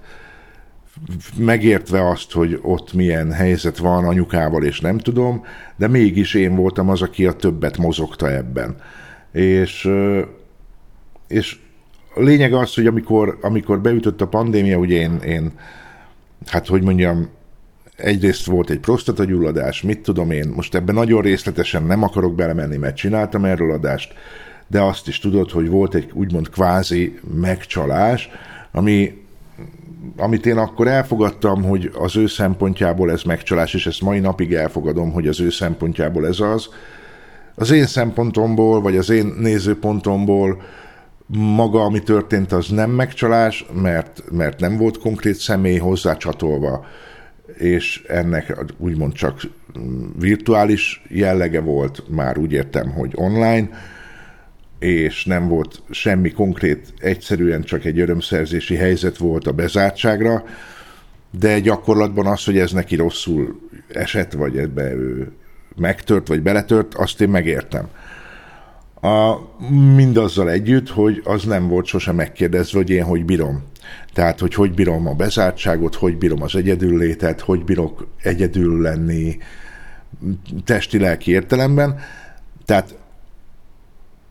megértve 1.37 2.09
azt, 2.09 2.31
hogy 2.31 2.59
ott 2.61 2.93
milyen 2.93 3.31
helyzet 3.31 3.77
van 3.77 4.05
anyukával, 4.05 4.63
és 4.63 4.79
nem 4.79 4.97
tudom, 4.97 5.43
de 5.77 5.87
mégis 5.87 6.33
én 6.33 6.55
voltam 6.55 6.89
az, 6.89 7.01
aki 7.01 7.25
a 7.25 7.33
többet 7.33 7.77
mozogta 7.77 8.31
ebben. 8.31 8.75
És, 9.31 9.89
és 11.27 11.57
a 12.15 12.21
lényeg 12.21 12.53
az, 12.53 12.73
hogy 12.73 12.87
amikor, 12.87 13.37
amikor 13.41 13.81
beütött 13.81 14.21
a 14.21 14.27
pandémia, 14.27 14.77
ugye 14.77 14.95
én, 14.95 15.15
én 15.15 15.51
hát 16.45 16.67
hogy 16.67 16.83
mondjam, 16.83 17.29
egyrészt 17.95 18.45
volt 18.45 18.69
egy 18.69 18.79
prostatagyulladás, 18.79 19.81
mit 19.81 19.99
tudom 19.99 20.31
én, 20.31 20.51
most 20.55 20.75
ebben 20.75 20.95
nagyon 20.95 21.21
részletesen 21.21 21.83
nem 21.83 22.03
akarok 22.03 22.35
belemenni, 22.35 22.77
mert 22.77 22.95
csináltam 22.95 23.45
erről 23.45 23.71
adást, 23.71 24.13
de 24.67 24.81
azt 24.81 25.07
is 25.07 25.19
tudod, 25.19 25.51
hogy 25.51 25.69
volt 25.69 25.95
egy 25.95 26.09
úgymond 26.13 26.49
kvázi 26.49 27.19
megcsalás, 27.33 28.29
ami 28.71 29.27
amit 30.17 30.45
én 30.45 30.57
akkor 30.57 30.87
elfogadtam, 30.87 31.63
hogy 31.63 31.91
az 31.99 32.17
ő 32.17 32.27
szempontjából 32.27 33.11
ez 33.11 33.23
megcsalás, 33.23 33.73
és 33.73 33.87
ezt 33.87 34.01
mai 34.01 34.19
napig 34.19 34.53
elfogadom, 34.53 35.11
hogy 35.11 35.27
az 35.27 35.39
ő 35.39 35.49
szempontjából 35.49 36.27
ez 36.27 36.39
az, 36.39 36.69
az 37.55 37.71
én 37.71 37.85
szempontomból, 37.85 38.81
vagy 38.81 38.97
az 38.97 39.09
én 39.09 39.33
nézőpontomból 39.39 40.61
maga, 41.37 41.83
ami 41.83 42.03
történt, 42.03 42.51
az 42.51 42.67
nem 42.67 42.91
megcsalás, 42.91 43.65
mert, 43.81 44.23
mert 44.31 44.59
nem 44.59 44.77
volt 44.77 44.99
konkrét 44.99 45.35
személy 45.35 45.77
hozzácsatolva, 45.77 46.85
és 47.57 48.03
ennek 48.07 48.65
úgymond 48.77 49.13
csak 49.13 49.41
virtuális 50.19 51.05
jellege 51.09 51.61
volt, 51.61 52.03
már 52.09 52.37
úgy 52.37 52.51
értem, 52.51 52.89
hogy 52.91 53.11
online, 53.15 53.69
és 54.79 55.25
nem 55.25 55.47
volt 55.47 55.81
semmi 55.89 56.31
konkrét, 56.31 56.93
egyszerűen 56.99 57.61
csak 57.61 57.85
egy 57.85 57.99
örömszerzési 57.99 58.75
helyzet 58.75 59.17
volt 59.17 59.47
a 59.47 59.51
bezártságra, 59.51 60.43
de 61.39 61.59
gyakorlatban 61.59 62.25
az, 62.25 62.43
hogy 62.43 62.57
ez 62.57 62.71
neki 62.71 62.95
rosszul 62.95 63.59
esett, 63.87 64.31
vagy 64.31 64.57
ebbe 64.57 64.93
ő 64.93 65.31
megtört, 65.75 66.27
vagy 66.27 66.41
beletört, 66.41 66.93
azt 66.93 67.21
én 67.21 67.29
megértem. 67.29 67.89
A, 69.01 69.35
mindazzal 69.95 70.49
együtt, 70.49 70.89
hogy 70.89 71.21
az 71.23 71.43
nem 71.43 71.67
volt 71.67 71.85
sosem 71.85 72.15
megkérdezve, 72.15 72.77
hogy 72.77 72.89
én 72.89 73.03
hogy 73.03 73.25
bírom. 73.25 73.63
Tehát, 74.13 74.39
hogy 74.39 74.53
hogy 74.53 74.73
bírom 74.73 75.07
a 75.07 75.13
bezártságot, 75.13 75.95
hogy 75.95 76.17
bírom 76.17 76.41
az 76.41 76.55
egyedüllétet, 76.55 77.41
hogy 77.41 77.63
bírok 77.63 78.07
egyedül 78.21 78.81
lenni 78.81 79.37
testi-lelki 80.65 81.31
értelemben. 81.31 81.99
Tehát 82.65 82.95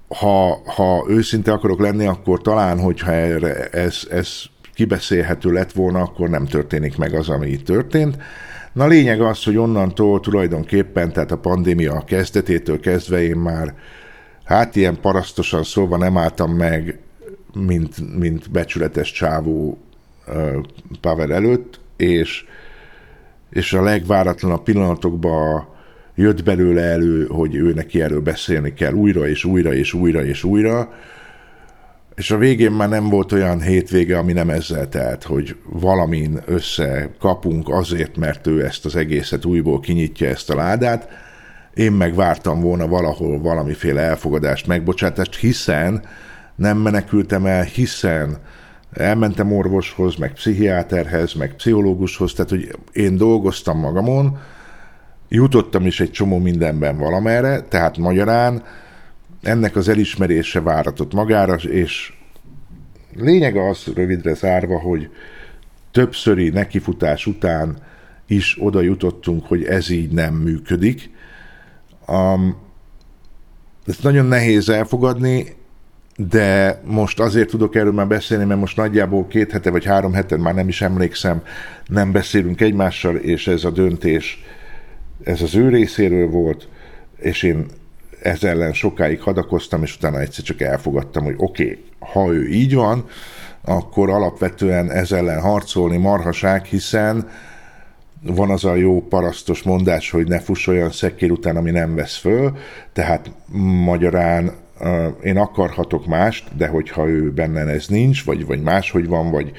ha, 0.08 0.62
ha 0.64 1.04
őszinte 1.08 1.52
akarok 1.52 1.80
lenni, 1.80 2.06
akkor 2.06 2.40
talán, 2.40 2.80
hogyha 2.80 3.12
erre 3.12 3.68
ez, 3.68 4.06
ez 4.10 4.42
kibeszélhető 4.74 5.52
lett 5.52 5.72
volna, 5.72 6.00
akkor 6.00 6.28
nem 6.28 6.46
történik 6.46 6.96
meg 6.96 7.14
az, 7.14 7.28
ami 7.28 7.48
itt 7.48 7.64
történt. 7.64 8.16
Na 8.78 8.86
lényeg 8.86 9.20
az, 9.20 9.44
hogy 9.44 9.56
onnantól 9.56 10.20
tulajdonképpen, 10.20 11.12
tehát 11.12 11.30
a 11.30 11.38
pandémia 11.38 12.04
kezdetétől 12.06 12.80
kezdve 12.80 13.22
én 13.22 13.36
már 13.36 13.74
hát 14.44 14.76
ilyen 14.76 15.00
parasztosan 15.00 15.62
szólva 15.62 15.96
nem 15.96 16.16
álltam 16.16 16.52
meg, 16.52 16.98
mint, 17.54 18.18
mint 18.18 18.50
becsületes 18.50 19.12
csávó 19.12 19.78
Pavel 21.00 21.32
előtt, 21.32 21.80
és, 21.96 22.44
és 23.50 23.72
a 23.72 23.82
legváratlanabb 23.82 24.62
pillanatokban 24.62 25.68
jött 26.14 26.44
belőle 26.44 26.82
elő, 26.82 27.26
hogy 27.26 27.54
ő 27.54 27.72
neki 27.72 28.02
erről 28.02 28.20
beszélni 28.20 28.74
kell 28.74 28.92
újra 28.92 29.28
és 29.28 29.44
újra 29.44 29.74
és 29.74 29.92
újra 29.92 30.24
és 30.24 30.44
újra, 30.44 30.92
és 32.18 32.30
a 32.30 32.36
végén 32.36 32.70
már 32.70 32.88
nem 32.88 33.08
volt 33.08 33.32
olyan 33.32 33.60
hétvége, 33.60 34.18
ami 34.18 34.32
nem 34.32 34.50
ezzel 34.50 34.88
telt, 34.88 35.24
hogy 35.24 35.56
valamin 35.64 36.40
összekapunk 36.44 37.68
azért, 37.68 38.16
mert 38.16 38.46
ő 38.46 38.64
ezt 38.64 38.84
az 38.84 38.96
egészet 38.96 39.44
újból 39.44 39.80
kinyitja 39.80 40.28
ezt 40.28 40.50
a 40.50 40.54
ládát, 40.54 41.08
én 41.74 41.92
meg 41.92 42.14
vártam 42.14 42.60
volna 42.60 42.86
valahol 42.86 43.40
valamiféle 43.40 44.00
elfogadást, 44.00 44.66
megbocsátást, 44.66 45.36
hiszen 45.36 46.02
nem 46.54 46.78
menekültem 46.78 47.46
el, 47.46 47.62
hiszen 47.62 48.36
elmentem 48.92 49.52
orvoshoz, 49.52 50.16
meg 50.16 50.32
pszichiáterhez, 50.32 51.32
meg 51.32 51.54
pszichológushoz, 51.54 52.32
tehát 52.32 52.50
hogy 52.50 52.76
én 52.92 53.16
dolgoztam 53.16 53.78
magamon, 53.78 54.38
jutottam 55.28 55.86
is 55.86 56.00
egy 56.00 56.10
csomó 56.10 56.38
mindenben 56.38 56.98
valamerre, 56.98 57.60
tehát 57.60 57.96
magyarán 57.96 58.62
ennek 59.42 59.76
az 59.76 59.88
elismerése 59.88 60.60
váratott 60.60 61.12
magára, 61.12 61.54
és 61.54 62.12
lényege 63.16 63.68
az 63.68 63.84
rövidre 63.94 64.34
zárva, 64.34 64.78
hogy 64.80 65.10
többszöri 65.90 66.48
nekifutás 66.48 67.26
után 67.26 67.78
is 68.26 68.56
oda 68.60 68.80
jutottunk, 68.80 69.46
hogy 69.46 69.64
ez 69.64 69.90
így 69.90 70.10
nem 70.10 70.34
működik. 70.34 71.10
Um, 72.06 72.56
ezt 73.86 74.02
nagyon 74.02 74.26
nehéz 74.26 74.68
elfogadni, 74.68 75.56
de 76.16 76.80
most 76.84 77.20
azért 77.20 77.48
tudok 77.48 77.74
erről 77.74 77.92
már 77.92 78.06
beszélni, 78.06 78.44
mert 78.44 78.60
most 78.60 78.76
nagyjából 78.76 79.26
két 79.26 79.52
hete 79.52 79.70
vagy 79.70 79.84
három 79.84 80.12
hete, 80.12 80.36
már 80.36 80.54
nem 80.54 80.68
is 80.68 80.80
emlékszem, 80.80 81.42
nem 81.86 82.12
beszélünk 82.12 82.60
egymással, 82.60 83.16
és 83.16 83.46
ez 83.46 83.64
a 83.64 83.70
döntés, 83.70 84.44
ez 85.22 85.42
az 85.42 85.54
ő 85.54 85.68
részéről 85.68 86.28
volt, 86.28 86.68
és 87.16 87.42
én 87.42 87.66
ez 88.28 88.44
ellen 88.44 88.72
sokáig 88.72 89.20
hadakoztam, 89.20 89.82
és 89.82 89.96
utána 89.96 90.20
egyszer 90.20 90.44
csak 90.44 90.60
elfogadtam, 90.60 91.24
hogy 91.24 91.34
oké, 91.36 91.62
okay, 91.62 91.84
ha 92.12 92.32
ő 92.32 92.48
így 92.48 92.74
van, 92.74 93.04
akkor 93.64 94.10
alapvetően 94.10 94.90
ez 94.90 95.12
ellen 95.12 95.40
harcolni 95.40 95.96
marhaság, 95.96 96.64
hiszen 96.64 97.28
van 98.22 98.50
az 98.50 98.64
a 98.64 98.74
jó 98.74 99.02
parasztos 99.02 99.62
mondás, 99.62 100.10
hogy 100.10 100.28
ne 100.28 100.38
fuss 100.38 100.66
olyan 100.66 100.90
szekér 100.90 101.30
után, 101.30 101.56
ami 101.56 101.70
nem 101.70 101.94
vesz 101.94 102.16
föl, 102.16 102.56
tehát 102.92 103.30
magyarán 103.84 104.52
én 105.22 105.36
akarhatok 105.36 106.06
mást, 106.06 106.56
de 106.56 106.66
hogyha 106.66 107.08
ő 107.08 107.32
benne 107.32 107.60
ez 107.60 107.86
nincs, 107.86 108.24
vagy, 108.24 108.46
vagy 108.46 108.62
máshogy 108.62 109.06
van, 109.06 109.30
vagy, 109.30 109.52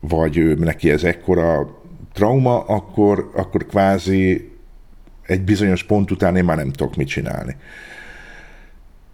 vagy 0.00 0.36
ő, 0.36 0.54
neki 0.54 0.90
ez 0.90 1.04
ekkora 1.04 1.80
trauma, 2.12 2.60
akkor, 2.60 3.30
akkor 3.34 3.66
kvázi 3.66 4.51
egy 5.26 5.42
bizonyos 5.42 5.82
pont 5.82 6.10
után 6.10 6.36
én 6.36 6.44
már 6.44 6.56
nem 6.56 6.72
tudok 6.72 6.96
mit 6.96 7.08
csinálni. 7.08 7.56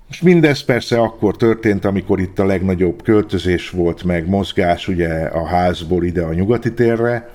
Most 0.08 0.22
mindez 0.22 0.64
persze 0.64 1.00
akkor 1.00 1.36
történt, 1.36 1.84
amikor 1.84 2.20
itt 2.20 2.38
a 2.38 2.44
legnagyobb 2.44 3.02
költözés 3.02 3.70
volt, 3.70 4.02
meg 4.02 4.28
mozgás 4.28 4.88
ugye 4.88 5.08
a 5.24 5.46
házból 5.46 6.04
ide 6.04 6.22
a 6.22 6.34
nyugati 6.34 6.72
térre, 6.72 7.30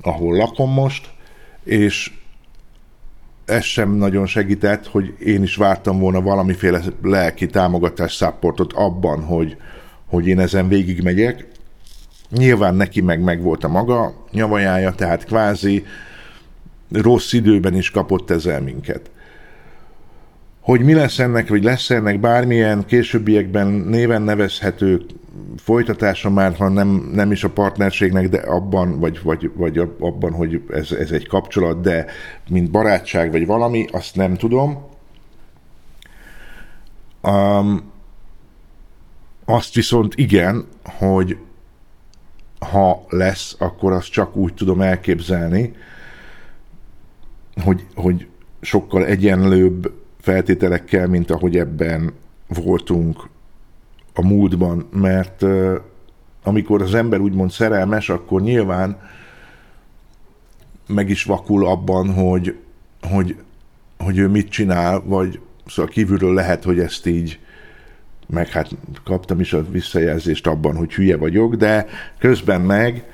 ahol 0.00 0.36
lakom 0.36 0.72
most, 0.72 1.08
és 1.64 2.12
ez 3.44 3.64
sem 3.64 3.90
nagyon 3.90 4.26
segített, 4.26 4.86
hogy 4.86 5.14
én 5.18 5.42
is 5.42 5.56
vártam 5.56 5.98
volna 5.98 6.20
valamiféle 6.20 6.80
lelki 7.02 7.46
támogatás, 7.46 8.14
szapportot 8.14 8.72
abban, 8.72 9.24
hogy, 9.24 9.56
hogy 10.06 10.26
én 10.26 10.40
ezen 10.40 10.68
végigmegyek. 10.68 11.46
Nyilván 12.30 12.74
neki 12.74 13.00
meg 13.00 13.20
meg 13.20 13.42
volt 13.42 13.64
a 13.64 13.68
maga 13.68 14.26
nyavajája, 14.30 14.92
tehát 14.92 15.24
kvázi 15.24 15.84
rossz 16.92 17.32
időben 17.32 17.74
is 17.74 17.90
kapott 17.90 18.30
ezzel 18.30 18.60
minket. 18.60 19.10
Hogy 20.60 20.80
mi 20.80 20.94
lesz 20.94 21.18
ennek, 21.18 21.48
vagy 21.48 21.64
lesz 21.64 21.90
ennek 21.90 22.20
bármilyen 22.20 22.84
későbbiekben 22.84 23.66
néven 23.66 24.22
nevezhető 24.22 25.06
folytatása 25.56 26.30
már, 26.30 26.54
ha 26.54 26.68
nem, 26.68 27.10
nem 27.12 27.32
is 27.32 27.44
a 27.44 27.50
partnerségnek, 27.50 28.28
de 28.28 28.38
abban, 28.38 28.98
vagy, 28.98 29.22
vagy, 29.22 29.50
vagy 29.54 29.78
abban, 29.78 30.32
hogy 30.32 30.62
ez, 30.70 30.92
ez 30.92 31.10
egy 31.10 31.26
kapcsolat, 31.26 31.80
de 31.80 32.06
mint 32.48 32.70
barátság, 32.70 33.30
vagy 33.30 33.46
valami, 33.46 33.86
azt 33.92 34.16
nem 34.16 34.36
tudom. 34.36 34.84
Um, 37.22 37.92
azt 39.44 39.74
viszont 39.74 40.14
igen, 40.16 40.66
hogy 40.84 41.36
ha 42.58 43.04
lesz, 43.08 43.56
akkor 43.58 43.92
azt 43.92 44.10
csak 44.10 44.36
úgy 44.36 44.54
tudom 44.54 44.80
elképzelni, 44.80 45.74
hogy, 47.62 47.86
hogy 47.94 48.26
sokkal 48.60 49.04
egyenlőbb 49.04 49.92
feltételekkel, 50.20 51.06
mint 51.06 51.30
ahogy 51.30 51.56
ebben 51.56 52.12
voltunk 52.48 53.28
a 54.14 54.26
múltban, 54.26 54.88
mert 54.92 55.44
amikor 56.42 56.82
az 56.82 56.94
ember 56.94 57.20
úgymond 57.20 57.50
szerelmes, 57.50 58.08
akkor 58.08 58.40
nyilván 58.40 58.98
meg 60.86 61.10
is 61.10 61.24
vakul 61.24 61.66
abban, 61.66 62.12
hogy, 62.12 62.56
hogy, 63.00 63.36
hogy 63.98 64.18
ő 64.18 64.28
mit 64.28 64.48
csinál, 64.48 65.02
vagy 65.04 65.40
szóval 65.66 65.90
kívülről 65.90 66.34
lehet, 66.34 66.64
hogy 66.64 66.78
ezt 66.78 67.06
így 67.06 67.38
meg 68.26 68.48
hát 68.48 68.70
kaptam 69.04 69.40
is 69.40 69.52
a 69.52 69.70
visszajelzést 69.70 70.46
abban, 70.46 70.76
hogy 70.76 70.94
hülye 70.94 71.16
vagyok, 71.16 71.54
de 71.54 71.86
közben 72.18 72.60
meg 72.60 73.04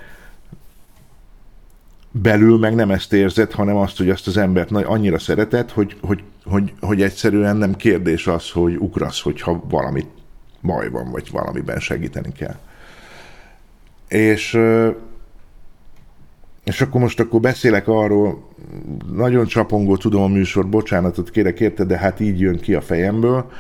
belül 2.13 2.59
meg 2.59 2.75
nem 2.75 2.91
ezt 2.91 3.13
érzed, 3.13 3.53
hanem 3.53 3.77
azt, 3.77 3.97
hogy 3.97 4.11
azt 4.11 4.27
az 4.27 4.37
embert 4.37 4.71
annyira 4.71 5.19
szereted, 5.19 5.71
hogy, 5.71 5.97
hogy, 6.01 6.23
hogy, 6.45 6.73
hogy 6.81 7.03
egyszerűen 7.03 7.57
nem 7.57 7.75
kérdés 7.75 8.27
az, 8.27 8.51
hogy 8.51 8.77
ugrasz, 8.77 9.21
hogyha 9.21 9.63
valamit 9.69 10.09
baj 10.63 10.91
van, 10.91 11.11
vagy 11.11 11.31
valamiben 11.31 11.81
segíteni 11.81 12.33
kell. 12.33 12.57
És, 14.09 14.59
és 16.65 16.81
akkor 16.81 17.01
most 17.01 17.21
akkor 17.21 17.41
beszélek 17.41 17.89
arról, 17.89 18.49
nagyon 19.13 19.47
csapongó 19.47 19.97
tudom 19.97 20.23
a 20.23 20.29
műsor, 20.29 20.69
bocsánatot 20.69 21.31
kérek 21.31 21.61
érte, 21.61 21.85
de 21.85 21.99
hát 21.99 22.21
így 22.21 22.41
jön 22.41 22.61
ki 22.61 22.75
a 22.75 22.81
fejemből, 22.81 23.51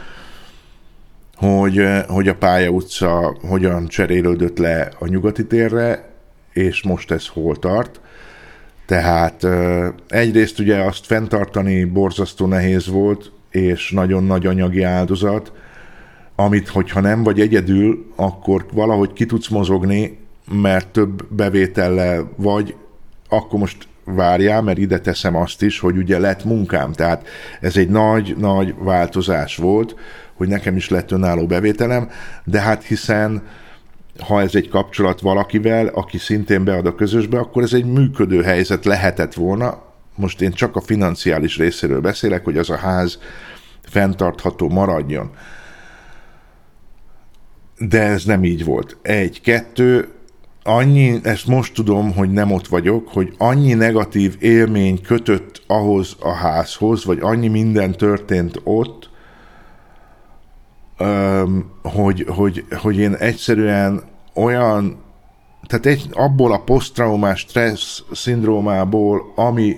hogy, 1.36 1.82
hogy 2.06 2.28
a 2.28 2.34
pálya 2.34 2.68
utca 2.68 3.36
hogyan 3.48 3.86
cserélődött 3.86 4.58
le 4.58 4.92
a 4.98 5.06
nyugati 5.06 5.46
térre, 5.46 6.10
és 6.52 6.82
most 6.82 7.10
ez 7.10 7.26
hol 7.26 7.56
tart. 7.56 8.00
Tehát 8.92 9.46
egyrészt 10.08 10.58
ugye 10.58 10.76
azt 10.76 11.06
fenntartani 11.06 11.84
borzasztó 11.84 12.46
nehéz 12.46 12.86
volt, 12.86 13.32
és 13.50 13.90
nagyon 13.90 14.24
nagy 14.24 14.46
anyagi 14.46 14.82
áldozat, 14.82 15.52
amit 16.36 16.68
hogyha 16.68 17.00
nem 17.00 17.22
vagy 17.22 17.40
egyedül, 17.40 18.12
akkor 18.16 18.66
valahogy 18.72 19.12
ki 19.12 19.26
tudsz 19.26 19.48
mozogni, 19.48 20.18
mert 20.50 20.88
több 20.88 21.34
bevétellel 21.34 22.32
vagy, 22.36 22.74
akkor 23.28 23.58
most 23.58 23.88
várjál, 24.04 24.62
mert 24.62 24.78
ide 24.78 24.98
teszem 24.98 25.36
azt 25.36 25.62
is, 25.62 25.78
hogy 25.78 25.96
ugye 25.96 26.18
lett 26.18 26.44
munkám. 26.44 26.92
Tehát 26.92 27.26
ez 27.60 27.76
egy 27.76 27.88
nagy-nagy 27.88 28.74
változás 28.78 29.56
volt, 29.56 29.96
hogy 30.34 30.48
nekem 30.48 30.76
is 30.76 30.88
lett 30.88 31.10
önálló 31.10 31.46
bevételem, 31.46 32.08
de 32.44 32.60
hát 32.60 32.82
hiszen 32.82 33.42
ha 34.18 34.40
ez 34.40 34.54
egy 34.54 34.68
kapcsolat 34.68 35.20
valakivel, 35.20 35.86
aki 35.86 36.18
szintén 36.18 36.64
bead 36.64 36.86
a 36.86 36.94
közösbe, 36.94 37.38
akkor 37.38 37.62
ez 37.62 37.72
egy 37.72 37.84
működő 37.84 38.42
helyzet 38.42 38.84
lehetett 38.84 39.34
volna. 39.34 39.82
Most 40.14 40.40
én 40.40 40.52
csak 40.52 40.76
a 40.76 40.80
financiális 40.80 41.56
részéről 41.56 42.00
beszélek, 42.00 42.44
hogy 42.44 42.58
az 42.58 42.70
a 42.70 42.76
ház 42.76 43.18
fenntartható 43.82 44.68
maradjon. 44.68 45.30
De 47.78 48.02
ez 48.02 48.24
nem 48.24 48.44
így 48.44 48.64
volt. 48.64 48.96
Egy, 49.02 49.40
kettő, 49.40 50.08
annyi, 50.62 51.20
ezt 51.22 51.46
most 51.46 51.74
tudom, 51.74 52.12
hogy 52.12 52.30
nem 52.30 52.52
ott 52.52 52.66
vagyok, 52.66 53.08
hogy 53.08 53.34
annyi 53.38 53.72
negatív 53.72 54.36
élmény 54.38 55.00
kötött 55.00 55.62
ahhoz 55.66 56.16
a 56.20 56.32
házhoz, 56.32 57.04
vagy 57.04 57.18
annyi 57.20 57.48
minden 57.48 57.92
történt 57.92 58.60
ott, 58.64 59.10
hogy, 61.82 62.24
hogy, 62.28 62.64
hogy 62.76 62.96
én 62.96 63.14
egyszerűen 63.14 64.02
olyan, 64.34 64.96
tehát 65.66 65.86
egy, 65.86 66.08
abból 66.12 66.52
a 66.52 66.62
posztraumás 66.62 67.40
stressz 67.40 68.02
szindrómából, 68.12 69.32
ami 69.34 69.76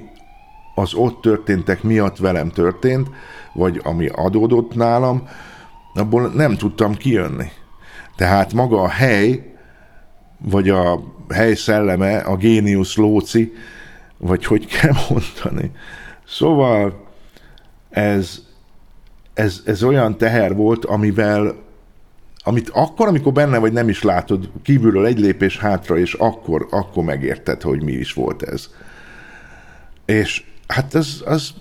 az 0.75 0.95
ott 0.95 1.21
történtek 1.21 1.83
miatt 1.83 2.17
velem 2.17 2.51
történt, 2.51 3.09
vagy 3.53 3.81
ami 3.85 4.07
adódott 4.07 4.75
nálam, 4.75 5.29
abból 5.95 6.29
nem 6.29 6.57
tudtam 6.57 6.95
kijönni. 6.95 7.47
Tehát 8.17 8.53
maga 8.53 8.81
a 8.81 8.89
hely, 8.89 9.55
vagy 10.39 10.69
a 10.69 11.01
hely 11.29 11.55
szelleme, 11.55 12.17
a 12.17 12.37
géniusz 12.37 12.97
lóci, 12.97 13.53
vagy 14.19 14.45
hogy 14.45 14.67
kell 14.67 14.95
mondani. 15.11 15.71
Szóval 16.27 17.07
ez, 17.91 18.43
ez, 19.35 19.63
ez 19.65 19.83
olyan 19.83 20.19
teher 20.19 20.55
volt, 20.55 20.85
amivel 20.85 21.63
amit 22.47 22.69
akkor, 22.69 23.09
amikor 23.09 23.33
benne 23.33 23.59
vagy, 23.59 23.73
nem 23.73 23.89
is 23.89 24.03
látod, 24.03 24.51
kívülről 24.63 25.07
egy 25.07 25.19
lépés 25.19 25.59
hátra, 25.59 25.99
és 25.99 26.15
akkor, 26.15 26.67
akkor 26.71 27.05
megérted, 27.05 27.63
hogy 27.63 27.83
mi 27.83 27.93
is 27.93 28.13
volt 28.13 28.43
ez. 28.43 28.71
És 30.05 30.45
hát 30.67 30.95
az, 30.95 31.23
az, 31.27 31.55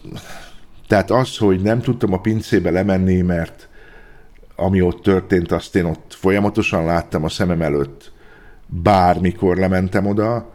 tehát 0.87 1.11
az, 1.11 1.37
hogy 1.37 1.61
nem 1.61 1.81
tudtam 1.81 2.13
a 2.13 2.21
pincébe 2.21 2.71
lemenni, 2.71 3.21
mert 3.21 3.69
ami 4.55 4.81
ott 4.81 5.01
történt, 5.01 5.51
azt 5.51 5.75
én 5.75 5.85
ott 5.85 6.15
folyamatosan 6.19 6.85
láttam 6.85 7.23
a 7.23 7.29
szemem 7.29 7.61
előtt, 7.61 8.11
bármikor 8.65 9.57
lementem 9.57 10.05
oda, 10.05 10.51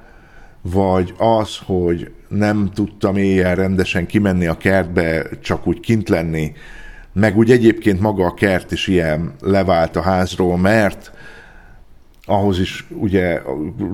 vagy 0.62 1.14
az, 1.18 1.58
hogy 1.64 2.12
nem 2.28 2.70
tudtam 2.74 3.16
éjjel 3.16 3.54
rendesen 3.54 4.06
kimenni 4.06 4.46
a 4.46 4.56
kertbe, 4.56 5.28
csak 5.40 5.66
úgy 5.66 5.80
kint 5.80 6.08
lenni, 6.08 6.52
meg 7.18 7.36
úgy 7.36 7.50
egyébként 7.50 8.00
maga 8.00 8.24
a 8.24 8.34
kert 8.34 8.72
is 8.72 8.86
ilyen 8.86 9.34
levált 9.40 9.96
a 9.96 10.02
házról, 10.02 10.56
mert 10.56 11.12
ahhoz 12.24 12.60
is 12.60 12.86
ugye 12.90 13.42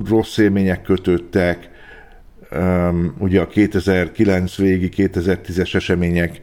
rossz 0.09 0.39
élmények 0.39 0.83
kötöttek, 0.83 1.71
ugye 3.19 3.41
a 3.41 3.47
2009 3.47 4.57
végi, 4.57 4.89
2010-es 4.97 5.75
események 5.75 6.41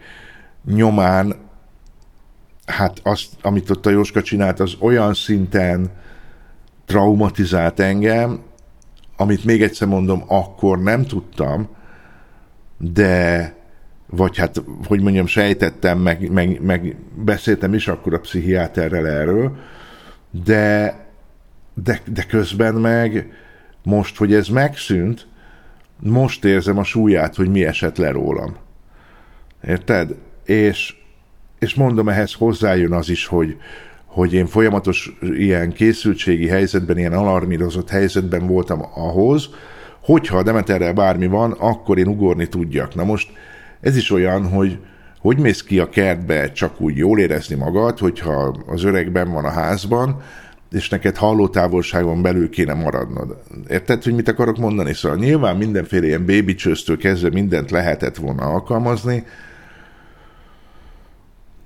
nyomán, 0.65 1.35
hát 2.65 2.99
azt, 3.03 3.29
amit 3.41 3.69
ott 3.69 3.85
a 3.85 3.89
Jóska 3.89 4.21
csinált, 4.21 4.59
az 4.59 4.75
olyan 4.79 5.13
szinten 5.13 5.91
traumatizált 6.85 7.79
engem, 7.79 8.41
amit 9.17 9.45
még 9.45 9.61
egyszer 9.61 9.87
mondom, 9.87 10.23
akkor 10.27 10.79
nem 10.79 11.05
tudtam, 11.05 11.69
de 12.77 13.53
vagy 14.11 14.37
hát, 14.37 14.63
hogy 14.87 15.01
mondjam, 15.01 15.25
sejtettem, 15.25 15.99
meg, 15.99 16.31
meg, 16.31 16.61
meg 16.61 16.95
beszéltem 17.15 17.73
is 17.73 17.87
akkor 17.87 18.13
a 18.13 18.19
pszichiáterrel 18.19 19.07
erről, 19.07 19.55
de, 20.43 20.95
de, 21.83 22.01
de 22.05 22.23
közben 22.23 22.73
meg 22.73 23.31
most, 23.83 24.17
hogy 24.17 24.33
ez 24.33 24.47
megszűnt, 24.47 25.27
most 25.99 26.45
érzem 26.45 26.77
a 26.77 26.83
súlyát, 26.83 27.35
hogy 27.35 27.49
mi 27.49 27.65
esett 27.65 27.97
le 27.97 28.11
rólam. 28.11 28.55
Érted? 29.67 30.15
És, 30.45 30.95
és 31.59 31.73
mondom, 31.73 32.09
ehhez 32.09 32.33
hozzájön 32.33 32.93
az 32.93 33.09
is, 33.09 33.25
hogy, 33.25 33.57
hogy 34.05 34.33
én 34.33 34.45
folyamatos 34.45 35.17
ilyen 35.21 35.71
készültségi 35.71 36.47
helyzetben, 36.47 36.97
ilyen 36.97 37.13
alarmírozott 37.13 37.89
helyzetben 37.89 38.47
voltam 38.47 38.81
ahhoz, 38.95 39.49
hogyha 40.01 40.37
a 40.37 40.43
Demeterrel 40.43 40.93
bármi 40.93 41.27
van, 41.27 41.51
akkor 41.51 41.97
én 41.97 42.07
ugorni 42.07 42.47
tudjak. 42.47 42.95
Na 42.95 43.03
most 43.03 43.31
ez 43.81 43.95
is 43.95 44.11
olyan, 44.11 44.49
hogy 44.49 44.79
hogy 45.19 45.37
mész 45.37 45.63
ki 45.63 45.79
a 45.79 45.89
kertbe 45.89 46.51
csak 46.51 46.81
úgy 46.81 46.97
jól 46.97 47.19
érezni 47.19 47.55
magad, 47.55 47.99
hogyha 47.99 48.63
az 48.67 48.83
öregben 48.83 49.31
van 49.31 49.45
a 49.45 49.49
házban, 49.49 50.21
és 50.71 50.89
neked 50.89 51.17
hallótávolságon 51.17 52.21
belül 52.21 52.49
kéne 52.49 52.73
maradnod. 52.73 53.41
Érted, 53.69 54.03
hogy 54.03 54.15
mit 54.15 54.27
akarok 54.27 54.57
mondani? 54.57 54.93
Szóval 54.93 55.17
nyilván 55.17 55.57
mindenféle 55.57 56.05
ilyen 56.05 56.25
baby 56.25 56.55
kezdve 56.99 57.29
mindent 57.29 57.71
lehetett 57.71 58.15
volna 58.15 58.43
alkalmazni, 58.43 59.25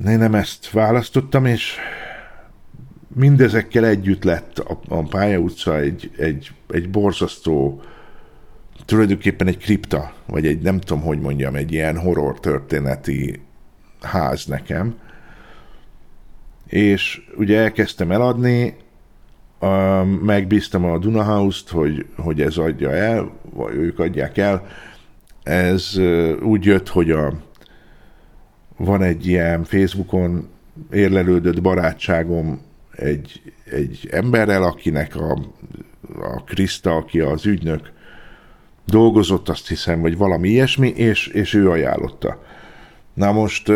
én 0.07 0.17
nem 0.17 0.35
ezt 0.35 0.69
választottam, 0.69 1.45
és 1.45 1.75
mindezekkel 3.07 3.85
együtt 3.85 4.23
lett 4.23 4.59
a, 4.59 4.79
a 4.87 5.03
pálya 5.03 5.37
utca 5.37 5.79
egy, 5.79 6.11
egy, 6.17 6.51
egy 6.69 6.89
borzasztó 6.89 7.81
tulajdonképpen 8.85 9.47
egy 9.47 9.57
kripta, 9.57 10.13
vagy 10.25 10.45
egy 10.45 10.61
nem 10.61 10.79
tudom, 10.79 11.03
hogy 11.03 11.19
mondjam, 11.19 11.55
egy 11.55 11.71
ilyen 11.71 11.97
horror 11.97 12.39
történeti 12.39 13.41
ház 14.01 14.45
nekem. 14.45 14.95
És 16.67 17.21
ugye 17.37 17.59
elkezdtem 17.59 18.11
eladni, 18.11 18.75
megbíztam 20.21 20.85
a 20.85 20.97
Dunahouse-t, 20.97 21.69
hogy, 21.69 22.05
hogy 22.17 22.41
ez 22.41 22.57
adja 22.57 22.91
el, 22.91 23.31
vagy 23.53 23.75
ők 23.75 23.99
adják 23.99 24.37
el. 24.37 24.67
Ez 25.43 25.99
úgy 26.41 26.65
jött, 26.65 26.89
hogy 26.89 27.11
a, 27.11 27.33
van 28.77 29.01
egy 29.01 29.27
ilyen 29.27 29.63
Facebookon 29.63 30.47
érlelődött 30.91 31.61
barátságom 31.61 32.61
egy, 32.91 33.53
egy 33.71 34.07
emberrel, 34.11 34.63
akinek 34.63 35.15
a, 35.15 35.31
a 36.19 36.43
Krista, 36.43 36.95
aki 36.95 37.19
az 37.19 37.45
ügynök, 37.45 37.91
dolgozott, 38.85 39.49
azt 39.49 39.67
hiszem, 39.67 40.01
vagy 40.01 40.17
valami 40.17 40.49
ilyesmi, 40.49 40.87
és, 40.87 41.27
és 41.27 41.53
ő 41.53 41.69
ajánlotta. 41.69 42.43
Na 43.13 43.31
most 43.31 43.71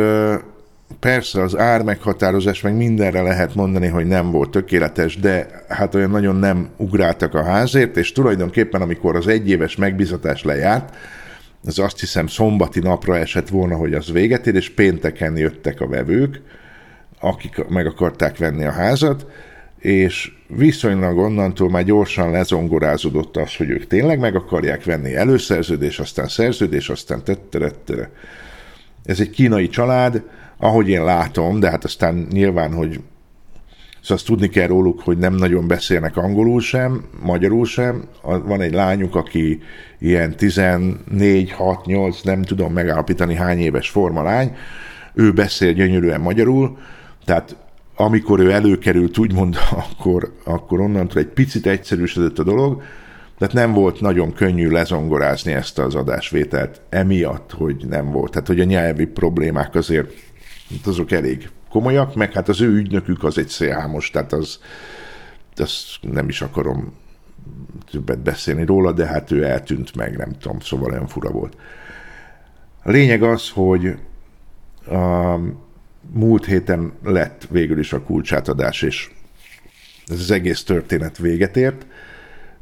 persze 0.99 1.41
az 1.41 1.57
ár 1.57 1.83
meghatározás, 1.83 2.61
meg 2.61 2.75
mindenre 2.75 3.21
lehet 3.21 3.55
mondani, 3.55 3.87
hogy 3.87 4.05
nem 4.05 4.31
volt 4.31 4.49
tökéletes, 4.49 5.19
de 5.19 5.63
hát 5.67 5.95
olyan 5.95 6.09
nagyon 6.09 6.35
nem 6.35 6.69
ugráltak 6.77 7.33
a 7.33 7.43
házért, 7.43 7.97
és 7.97 8.11
tulajdonképpen 8.11 8.81
amikor 8.81 9.15
az 9.15 9.27
egyéves 9.27 9.75
megbizatás 9.75 10.43
lejárt, 10.43 10.95
az 11.65 11.79
azt 11.79 11.99
hiszem 11.99 12.27
szombati 12.27 12.79
napra 12.79 13.17
esett 13.17 13.49
volna, 13.49 13.75
hogy 13.75 13.93
az 13.93 14.11
véget 14.11 14.47
ér, 14.47 14.55
és 14.55 14.69
pénteken 14.69 15.37
jöttek 15.37 15.81
a 15.81 15.87
vevők, 15.87 16.41
akik 17.19 17.65
meg 17.67 17.85
akarták 17.85 18.37
venni 18.37 18.65
a 18.65 18.71
házat, 18.71 19.25
és 19.79 20.31
viszonylag 20.47 21.17
onnantól 21.17 21.69
már 21.69 21.83
gyorsan 21.83 22.31
lezongorázódott 22.31 23.37
az, 23.37 23.55
hogy 23.55 23.69
ők 23.69 23.87
tényleg 23.87 24.19
meg 24.19 24.35
akarják 24.35 24.83
venni 24.83 25.15
előszerződés, 25.15 25.99
aztán 25.99 26.27
szerződés, 26.27 26.89
aztán 26.89 27.23
tetterettere. 27.23 28.11
Ez 29.05 29.19
egy 29.19 29.29
kínai 29.29 29.69
család, 29.69 30.23
ahogy 30.57 30.89
én 30.89 31.03
látom, 31.03 31.59
de 31.59 31.69
hát 31.69 31.83
aztán 31.83 32.27
nyilván, 32.31 32.73
hogy 32.73 32.99
Szóval 34.01 34.17
azt 34.17 34.25
tudni 34.25 34.49
kell 34.49 34.67
róluk, 34.67 35.01
hogy 35.01 35.17
nem 35.17 35.33
nagyon 35.33 35.67
beszélnek 35.67 36.17
angolul 36.17 36.61
sem, 36.61 37.03
magyarul 37.21 37.65
sem. 37.65 38.03
Van 38.21 38.61
egy 38.61 38.73
lányuk, 38.73 39.15
aki 39.15 39.61
ilyen 39.99 40.35
14, 40.35 41.51
6, 41.51 41.85
8, 41.85 42.21
nem 42.21 42.41
tudom 42.41 42.73
megállapítani 42.73 43.35
hány 43.35 43.59
éves 43.59 43.89
forma 43.89 44.23
lány. 44.23 44.55
Ő 45.13 45.31
beszél 45.31 45.73
gyönyörűen 45.73 46.21
magyarul, 46.21 46.77
tehát 47.25 47.55
amikor 48.01 48.39
ő 48.39 48.51
előkerült, 48.51 49.17
úgymond, 49.17 49.57
akkor, 49.89 50.33
akkor 50.43 50.79
onnantól 50.79 51.21
egy 51.21 51.27
picit 51.27 51.67
egyszerűsödött 51.67 52.39
a 52.39 52.43
dolog, 52.43 52.81
tehát 53.37 53.53
nem 53.53 53.73
volt 53.73 54.01
nagyon 54.01 54.33
könnyű 54.33 54.69
lezongorázni 54.69 55.53
ezt 55.53 55.79
az 55.79 55.95
adásvételt 55.95 56.81
emiatt, 56.89 57.51
hogy 57.51 57.85
nem 57.89 58.11
volt. 58.11 58.31
Tehát, 58.31 58.47
hogy 58.47 58.59
a 58.59 58.63
nyelvi 58.63 59.05
problémák 59.05 59.75
azért 59.75 60.13
azok 60.85 61.11
elég 61.11 61.49
komolyak, 61.69 62.15
meg 62.15 62.33
hát 62.33 62.49
az 62.49 62.61
ő 62.61 62.75
ügynökük 62.75 63.23
az 63.23 63.37
egy 63.37 63.47
szélhámos, 63.47 64.09
tehát 64.09 64.33
az, 64.33 64.59
az 65.55 65.95
nem 66.01 66.29
is 66.29 66.41
akarom 66.41 66.93
többet 67.91 68.19
beszélni 68.19 68.65
róla, 68.65 68.91
de 68.91 69.05
hát 69.05 69.31
ő 69.31 69.43
eltűnt 69.43 69.95
meg, 69.95 70.17
nem 70.17 70.31
tudom, 70.39 70.59
szóval 70.59 70.91
olyan 70.91 71.07
fura 71.07 71.29
volt. 71.29 71.57
A 72.83 72.89
lényeg 72.89 73.23
az, 73.23 73.49
hogy 73.49 73.95
um, 74.87 75.67
múlt 76.13 76.45
héten 76.45 76.93
lett 77.03 77.47
végül 77.49 77.79
is 77.79 77.93
a 77.93 78.01
kulcsátadás, 78.01 78.81
és 78.81 79.09
ez 80.07 80.19
az 80.19 80.31
egész 80.31 80.63
történet 80.63 81.17
véget 81.17 81.57
ért. 81.57 81.85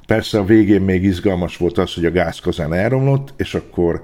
Persze 0.08 0.40
a 0.40 0.46
végén 0.46 0.82
még 0.82 1.04
izgalmas 1.04 1.58
volt 1.58 1.78
az, 1.78 1.94
hogy 1.94 2.06
a 2.06 2.12
gázkazán 2.12 2.74
elromlott, 2.74 3.34
és 3.38 3.54
akkor, 3.54 4.04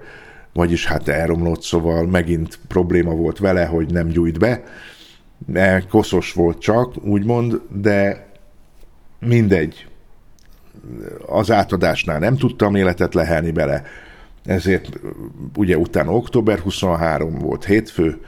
vagyis 0.53 0.85
hát 0.85 1.07
elromlott, 1.07 1.61
szóval 1.61 2.07
megint 2.07 2.59
probléma 2.67 3.11
volt 3.15 3.37
vele, 3.37 3.65
hogy 3.65 3.91
nem 3.91 4.07
gyújt 4.07 4.39
be. 4.39 4.63
Koszos 5.89 6.33
volt 6.33 6.59
csak, 6.59 7.03
úgymond, 7.05 7.61
de 7.69 8.27
mindegy. 9.19 9.87
Az 11.25 11.51
átadásnál 11.51 12.19
nem 12.19 12.37
tudtam 12.37 12.75
életet 12.75 13.13
lehelni 13.13 13.51
bele, 13.51 13.83
ezért 14.45 14.99
ugye 15.55 15.77
utána 15.77 16.15
október 16.15 16.59
23 16.59 17.37
volt 17.37 17.65
hétfő, 17.65 18.21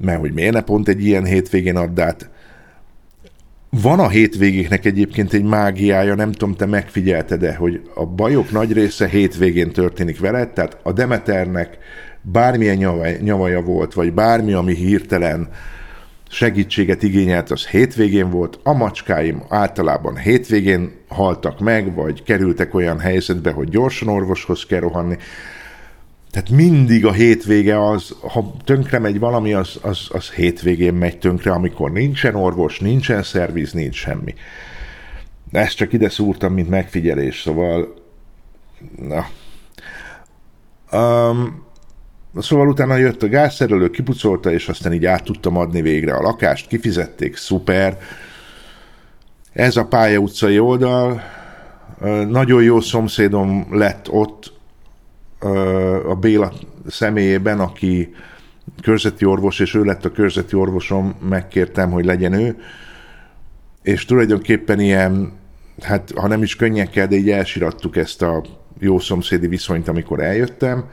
mert 0.00 0.20
hogy 0.20 0.32
miért 0.32 0.52
ne 0.52 0.60
pont 0.60 0.88
egy 0.88 1.04
ilyen 1.04 1.24
hétvégén 1.24 1.76
add 1.76 2.00
át, 2.00 2.30
van 3.70 4.00
a 4.00 4.08
hétvégéknek 4.08 4.84
egyébként 4.84 5.32
egy 5.32 5.44
mágiája, 5.44 6.14
nem 6.14 6.32
tudom, 6.32 6.54
te 6.54 6.66
megfigyelted-e, 6.66 7.54
hogy 7.54 7.80
a 7.94 8.06
bajok 8.06 8.50
nagy 8.50 8.72
része 8.72 9.08
hétvégén 9.08 9.72
történik 9.72 10.20
veled, 10.20 10.48
tehát 10.48 10.78
a 10.82 10.92
Demeternek 10.92 11.78
bármilyen 12.22 12.76
nyavaja 13.20 13.60
volt, 13.60 13.94
vagy 13.94 14.12
bármi, 14.12 14.52
ami 14.52 14.74
hirtelen 14.74 15.48
segítséget 16.28 17.02
igényelt, 17.02 17.50
az 17.50 17.66
hétvégén 17.66 18.30
volt, 18.30 18.60
a 18.62 18.72
macskáim 18.72 19.42
általában 19.48 20.16
hétvégén 20.16 20.92
haltak 21.08 21.60
meg, 21.60 21.94
vagy 21.94 22.22
kerültek 22.22 22.74
olyan 22.74 22.98
helyzetbe, 22.98 23.50
hogy 23.50 23.68
gyorsan 23.68 24.08
orvoshoz 24.08 24.64
kell 24.64 24.80
rohanni. 24.80 25.16
Tehát 26.30 26.50
mindig 26.50 27.06
a 27.06 27.12
hétvége 27.12 27.88
az, 27.88 28.16
ha 28.20 28.54
tönkre 28.64 28.98
megy 28.98 29.18
valami, 29.18 29.52
az, 29.52 29.78
az, 29.82 30.06
az 30.08 30.30
hétvégén 30.30 30.94
megy 30.94 31.18
tönkre, 31.18 31.52
amikor 31.52 31.92
nincsen 31.92 32.34
orvos, 32.34 32.78
nincsen 32.78 33.22
szerviz, 33.22 33.72
nincs 33.72 33.96
semmi. 33.96 34.34
Ezt 35.52 35.76
csak 35.76 35.92
ide 35.92 36.08
szúrtam, 36.08 36.52
mint 36.52 36.68
megfigyelés, 36.68 37.40
szóval... 37.40 37.94
Na. 38.96 39.26
Um, 40.98 41.66
Szóval 42.36 42.68
utána 42.68 42.96
jött 42.96 43.22
a 43.22 43.28
gázszerelő, 43.28 43.90
kipucolta, 43.90 44.52
és 44.52 44.68
aztán 44.68 44.92
így 44.92 45.04
át 45.04 45.24
tudtam 45.24 45.56
adni 45.56 45.82
végre 45.82 46.14
a 46.14 46.22
lakást, 46.22 46.66
kifizették, 46.66 47.36
szuper. 47.36 47.98
Ez 49.52 49.76
a 49.76 49.86
pálya 49.86 50.18
utcai 50.18 50.58
oldal, 50.58 51.22
nagyon 52.28 52.62
jó 52.62 52.80
szomszédom 52.80 53.66
lett 53.70 54.10
ott 54.10 54.52
a 56.08 56.14
Béla 56.14 56.52
személyében, 56.86 57.60
aki 57.60 58.14
körzeti 58.82 59.24
orvos, 59.24 59.58
és 59.58 59.74
ő 59.74 59.82
lett 59.82 60.04
a 60.04 60.12
körzeti 60.12 60.56
orvosom, 60.56 61.14
megkértem, 61.28 61.90
hogy 61.90 62.04
legyen 62.04 62.32
ő, 62.32 62.56
és 63.82 64.04
tulajdonképpen 64.04 64.80
ilyen, 64.80 65.32
hát 65.82 66.10
ha 66.16 66.26
nem 66.26 66.42
is 66.42 66.56
könnyekkel, 66.56 67.06
de 67.06 67.16
így 67.16 67.30
elsirattuk 67.30 67.96
ezt 67.96 68.22
a 68.22 68.44
jó 68.78 68.98
szomszédi 68.98 69.46
viszonyt, 69.46 69.88
amikor 69.88 70.20
eljöttem, 70.20 70.84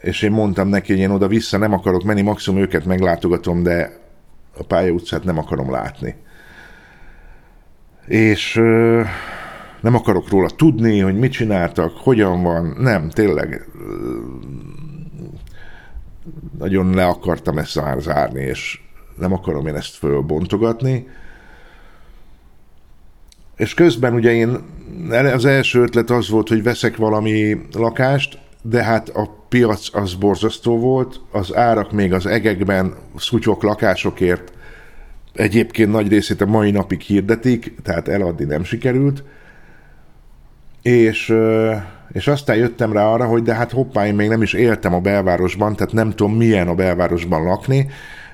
és 0.00 0.22
én 0.22 0.30
mondtam 0.30 0.68
neki, 0.68 0.92
hogy 0.92 1.00
én 1.00 1.10
oda-vissza 1.10 1.58
nem 1.58 1.72
akarok 1.72 2.02
menni, 2.02 2.22
maximum 2.22 2.60
őket 2.60 2.84
meglátogatom, 2.84 3.62
de 3.62 3.98
a 4.58 4.62
pálya 4.62 4.92
utcát 4.92 5.24
nem 5.24 5.38
akarom 5.38 5.70
látni. 5.70 6.14
És 8.06 8.60
nem 9.80 9.94
akarok 9.94 10.28
róla 10.28 10.50
tudni, 10.50 10.98
hogy 10.98 11.18
mit 11.18 11.32
csináltak, 11.32 11.96
hogyan 11.96 12.42
van, 12.42 12.76
nem, 12.78 13.08
tényleg 13.08 13.68
nagyon 16.58 16.94
le 16.94 17.06
akartam 17.06 17.58
ezt 17.58 17.80
zárni, 17.98 18.40
és 18.40 18.80
nem 19.18 19.32
akarom 19.32 19.66
én 19.66 19.74
ezt 19.74 19.96
fölbontogatni. 19.96 21.06
És 23.56 23.74
közben 23.74 24.14
ugye 24.14 24.32
én, 24.32 24.58
az 25.10 25.44
első 25.44 25.80
ötlet 25.80 26.10
az 26.10 26.28
volt, 26.28 26.48
hogy 26.48 26.62
veszek 26.62 26.96
valami 26.96 27.60
lakást, 27.72 28.38
de 28.62 28.82
hát 28.82 29.08
a 29.08 29.44
piac 29.48 29.94
az 29.94 30.14
borzasztó 30.14 30.78
volt, 30.78 31.20
az 31.30 31.54
árak 31.54 31.92
még 31.92 32.12
az 32.12 32.26
egekben 32.26 32.94
szutyok 33.16 33.62
lakásokért 33.62 34.52
egyébként 35.32 35.90
nagy 35.90 36.08
részét 36.08 36.40
a 36.40 36.46
mai 36.46 36.70
napig 36.70 37.00
hirdetik, 37.00 37.74
tehát 37.82 38.08
eladni 38.08 38.44
nem 38.44 38.64
sikerült, 38.64 39.22
és, 40.88 41.34
és 42.12 42.26
aztán 42.26 42.56
jöttem 42.56 42.92
rá 42.92 43.04
arra, 43.04 43.24
hogy 43.24 43.42
de 43.42 43.54
hát 43.54 43.72
hoppá, 43.72 44.06
én 44.06 44.14
még 44.14 44.28
nem 44.28 44.42
is 44.42 44.52
éltem 44.52 44.94
a 44.94 45.00
belvárosban, 45.00 45.76
tehát 45.76 45.92
nem 45.92 46.10
tudom 46.10 46.36
milyen 46.36 46.68
a 46.68 46.74
belvárosban 46.74 47.42
lakni, 47.42 47.90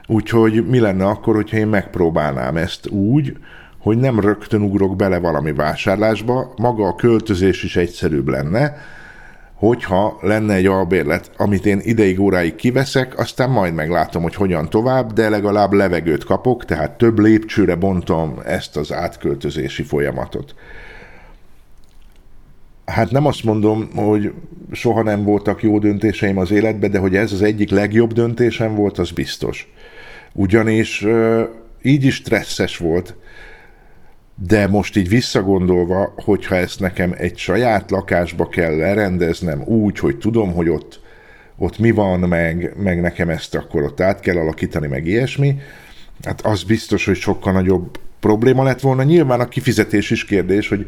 úgyhogy 0.07 0.67
mi 0.69 0.79
lenne 0.79 1.07
akkor, 1.07 1.35
hogyha 1.35 1.57
én 1.57 1.67
megpróbálnám 1.67 2.57
ezt 2.57 2.89
úgy, 2.89 3.37
hogy 3.79 3.99
nem 3.99 4.21
rögtön 4.21 4.63
ugrok 4.63 4.97
bele 4.97 5.19
valami 5.19 5.53
vásárlásba, 5.53 6.55
maga 6.57 6.87
a 6.87 6.95
költözés 6.95 7.63
is 7.63 7.77
egyszerűbb 7.77 8.29
lenne, 8.29 8.77
hogyha 9.55 10.19
lenne 10.21 10.55
egy 10.55 10.67
albérlet, 10.67 11.31
amit 11.37 11.67
én 11.67 11.81
ideig 11.83 12.21
óráig 12.21 12.55
kiveszek, 12.55 13.19
aztán 13.19 13.51
majd 13.51 13.75
meglátom, 13.75 14.23
hogy 14.23 14.35
hogyan 14.35 14.71
tovább, 14.71 15.13
de 15.13 15.29
legalább 15.29 15.73
levegőt 15.73 16.25
kapok, 16.25 16.65
tehát 16.65 16.99
több 16.99 17.19
lépcsőre 17.19 17.75
bontom 17.75 18.41
ezt 18.45 18.77
az 18.77 18.93
átköltözési 18.93 19.83
folyamatot. 19.83 20.55
Hát 22.85 23.11
nem 23.11 23.27
azt 23.27 23.45
mondom, 23.45 23.89
hogy 23.95 24.33
soha 24.73 25.03
nem 25.03 25.25
voltak 25.25 25.63
jó 25.63 25.79
döntéseim 25.79 26.39
az 26.39 26.51
életben, 26.51 26.91
de 26.91 26.99
hogy 26.99 27.17
ez 27.17 27.33
az 27.33 27.43
egyik 27.43 27.71
legjobb 27.71 28.13
döntésem 28.13 28.75
volt, 28.75 28.99
az 28.99 29.11
biztos. 29.11 29.73
Ugyanis 30.33 31.07
így 31.83 32.05
is 32.05 32.15
stresszes 32.15 32.77
volt, 32.77 33.17
de 34.49 34.67
most 34.67 34.97
így 34.97 35.09
visszagondolva, 35.09 36.15
hogyha 36.17 36.57
ezt 36.57 36.81
nekem 36.81 37.15
egy 37.17 37.39
saját 37.39 37.91
lakásba 37.91 38.49
kell 38.49 38.77
lerendeznem 38.77 39.63
úgy, 39.65 39.99
hogy 39.99 40.19
tudom, 40.19 40.53
hogy 40.53 40.69
ott, 40.69 41.01
ott 41.59 41.79
mi 41.79 41.91
van, 41.91 42.21
meg, 42.21 42.75
meg 42.77 43.01
nekem 43.01 43.29
ezt 43.29 43.55
akkor 43.55 43.83
ott 43.83 44.01
át 44.01 44.21
kell 44.21 44.37
alakítani, 44.37 44.87
meg 44.87 45.07
ilyesmi, 45.07 45.57
hát 46.23 46.41
az 46.41 46.63
biztos, 46.63 47.05
hogy 47.05 47.17
sokkal 47.17 47.53
nagyobb 47.53 47.99
probléma 48.21 48.63
lett 48.63 48.81
volna. 48.81 49.03
Nyilván 49.03 49.41
a 49.41 49.49
kifizetés 49.49 50.11
is 50.11 50.25
kérdés, 50.25 50.69
hogy 50.69 50.87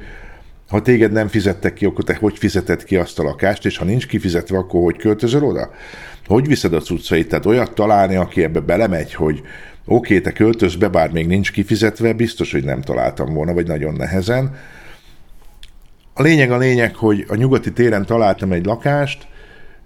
ha 0.68 0.82
téged 0.82 1.12
nem 1.12 1.28
fizettek 1.28 1.74
ki, 1.74 1.84
akkor 1.84 2.04
te 2.04 2.14
hogy 2.14 2.38
fizeted 2.38 2.84
ki 2.84 2.96
azt 2.96 3.18
a 3.18 3.22
lakást, 3.22 3.66
és 3.66 3.76
ha 3.76 3.84
nincs 3.84 4.06
kifizetve, 4.06 4.58
akkor 4.58 4.82
hogy 4.82 4.96
költözöl 4.96 5.44
oda? 5.44 5.70
Hogy 6.26 6.46
viszed 6.46 6.72
a 6.72 6.80
cuccait? 6.80 7.28
Tehát 7.28 7.46
olyat 7.46 7.74
találni, 7.74 8.14
aki 8.14 8.42
ebbe 8.42 8.60
belemegy, 8.60 9.14
hogy 9.14 9.42
Oké, 9.88 10.20
te 10.20 10.32
költöz 10.32 10.76
be, 10.76 10.88
bár 10.88 11.10
még 11.10 11.26
nincs 11.26 11.52
kifizetve, 11.52 12.12
biztos, 12.12 12.52
hogy 12.52 12.64
nem 12.64 12.80
találtam 12.80 13.34
volna, 13.34 13.52
vagy 13.52 13.66
nagyon 13.66 13.94
nehezen. 13.94 14.54
A 16.14 16.22
lényeg 16.22 16.50
a 16.50 16.58
lényeg, 16.58 16.94
hogy 16.94 17.24
a 17.28 17.34
nyugati 17.34 17.72
téren 17.72 18.06
találtam 18.06 18.52
egy 18.52 18.64
lakást, 18.64 19.26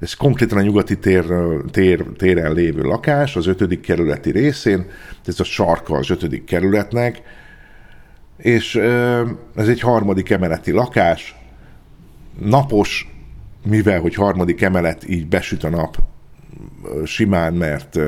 ez 0.00 0.14
konkrétan 0.14 0.58
a 0.58 0.62
nyugati 0.62 0.98
tér, 0.98 1.24
tér, 1.70 2.04
téren 2.16 2.52
lévő 2.52 2.82
lakás, 2.82 3.36
az 3.36 3.46
ötödik 3.46 3.80
kerületi 3.80 4.30
részén, 4.30 4.86
ez 5.26 5.40
a 5.40 5.44
sarka 5.44 5.94
az 5.96 6.10
ötödik 6.10 6.44
kerületnek, 6.44 7.22
és 8.42 8.74
ez 9.54 9.68
egy 9.68 9.80
harmadik 9.80 10.30
emeleti 10.30 10.70
lakás, 10.70 11.34
napos, 12.38 13.08
mivel 13.64 14.00
hogy 14.00 14.14
harmadik 14.14 14.62
emelet, 14.62 15.08
így 15.08 15.26
besüt 15.26 15.64
a 15.64 15.68
nap 15.68 15.96
simán, 17.04 17.54
mert 17.54 17.98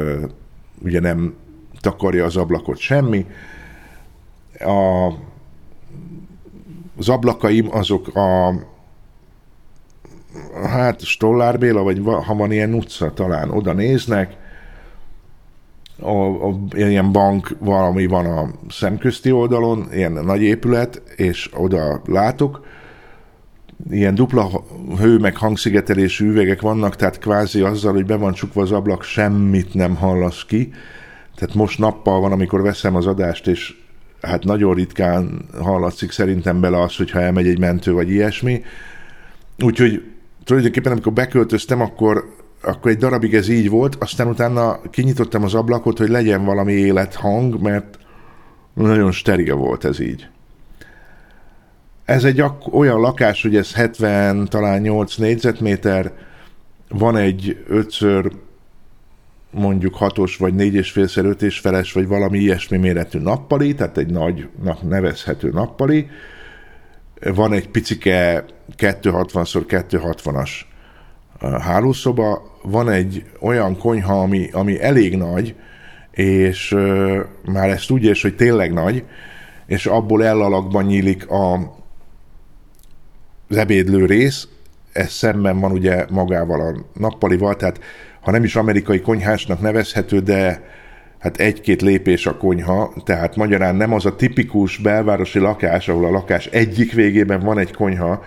ugye 0.82 1.00
nem 1.00 1.34
takarja 1.80 2.24
az 2.24 2.36
ablakot 2.36 2.78
semmi. 2.78 3.26
A, 4.58 5.06
az 6.96 7.08
ablakaim 7.08 7.68
azok 7.70 8.14
a 8.14 8.54
hát 10.66 11.00
Stollár 11.00 11.58
Béla, 11.58 11.82
vagy 11.82 12.02
ha 12.04 12.34
van 12.34 12.52
ilyen 12.52 12.74
utca, 12.74 13.12
talán 13.12 13.50
oda 13.50 13.72
néznek, 13.72 14.36
a, 16.02 16.48
a, 16.48 16.58
ilyen 16.72 17.12
bank 17.12 17.56
valami 17.58 18.06
van 18.06 18.26
a 18.26 18.50
szemközti 18.68 19.32
oldalon, 19.32 19.88
ilyen 19.92 20.12
nagy 20.12 20.42
épület, 20.42 21.02
és 21.16 21.50
oda 21.54 22.02
látok, 22.06 22.66
ilyen 23.90 24.14
dupla 24.14 24.50
hő 24.98 25.18
meg 25.18 25.36
hangszigetelésű 25.36 26.26
üvegek 26.26 26.60
vannak, 26.60 26.96
tehát 26.96 27.18
kvázi 27.18 27.60
azzal, 27.60 27.92
hogy 27.92 28.06
be 28.06 28.16
van 28.16 28.32
csukva 28.32 28.62
az 28.62 28.72
ablak, 28.72 29.02
semmit 29.02 29.74
nem 29.74 29.94
hallasz 29.94 30.44
ki, 30.44 30.72
tehát 31.34 31.54
most 31.54 31.78
nappal 31.78 32.20
van, 32.20 32.32
amikor 32.32 32.62
veszem 32.62 32.94
az 32.94 33.06
adást, 33.06 33.46
és 33.46 33.74
hát 34.22 34.44
nagyon 34.44 34.74
ritkán 34.74 35.48
hallatszik 35.60 36.10
szerintem 36.10 36.60
bele 36.60 36.80
az, 36.80 36.96
hogyha 36.96 37.20
elmegy 37.20 37.46
egy 37.46 37.58
mentő, 37.58 37.92
vagy 37.92 38.10
ilyesmi. 38.10 38.62
Úgyhogy 39.64 40.02
tulajdonképpen 40.44 40.92
amikor 40.92 41.12
beköltöztem, 41.12 41.80
akkor, 41.80 42.34
akkor 42.62 42.90
egy 42.90 42.96
darabig 42.96 43.34
ez 43.34 43.48
így 43.48 43.68
volt, 43.68 43.96
aztán 44.00 44.28
utána 44.28 44.80
kinyitottam 44.90 45.44
az 45.44 45.54
ablakot, 45.54 45.98
hogy 45.98 46.08
legyen 46.08 46.44
valami 46.44 46.72
élethang, 46.72 47.60
mert 47.60 47.98
nagyon 48.74 49.12
steril 49.12 49.54
volt 49.54 49.84
ez 49.84 50.00
így. 50.00 50.28
Ez 52.04 52.24
egy 52.24 52.44
olyan 52.72 53.00
lakás, 53.00 53.42
hogy 53.42 53.56
ez 53.56 53.74
70, 53.74 54.44
talán 54.48 54.80
8 54.80 55.16
négyzetméter, 55.16 56.12
van 56.88 57.16
egy 57.16 57.64
5 57.68 57.98
mondjuk 59.50 59.94
hatos 59.94 60.36
vagy 60.36 60.54
négy 60.54 60.74
és 60.74 60.90
félszer 60.90 61.24
öt 61.24 61.42
és 61.42 61.58
feles, 61.58 61.92
vagy 61.92 62.06
valami 62.06 62.38
ilyesmi 62.38 62.76
méretű 62.76 63.18
nappali, 63.18 63.74
tehát 63.74 63.98
egy 63.98 64.10
nagy 64.10 64.48
nevezhető 64.82 65.50
nappali, 65.50 66.10
van 67.34 67.52
egy 67.52 67.68
picike 67.68 68.44
260x260-as 68.78 70.50
hálószoba, 71.60 72.51
van 72.62 72.90
egy 72.90 73.24
olyan 73.40 73.78
konyha, 73.78 74.20
ami, 74.20 74.48
ami 74.52 74.80
elég 74.80 75.16
nagy, 75.16 75.54
és 76.10 76.72
uh, 76.72 77.18
már 77.44 77.68
ezt 77.68 77.90
úgy 77.90 78.04
és 78.04 78.22
hogy 78.22 78.36
tényleg 78.36 78.72
nagy, 78.72 79.04
és 79.66 79.86
abból 79.86 80.24
ellalakban 80.24 80.84
nyílik 80.84 81.28
a, 81.28 81.54
az 83.48 83.56
ebédlő 83.56 84.06
rész, 84.06 84.48
ez 84.92 85.10
szemben 85.10 85.60
van 85.60 85.72
ugye 85.72 86.04
magával 86.10 86.60
a 86.60 86.98
nappalival, 87.00 87.56
tehát 87.56 87.80
ha 88.20 88.30
nem 88.30 88.44
is 88.44 88.56
amerikai 88.56 89.00
konyhásnak 89.00 89.60
nevezhető, 89.60 90.20
de 90.20 90.62
hát 91.18 91.36
egy-két 91.36 91.82
lépés 91.82 92.26
a 92.26 92.36
konyha, 92.36 92.92
tehát 93.04 93.36
magyarán 93.36 93.74
nem 93.74 93.92
az 93.92 94.06
a 94.06 94.16
tipikus 94.16 94.78
belvárosi 94.78 95.38
lakás, 95.38 95.88
ahol 95.88 96.04
a 96.04 96.10
lakás 96.10 96.46
egyik 96.46 96.92
végében 96.92 97.40
van 97.40 97.58
egy 97.58 97.72
konyha, 97.72 98.24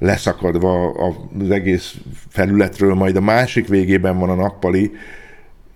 leszakadva 0.00 0.90
az 1.38 1.50
egész 1.50 1.94
felületről, 2.28 2.94
majd 2.94 3.16
a 3.16 3.20
másik 3.20 3.68
végében 3.68 4.18
van 4.18 4.30
a 4.30 4.34
nappali, 4.34 4.92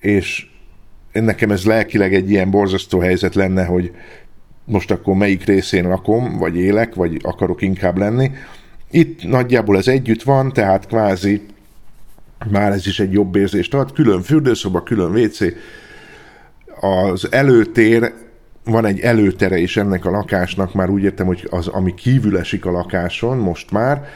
és 0.01 0.47
nekem 1.13 1.51
ez 1.51 1.65
lelkileg 1.65 2.15
egy 2.15 2.31
ilyen 2.31 2.51
borzasztó 2.51 2.99
helyzet 2.99 3.35
lenne, 3.35 3.65
hogy 3.65 3.93
most 4.65 4.91
akkor 4.91 5.15
melyik 5.15 5.45
részén 5.45 5.89
lakom, 5.89 6.39
vagy 6.39 6.57
élek, 6.57 6.95
vagy 6.95 7.19
akarok 7.23 7.63
inkább 7.63 7.99
lenni. 7.99 8.31
Itt 8.91 9.23
nagyjából 9.29 9.77
ez 9.77 9.89
együtt 9.89 10.23
van, 10.23 10.53
tehát 10.53 10.87
kvázi 10.87 11.43
már 12.51 12.73
ez 12.73 12.87
is 12.87 13.01
egy 13.01 13.13
jobb 13.13 13.37
érzést 13.37 13.75
ad. 13.75 13.93
Külön 13.93 14.23
fürdőszoba, 14.23 14.83
külön 14.83 15.17
WC. 15.17 15.39
Az 16.81 17.33
előtér, 17.33 18.13
van 18.65 18.85
egy 18.87 19.01
előtere 19.01 19.59
is 19.59 19.77
ennek 19.77 20.05
a 20.05 20.11
lakásnak, 20.11 20.75
már 20.75 20.91
úgy 20.91 21.03
értem, 21.03 21.27
hogy 21.27 21.47
az, 21.51 21.67
ami 21.67 21.95
kívül 21.95 22.39
esik 22.39 22.67
a 22.67 22.71
lakáson, 22.71 23.37
most 23.37 23.71
már, 23.71 24.09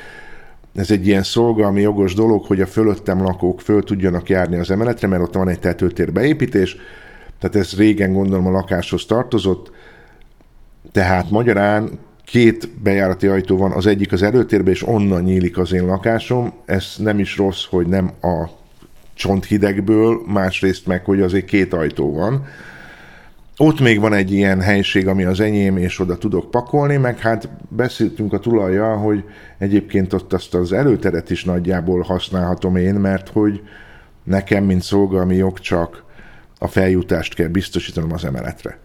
ez 0.75 0.91
egy 0.91 1.07
ilyen 1.07 1.23
szolgalmi 1.23 1.81
jogos 1.81 2.15
dolog, 2.15 2.45
hogy 2.45 2.61
a 2.61 2.67
fölöttem 2.67 3.23
lakók 3.23 3.61
föl 3.61 3.83
tudjanak 3.83 4.29
járni 4.29 4.57
az 4.59 4.71
emeletre, 4.71 5.09
mert 5.09 5.23
ott 5.23 5.35
van 5.35 5.49
egy 5.49 5.61
tetőtér 5.61 6.13
beépítés, 6.13 6.77
tehát 7.39 7.57
ez 7.57 7.77
régen 7.77 8.13
gondolom 8.13 8.47
a 8.47 8.51
lakáshoz 8.51 9.07
tartozott, 9.07 9.73
tehát 10.93 11.31
magyarán 11.31 11.99
két 12.25 12.69
bejárati 12.83 13.27
ajtó 13.27 13.57
van, 13.57 13.73
az 13.73 13.87
egyik 13.87 14.13
az 14.13 14.23
előtérbe, 14.23 14.71
és 14.71 14.87
onnan 14.87 15.23
nyílik 15.23 15.59
az 15.59 15.73
én 15.73 15.87
lakásom. 15.87 16.53
Ez 16.65 16.95
nem 16.99 17.19
is 17.19 17.37
rossz, 17.37 17.65
hogy 17.65 17.87
nem 17.87 18.13
a 18.23 18.49
csonthidegből, 19.15 20.23
másrészt 20.27 20.87
meg, 20.87 21.05
hogy 21.05 21.21
azért 21.21 21.45
két 21.45 21.73
ajtó 21.73 22.15
van. 22.15 22.47
Ott 23.61 23.81
még 23.81 24.01
van 24.01 24.13
egy 24.13 24.33
ilyen 24.33 24.61
helység, 24.61 25.07
ami 25.07 25.25
az 25.25 25.41
enyém, 25.41 25.77
és 25.77 25.99
oda 25.99 26.19
tudok 26.19 26.51
pakolni, 26.51 26.97
meg 26.97 27.19
hát 27.19 27.49
beszéltünk 27.69 28.33
a 28.33 28.39
tulajjal, 28.39 28.97
hogy 28.97 29.25
egyébként 29.59 30.13
ott 30.13 30.33
azt 30.33 30.55
az 30.55 30.73
előteret 30.73 31.31
is 31.31 31.45
nagyjából 31.45 32.01
használhatom 32.01 32.77
én, 32.77 32.95
mert 32.95 33.29
hogy 33.29 33.63
nekem, 34.25 34.65
mint 34.65 34.83
szolgalmi 34.83 35.37
jog, 35.37 35.59
csak 35.59 36.05
a 36.59 36.67
feljutást 36.67 37.35
kell 37.35 37.49
biztosítanom 37.49 38.13
az 38.13 38.25
emeletre. 38.25 38.79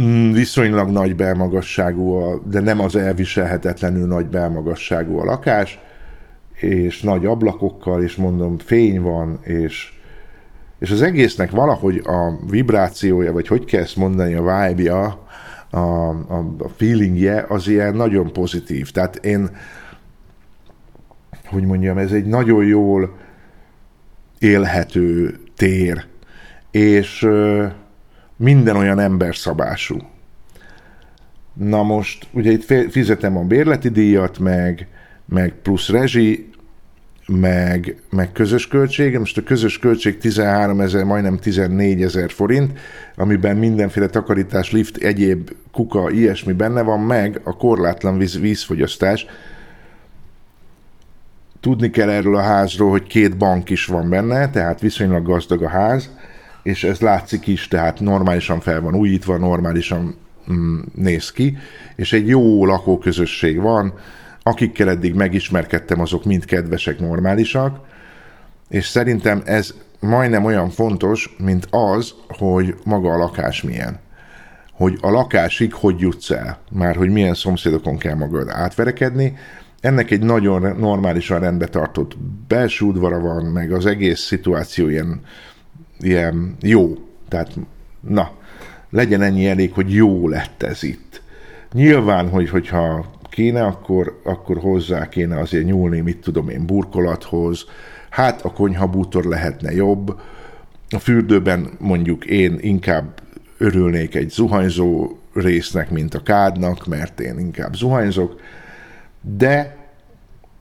Mm, 0.00 0.32
viszonylag 0.32 0.90
nagy 0.90 1.16
belmagasságú, 1.16 2.12
a, 2.12 2.42
de 2.50 2.60
nem 2.60 2.80
az 2.80 2.96
elviselhetetlenül 2.96 4.06
nagy 4.06 4.26
belmagasságú 4.26 5.18
a 5.18 5.24
lakás, 5.24 5.78
és 6.54 7.00
nagy 7.00 7.26
ablakokkal, 7.26 8.02
és 8.02 8.16
mondom, 8.16 8.58
fény 8.58 9.00
van, 9.00 9.38
és, 9.42 9.97
és 10.78 10.90
az 10.90 11.02
egésznek 11.02 11.50
valahogy 11.50 12.02
a 12.04 12.38
vibrációja, 12.50 13.32
vagy 13.32 13.46
hogy 13.46 13.64
kell 13.64 13.82
ezt 13.82 13.96
mondani, 13.96 14.34
a 14.34 14.40
vibe-ja, 14.42 15.26
a, 15.70 15.78
a, 15.78 16.54
a 16.58 16.68
feelingje 16.76 17.44
az 17.48 17.68
ilyen 17.68 17.94
nagyon 17.94 18.32
pozitív. 18.32 18.90
Tehát 18.90 19.16
én, 19.16 19.50
hogy 21.46 21.64
mondjam, 21.64 21.98
ez 21.98 22.12
egy 22.12 22.26
nagyon 22.26 22.64
jól 22.64 23.16
élhető 24.38 25.38
tér, 25.56 26.04
és 26.70 27.28
minden 28.36 28.76
olyan 28.76 28.98
emberszabású. 28.98 29.96
Na 31.52 31.82
most, 31.82 32.26
ugye 32.32 32.50
itt 32.50 32.90
fizetem 32.90 33.36
a 33.36 33.42
bérleti 33.42 33.88
díjat, 33.88 34.38
meg, 34.38 34.88
meg 35.24 35.54
plusz 35.62 35.88
rezsi, 35.88 36.47
meg, 37.28 37.96
meg 38.10 38.32
közös 38.32 38.68
költség. 38.68 39.18
Most 39.18 39.38
a 39.38 39.42
közös 39.42 39.78
költség 39.78 40.18
13 40.18 40.80
ezer, 40.80 41.04
majdnem 41.04 41.38
14 41.38 42.02
ezer 42.02 42.30
forint, 42.30 42.78
amiben 43.16 43.56
mindenféle 43.56 44.06
takarítás, 44.06 44.72
lift, 44.72 44.96
egyéb 44.96 45.50
kuka, 45.72 46.10
ilyesmi 46.10 46.52
benne 46.52 46.82
van, 46.82 47.00
meg 47.00 47.40
a 47.44 47.56
korlátlan 47.56 48.18
víz, 48.18 48.40
vízfogyasztás. 48.40 49.26
Tudni 51.60 51.90
kell 51.90 52.10
erről 52.10 52.36
a 52.36 52.42
házról, 52.42 52.90
hogy 52.90 53.06
két 53.06 53.36
bank 53.36 53.70
is 53.70 53.86
van 53.86 54.08
benne, 54.08 54.50
tehát 54.50 54.80
viszonylag 54.80 55.26
gazdag 55.26 55.62
a 55.62 55.68
ház, 55.68 56.10
és 56.62 56.84
ez 56.84 57.00
látszik 57.00 57.46
is, 57.46 57.68
tehát 57.68 58.00
normálisan 58.00 58.60
fel 58.60 58.80
van 58.80 58.94
újítva, 58.94 59.36
normálisan 59.36 60.16
mm, 60.52 60.78
néz 60.94 61.32
ki, 61.32 61.56
és 61.96 62.12
egy 62.12 62.28
jó 62.28 62.66
lakóközösség 62.66 63.60
van, 63.60 63.92
akikkel 64.48 64.88
eddig 64.88 65.14
megismerkedtem, 65.14 66.00
azok 66.00 66.24
mind 66.24 66.44
kedvesek, 66.44 66.98
normálisak, 66.98 67.78
és 68.68 68.86
szerintem 68.86 69.42
ez 69.44 69.74
majdnem 70.00 70.44
olyan 70.44 70.70
fontos, 70.70 71.36
mint 71.38 71.66
az, 71.70 72.14
hogy 72.28 72.74
maga 72.84 73.12
a 73.12 73.16
lakás 73.16 73.62
milyen. 73.62 73.98
Hogy 74.72 74.98
a 75.00 75.10
lakásig 75.10 75.72
hogy 75.72 76.00
jutsz 76.00 76.30
el, 76.30 76.58
már 76.70 76.96
hogy 76.96 77.10
milyen 77.10 77.34
szomszédokon 77.34 77.98
kell 77.98 78.14
magad 78.14 78.48
átverekedni, 78.48 79.36
ennek 79.80 80.10
egy 80.10 80.22
nagyon 80.22 80.76
normálisan 80.78 81.40
rendbe 81.40 81.66
tartott 81.66 82.16
belső 82.48 82.84
udvara 82.84 83.20
van, 83.20 83.44
meg 83.44 83.72
az 83.72 83.86
egész 83.86 84.20
szituáció 84.20 84.88
ilyen 84.88 85.20
ilyen 86.00 86.56
jó. 86.60 86.96
Tehát, 87.28 87.54
na, 88.00 88.30
legyen 88.90 89.22
ennyi 89.22 89.48
elég, 89.48 89.72
hogy 89.72 89.94
jó 89.94 90.28
lett 90.28 90.62
ez 90.62 90.82
itt. 90.82 91.22
Nyilván, 91.72 92.28
hogy, 92.28 92.50
hogyha 92.50 93.10
kéne, 93.30 93.64
akkor, 93.64 94.20
akkor 94.24 94.58
hozzá 94.58 95.08
kéne 95.08 95.38
azért 95.38 95.64
nyúlni, 95.64 96.00
mit 96.00 96.18
tudom 96.18 96.48
én, 96.48 96.66
burkolathoz, 96.66 97.64
hát 98.10 98.42
a 98.42 98.52
konyhabútor 98.52 99.24
lehetne 99.24 99.72
jobb, 99.72 100.20
a 100.90 100.98
fürdőben 100.98 101.70
mondjuk 101.78 102.24
én 102.24 102.58
inkább 102.60 103.20
örülnék 103.58 104.14
egy 104.14 104.30
zuhanyzó 104.30 105.16
résznek, 105.34 105.90
mint 105.90 106.14
a 106.14 106.22
kádnak, 106.22 106.86
mert 106.86 107.20
én 107.20 107.38
inkább 107.38 107.74
zuhanyzok, 107.74 108.40
de 109.20 109.76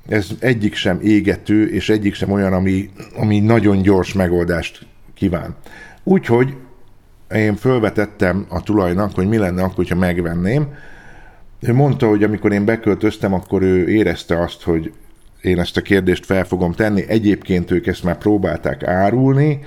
ez 0.07 0.29
egyik 0.39 0.75
sem 0.75 0.99
égető, 1.01 1.69
és 1.69 1.89
egyik 1.89 2.13
sem 2.13 2.31
olyan, 2.31 2.53
ami, 2.53 2.89
ami 3.15 3.39
nagyon 3.39 3.81
gyors 3.81 4.13
megoldást 4.13 4.85
kíván. 5.13 5.55
Úgyhogy 6.03 6.55
én 7.35 7.55
fölvetettem 7.55 8.45
a 8.49 8.63
tulajnak, 8.63 9.15
hogy 9.15 9.27
mi 9.27 9.37
lenne 9.37 9.61
akkor, 9.61 9.75
hogyha 9.75 9.95
megvenném. 9.95 10.67
Ő 11.59 11.73
mondta, 11.73 12.07
hogy 12.07 12.23
amikor 12.23 12.51
én 12.51 12.65
beköltöztem, 12.65 13.33
akkor 13.33 13.61
ő 13.61 13.87
érezte 13.87 14.41
azt, 14.41 14.61
hogy 14.61 14.93
én 15.41 15.59
ezt 15.59 15.77
a 15.77 15.81
kérdést 15.81 16.25
fel 16.25 16.43
fogom 16.43 16.71
tenni. 16.71 17.03
Egyébként 17.07 17.71
ők 17.71 17.87
ezt 17.87 18.03
már 18.03 18.17
próbálták 18.17 18.83
árulni, 18.83 19.59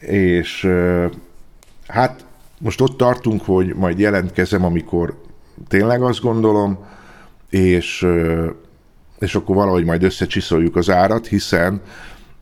és 0.00 0.68
hát 1.86 2.24
most 2.58 2.80
ott 2.80 2.96
tartunk, 2.96 3.42
hogy 3.44 3.74
majd 3.74 3.98
jelentkezem, 3.98 4.64
amikor 4.64 5.22
tényleg 5.68 6.02
azt 6.02 6.20
gondolom, 6.20 6.78
és, 7.50 8.06
és 9.18 9.34
akkor 9.34 9.56
valahogy 9.56 9.84
majd 9.84 10.02
összecsiszoljuk 10.02 10.76
az 10.76 10.90
árat, 10.90 11.26
hiszen 11.26 11.80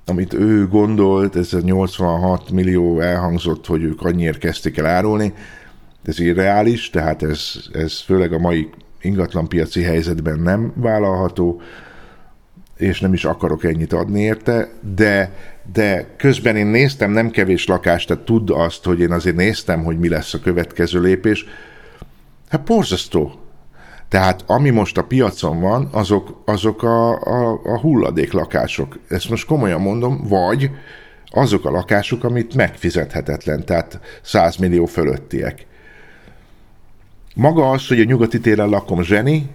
amit 0.07 0.35
ő 0.35 0.69
gondolt, 0.69 1.37
ez 1.37 1.53
a 1.53 1.61
86 1.61 2.51
millió 2.51 3.01
elhangzott, 3.01 3.67
hogy 3.67 3.83
ők 3.83 4.03
annyiért 4.03 4.39
kezdték 4.39 4.79
el 4.79 4.87
árulni, 4.87 5.35
ez 6.05 6.19
irreális, 6.19 6.91
tehát 6.91 7.23
ez, 7.23 7.53
ez 7.73 8.01
főleg 8.01 8.33
a 8.33 8.39
mai 8.39 8.69
ingatlanpiaci 9.01 9.83
helyzetben 9.83 10.39
nem 10.39 10.73
vállalható, 10.77 11.61
és 12.77 13.01
nem 13.01 13.13
is 13.13 13.25
akarok 13.25 13.65
ennyit 13.65 13.93
adni 13.93 14.21
érte, 14.21 14.69
de, 14.95 15.33
de 15.73 16.15
közben 16.17 16.57
én 16.57 16.67
néztem 16.67 17.11
nem 17.11 17.31
kevés 17.31 17.67
lakást, 17.67 18.09
tehát 18.09 18.25
tudd 18.25 18.53
azt, 18.53 18.85
hogy 18.85 19.01
én 19.01 19.13
azért 19.13 19.37
néztem, 19.37 19.85
hogy 19.85 19.99
mi 19.99 20.09
lesz 20.09 20.35
a 20.35 20.41
következő 20.41 21.01
lépés. 21.01 21.47
Hát 22.49 22.65
borzasztó. 22.65 23.33
Tehát 24.09 24.45
ami 24.47 24.71
most 24.71 24.99
a 24.99 25.05
piacon 25.05 25.61
van, 25.61 25.89
azok, 25.93 26.43
azok 26.45 26.83
a, 26.83 27.11
a, 27.11 27.61
a 27.65 27.81
hulladéklakások. 27.81 28.99
Ezt 29.09 29.31
most 29.31 29.47
komolyan 29.47 29.81
mondom, 29.81 30.27
vagy 30.29 30.71
azok 31.31 31.65
a 31.65 31.71
lakások, 31.71 32.25
amit 32.25 32.55
megfizethetetlen, 32.55 33.65
tehát 33.65 34.01
100 34.23 34.57
millió 34.57 34.85
fölöttiek. 34.85 35.67
Maga 37.35 37.71
az, 37.71 37.87
hogy 37.89 38.01
a 38.01 38.05
nyugati 38.05 38.41
téren 38.41 38.69
lakom 38.69 39.03
zseni, 39.03 39.51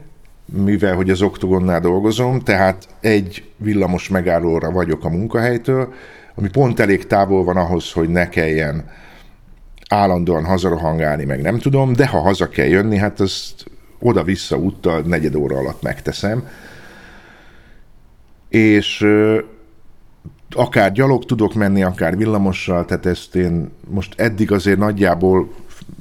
mivel 0.45 0.95
hogy 0.95 1.09
az 1.09 1.21
oktogonnál 1.21 1.79
dolgozom, 1.79 2.39
tehát 2.39 2.87
egy 2.99 3.51
villamos 3.57 4.09
megállóra 4.09 4.71
vagyok 4.71 5.05
a 5.05 5.09
munkahelytől, 5.09 5.93
ami 6.35 6.49
pont 6.49 6.79
elég 6.79 7.07
távol 7.07 7.43
van 7.43 7.57
ahhoz, 7.57 7.91
hogy 7.91 8.09
ne 8.09 8.29
kelljen 8.29 8.89
állandóan 9.89 10.45
hazarohangálni, 10.45 11.25
meg 11.25 11.41
nem 11.41 11.59
tudom, 11.59 11.93
de 11.93 12.07
ha 12.07 12.19
haza 12.19 12.49
kell 12.49 12.67
jönni, 12.67 12.97
hát 12.97 13.19
azt 13.19 13.65
oda-vissza 13.99 14.57
úttal 14.57 15.01
negyed 15.01 15.35
óra 15.35 15.57
alatt 15.57 15.81
megteszem. 15.81 16.47
És 18.49 19.05
akár 20.49 20.91
gyalog 20.91 21.25
tudok 21.25 21.53
menni, 21.53 21.83
akár 21.83 22.17
villamossal, 22.17 22.85
tehát 22.85 23.05
ezt 23.05 23.35
én 23.35 23.71
most 23.87 24.19
eddig 24.19 24.51
azért 24.51 24.77
nagyjából, 24.77 25.53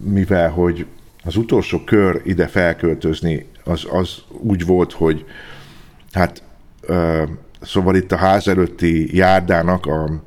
mivel 0.02 0.50
hogy 0.50 0.86
az 1.28 1.36
utolsó 1.36 1.84
kör 1.84 2.20
ide 2.24 2.46
felköltözni, 2.46 3.46
az, 3.64 3.86
az 3.90 4.22
úgy 4.28 4.66
volt, 4.66 4.92
hogy 4.92 5.24
hát 6.12 6.42
szóval 7.60 7.96
itt 7.96 8.12
a 8.12 8.16
ház 8.16 8.48
előtti 8.48 9.16
járdának 9.16 9.86
a 9.86 10.22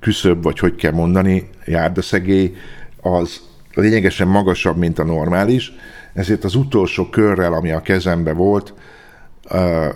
küszöbb, 0.00 0.42
vagy 0.42 0.58
hogy 0.58 0.74
kell 0.74 0.92
mondani, 0.92 1.48
járdaszegély, 1.66 2.54
az 3.00 3.40
lényegesen 3.74 4.28
magasabb, 4.28 4.76
mint 4.76 4.98
a 4.98 5.04
normális, 5.04 5.72
ezért 6.14 6.44
az 6.44 6.54
utolsó 6.54 7.08
körrel, 7.08 7.52
ami 7.52 7.70
a 7.70 7.80
kezembe 7.80 8.32
volt, 8.32 8.74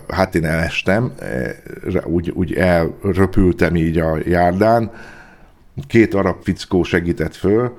hát 0.07 0.35
én 0.35 0.45
elestem, 0.45 1.13
úgy, 2.03 2.29
úgy 2.29 2.53
elröpültem 2.53 3.75
így 3.75 3.97
a 3.97 4.17
járdán, 4.25 4.91
két 5.87 6.13
arab 6.13 6.43
fickó 6.43 6.83
segített 6.83 7.35
föl, 7.35 7.77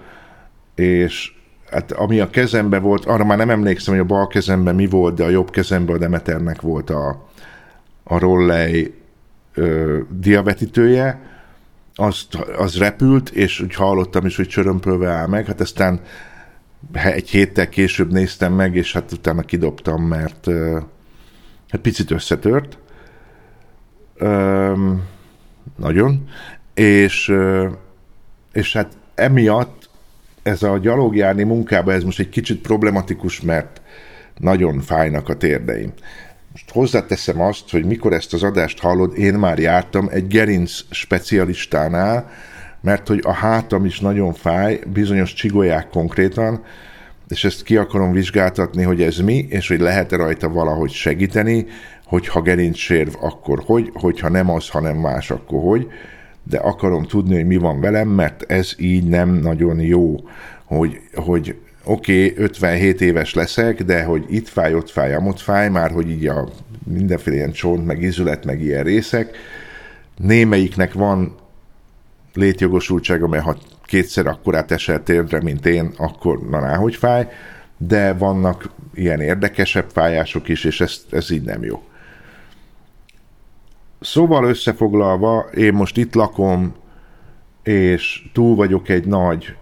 és 0.74 1.37
hát 1.71 1.93
ami 1.93 2.21
a 2.21 2.31
kezembe 2.31 2.79
volt, 2.79 3.05
arra 3.05 3.25
már 3.25 3.39
nem 3.39 3.51
emlékszem, 3.51 3.95
hogy 3.95 4.03
a 4.03 4.07
bal 4.07 4.27
kezemben 4.27 4.75
mi 4.75 4.87
volt, 4.87 5.14
de 5.14 5.25
a 5.25 5.29
jobb 5.29 5.51
kezemben 5.51 5.97
a 5.97 5.99
Demeternek 5.99 6.61
volt 6.61 6.91
a, 6.91 7.29
a 8.05 8.19
rollej 8.19 8.95
ö, 9.55 9.99
diavetítője, 10.11 11.21
azt, 11.95 12.35
az 12.35 12.79
repült, 12.79 13.29
és 13.29 13.61
úgy 13.61 13.75
hallottam 13.75 14.27
is, 14.27 14.37
hogy 14.37 14.49
csörömpölve 14.49 15.11
áll 15.11 15.27
meg, 15.27 15.47
hát 15.47 15.61
aztán 15.61 16.01
egy 16.93 17.29
héttel 17.29 17.69
később 17.69 18.12
néztem 18.12 18.53
meg, 18.53 18.77
és 18.77 18.93
hát 18.93 19.12
utána 19.12 19.43
kidobtam, 19.43 20.03
mert 20.03 20.47
ö, 20.47 20.81
hát 21.69 21.81
picit 21.81 22.11
összetört. 22.11 22.79
Ö, 24.14 24.73
nagyon. 25.77 26.29
És, 26.75 27.29
ö, 27.29 27.69
és 28.53 28.73
hát 28.73 28.97
emiatt 29.14 29.78
ez 30.49 30.63
a 30.63 30.79
gyalogjárni 30.79 31.43
munkába, 31.43 31.93
ez 31.93 32.03
most 32.03 32.19
egy 32.19 32.29
kicsit 32.29 32.61
problematikus, 32.61 33.41
mert 33.41 33.81
nagyon 34.39 34.81
fájnak 34.81 35.29
a 35.29 35.37
térdeim. 35.37 35.93
Most 36.53 36.71
hozzáteszem 36.71 37.41
azt, 37.41 37.71
hogy 37.71 37.85
mikor 37.85 38.13
ezt 38.13 38.35
az 38.35 38.43
adást 38.43 38.79
hallod, 38.79 39.19
én 39.19 39.35
már 39.35 39.59
jártam 39.59 40.09
egy 40.11 40.27
gerinc 40.27 40.81
specialistánál, 40.91 42.31
mert 42.81 43.09
hogy 43.09 43.21
a 43.23 43.33
hátam 43.33 43.85
is 43.85 44.01
nagyon 44.01 44.33
fáj, 44.33 44.81
bizonyos 44.93 45.33
csigolyák 45.33 45.89
konkrétan, 45.89 46.65
és 47.29 47.45
ezt 47.45 47.63
ki 47.63 47.77
akarom 47.77 48.13
vizsgáltatni, 48.13 48.83
hogy 48.83 49.03
ez 49.03 49.17
mi, 49.17 49.47
és 49.49 49.69
hogy 49.69 49.81
lehet-e 49.81 50.17
rajta 50.17 50.49
valahogy 50.49 50.91
segíteni, 50.91 51.67
hogyha 52.05 52.43
gerincsérv, 52.43 53.15
akkor 53.21 53.63
hogy, 53.67 53.91
hogyha 53.95 54.29
nem 54.29 54.51
az, 54.51 54.69
hanem 54.69 54.97
más, 54.97 55.31
akkor 55.31 55.63
hogy, 55.63 55.89
de 56.49 56.59
akarom 56.59 57.05
tudni, 57.05 57.35
hogy 57.35 57.47
mi 57.47 57.57
van 57.57 57.81
velem, 57.81 58.09
mert 58.09 58.43
ez 58.43 58.73
így 58.77 59.05
nem 59.05 59.31
nagyon 59.31 59.81
jó, 59.81 60.17
hogy, 60.65 61.01
hogy 61.15 61.57
oké, 61.85 62.31
okay, 62.31 62.45
57 62.45 63.01
éves 63.01 63.35
leszek, 63.35 63.83
de 63.83 64.03
hogy 64.03 64.25
itt 64.29 64.49
fáj, 64.49 64.75
ott 64.75 64.91
fáj, 64.91 65.15
amott 65.15 65.41
fáj, 65.41 65.69
már 65.69 65.91
hogy 65.91 66.11
így 66.11 66.27
a 66.27 66.49
mindenféle 66.85 67.37
ilyen 67.37 67.53
csont, 67.53 67.87
meg 67.87 68.03
izület, 68.03 68.45
meg 68.45 68.63
ilyen 68.63 68.85
részek. 68.85 69.37
Némelyiknek 70.17 70.93
van 70.93 71.37
létjogosultsága, 72.35 73.29
mert 73.29 73.45
ha 73.45 73.57
kétszer 73.85 74.27
akkorát 74.27 74.71
esel 74.71 75.03
térdre, 75.03 75.43
mint 75.43 75.67
én, 75.67 75.93
akkor 75.97 76.49
na 76.49 76.77
hogy 76.77 76.95
fáj, 76.95 77.29
de 77.77 78.13
vannak 78.13 78.71
ilyen 78.95 79.21
érdekesebb 79.21 79.87
fájások 79.93 80.49
is, 80.49 80.65
és 80.65 80.81
ez, 80.81 81.01
ez 81.11 81.31
így 81.31 81.43
nem 81.43 81.65
jó. 81.65 81.83
Szóval 84.01 84.45
összefoglalva, 84.45 85.41
én 85.41 85.73
most 85.73 85.97
itt 85.97 86.15
lakom, 86.15 86.75
és 87.63 88.23
túl 88.33 88.55
vagyok 88.55 88.89
egy 88.89 89.07
nagy 89.07 89.57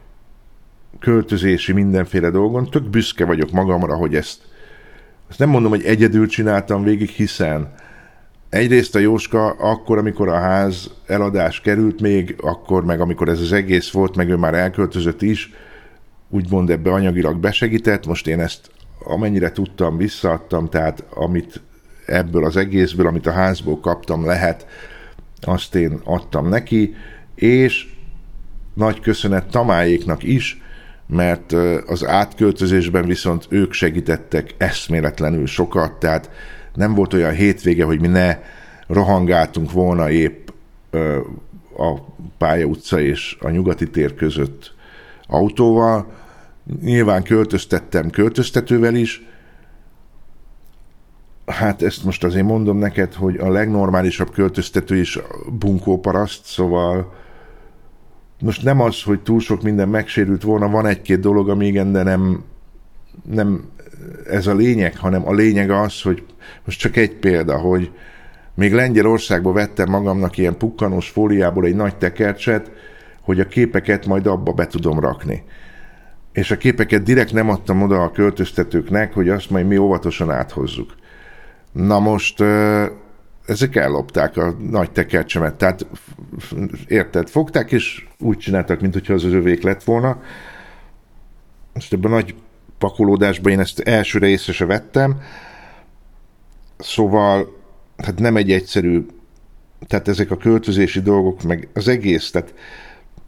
költözési 0.98 1.72
mindenféle 1.72 2.30
dolgon, 2.30 2.70
tök 2.70 2.90
büszke 2.90 3.24
vagyok 3.24 3.50
magamra, 3.50 3.96
hogy 3.96 4.14
ezt, 4.14 4.40
ezt 5.28 5.38
nem 5.38 5.48
mondom, 5.48 5.70
hogy 5.70 5.84
egyedül 5.84 6.26
csináltam 6.26 6.82
végig, 6.82 7.08
hiszen 7.08 7.74
egyrészt 8.48 8.94
a 8.94 8.98
Jóska 8.98 9.46
akkor, 9.46 9.98
amikor 9.98 10.28
a 10.28 10.38
ház 10.38 10.90
eladás 11.06 11.60
került 11.60 12.00
még, 12.00 12.36
akkor 12.40 12.84
meg 12.84 13.00
amikor 13.00 13.28
ez 13.28 13.40
az 13.40 13.52
egész 13.52 13.90
volt, 13.90 14.16
meg 14.16 14.28
ő 14.28 14.36
már 14.36 14.54
elköltözött 14.54 15.22
is, 15.22 15.52
úgymond 16.30 16.70
ebbe 16.70 16.92
anyagilag 16.92 17.38
besegített, 17.38 18.06
most 18.06 18.26
én 18.26 18.40
ezt 18.40 18.70
amennyire 19.04 19.52
tudtam, 19.52 19.96
visszaadtam, 19.96 20.68
tehát 20.68 21.04
amit 21.14 21.60
ebből 22.06 22.44
az 22.44 22.56
egészből, 22.56 23.06
amit 23.06 23.26
a 23.26 23.32
házból 23.32 23.80
kaptam 23.80 24.24
lehet, 24.24 24.66
azt 25.40 25.74
én 25.74 26.00
adtam 26.04 26.48
neki, 26.48 26.94
és 27.34 27.88
nagy 28.74 29.00
köszönet 29.00 29.50
Tamáéknak 29.50 30.22
is, 30.22 30.60
mert 31.06 31.52
az 31.86 32.06
átköltözésben 32.06 33.06
viszont 33.06 33.46
ők 33.48 33.72
segítettek 33.72 34.54
eszméletlenül 34.58 35.46
sokat, 35.46 35.92
tehát 35.92 36.30
nem 36.74 36.94
volt 36.94 37.14
olyan 37.14 37.34
hétvége, 37.34 37.84
hogy 37.84 38.00
mi 38.00 38.06
ne 38.06 38.38
rohangáltunk 38.86 39.72
volna 39.72 40.10
épp 40.10 40.48
a 41.76 41.94
Pálya 42.38 42.64
utca 42.64 43.00
és 43.00 43.36
a 43.40 43.50
Nyugati 43.50 43.90
tér 43.90 44.14
között 44.14 44.74
autóval. 45.26 46.12
Nyilván 46.82 47.22
költöztettem 47.22 48.10
költöztetővel 48.10 48.94
is. 48.94 49.26
Hát 51.46 51.82
ezt 51.82 52.04
most 52.04 52.24
azért 52.24 52.44
mondom 52.44 52.78
neked, 52.78 53.14
hogy 53.14 53.36
a 53.36 53.50
legnormálisabb 53.50 54.30
költöztető 54.30 54.96
is 54.96 55.18
bunkóparaszt, 55.58 56.44
szóval 56.44 57.12
most 58.40 58.62
nem 58.62 58.80
az, 58.80 59.02
hogy 59.02 59.22
túl 59.22 59.40
sok 59.40 59.62
minden 59.62 59.88
megsérült 59.88 60.42
volna, 60.42 60.68
van 60.68 60.86
egy-két 60.86 61.20
dolog, 61.20 61.48
ami 61.48 61.66
igen, 61.66 61.92
de 61.92 62.02
nem, 62.02 62.44
nem 63.30 63.64
ez 64.30 64.46
a 64.46 64.54
lényeg, 64.54 64.96
hanem 64.96 65.28
a 65.28 65.32
lényeg 65.32 65.70
az, 65.70 66.02
hogy 66.02 66.24
most 66.64 66.78
csak 66.78 66.96
egy 66.96 67.14
példa, 67.14 67.58
hogy 67.58 67.90
még 68.54 68.72
Lengyelországba 68.72 69.52
vettem 69.52 69.90
magamnak 69.90 70.38
ilyen 70.38 70.56
pukkanós 70.56 71.08
fóliából 71.08 71.64
egy 71.64 71.74
nagy 71.74 71.96
tekercset, 71.96 72.70
hogy 73.20 73.40
a 73.40 73.46
képeket 73.46 74.06
majd 74.06 74.26
abba 74.26 74.52
be 74.52 74.66
tudom 74.66 75.00
rakni. 75.00 75.44
És 76.32 76.50
a 76.50 76.56
képeket 76.56 77.02
direkt 77.02 77.32
nem 77.32 77.48
adtam 77.48 77.82
oda 77.82 78.02
a 78.02 78.10
költöztetőknek, 78.10 79.12
hogy 79.12 79.28
azt 79.28 79.50
majd 79.50 79.66
mi 79.66 79.76
óvatosan 79.76 80.30
áthozzuk. 80.30 80.94
Na 81.76 81.98
most 81.98 82.40
ezek 83.46 83.76
ellopták 83.76 84.36
a 84.36 84.56
nagy 84.70 84.90
tekercsemet, 84.90 85.54
tehát 85.54 85.86
érted, 86.86 87.28
fogták, 87.28 87.72
és 87.72 88.06
úgy 88.18 88.38
csináltak, 88.38 88.80
mintha 88.80 89.12
az 89.12 89.24
az 89.24 89.32
övék 89.32 89.62
lett 89.62 89.82
volna. 89.84 90.22
Most 91.72 91.92
ebben 91.92 92.12
a 92.12 92.14
nagy 92.14 92.34
pakolódásban 92.78 93.52
én 93.52 93.60
ezt 93.60 93.80
elsőre 93.80 94.26
észre 94.26 94.52
se 94.52 94.64
vettem, 94.64 95.20
szóval 96.78 97.56
hát 97.96 98.18
nem 98.18 98.36
egy 98.36 98.52
egyszerű, 98.52 99.06
tehát 99.86 100.08
ezek 100.08 100.30
a 100.30 100.36
költözési 100.36 101.00
dolgok, 101.00 101.42
meg 101.42 101.68
az 101.74 101.88
egész, 101.88 102.30
tehát 102.30 102.54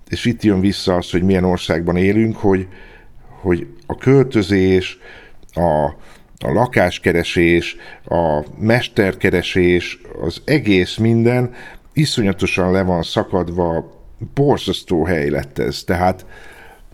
és 0.09 0.24
itt 0.24 0.42
jön 0.42 0.61
vissza 0.61 0.94
az, 0.94 1.11
hogy 1.11 1.22
milyen 1.22 1.44
országban 1.44 1.96
élünk, 1.96 2.36
hogy, 2.36 2.68
hogy 3.40 3.66
a 3.86 3.94
költözés, 3.94 4.99
a, 5.53 5.94
a 6.39 6.53
lakáskeresés, 6.53 7.76
a 8.05 8.45
mesterkeresés, 8.59 10.00
az 10.22 10.42
egész 10.45 10.96
minden 10.96 11.54
iszonyatosan 11.92 12.72
le 12.72 12.83
van 12.83 13.03
szakadva, 13.03 13.96
borzasztó 14.34 15.04
hely 15.04 15.29
lett 15.29 15.58
ez. 15.58 15.84
Tehát 15.84 16.26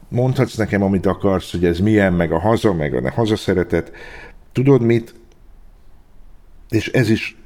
mondhatsz 0.09 0.55
nekem, 0.55 0.83
amit 0.83 1.07
akarsz, 1.07 1.51
hogy 1.51 1.65
ez 1.65 1.79
milyen, 1.79 2.13
meg 2.13 2.33
a 2.33 2.39
haza, 2.39 2.73
meg 2.73 2.95
a 2.95 3.11
hazaszeretet. 3.11 3.93
Tudod 4.53 4.83
mit? 4.83 5.15
És 6.69 6.89
ez 6.89 7.11
is 7.11 7.37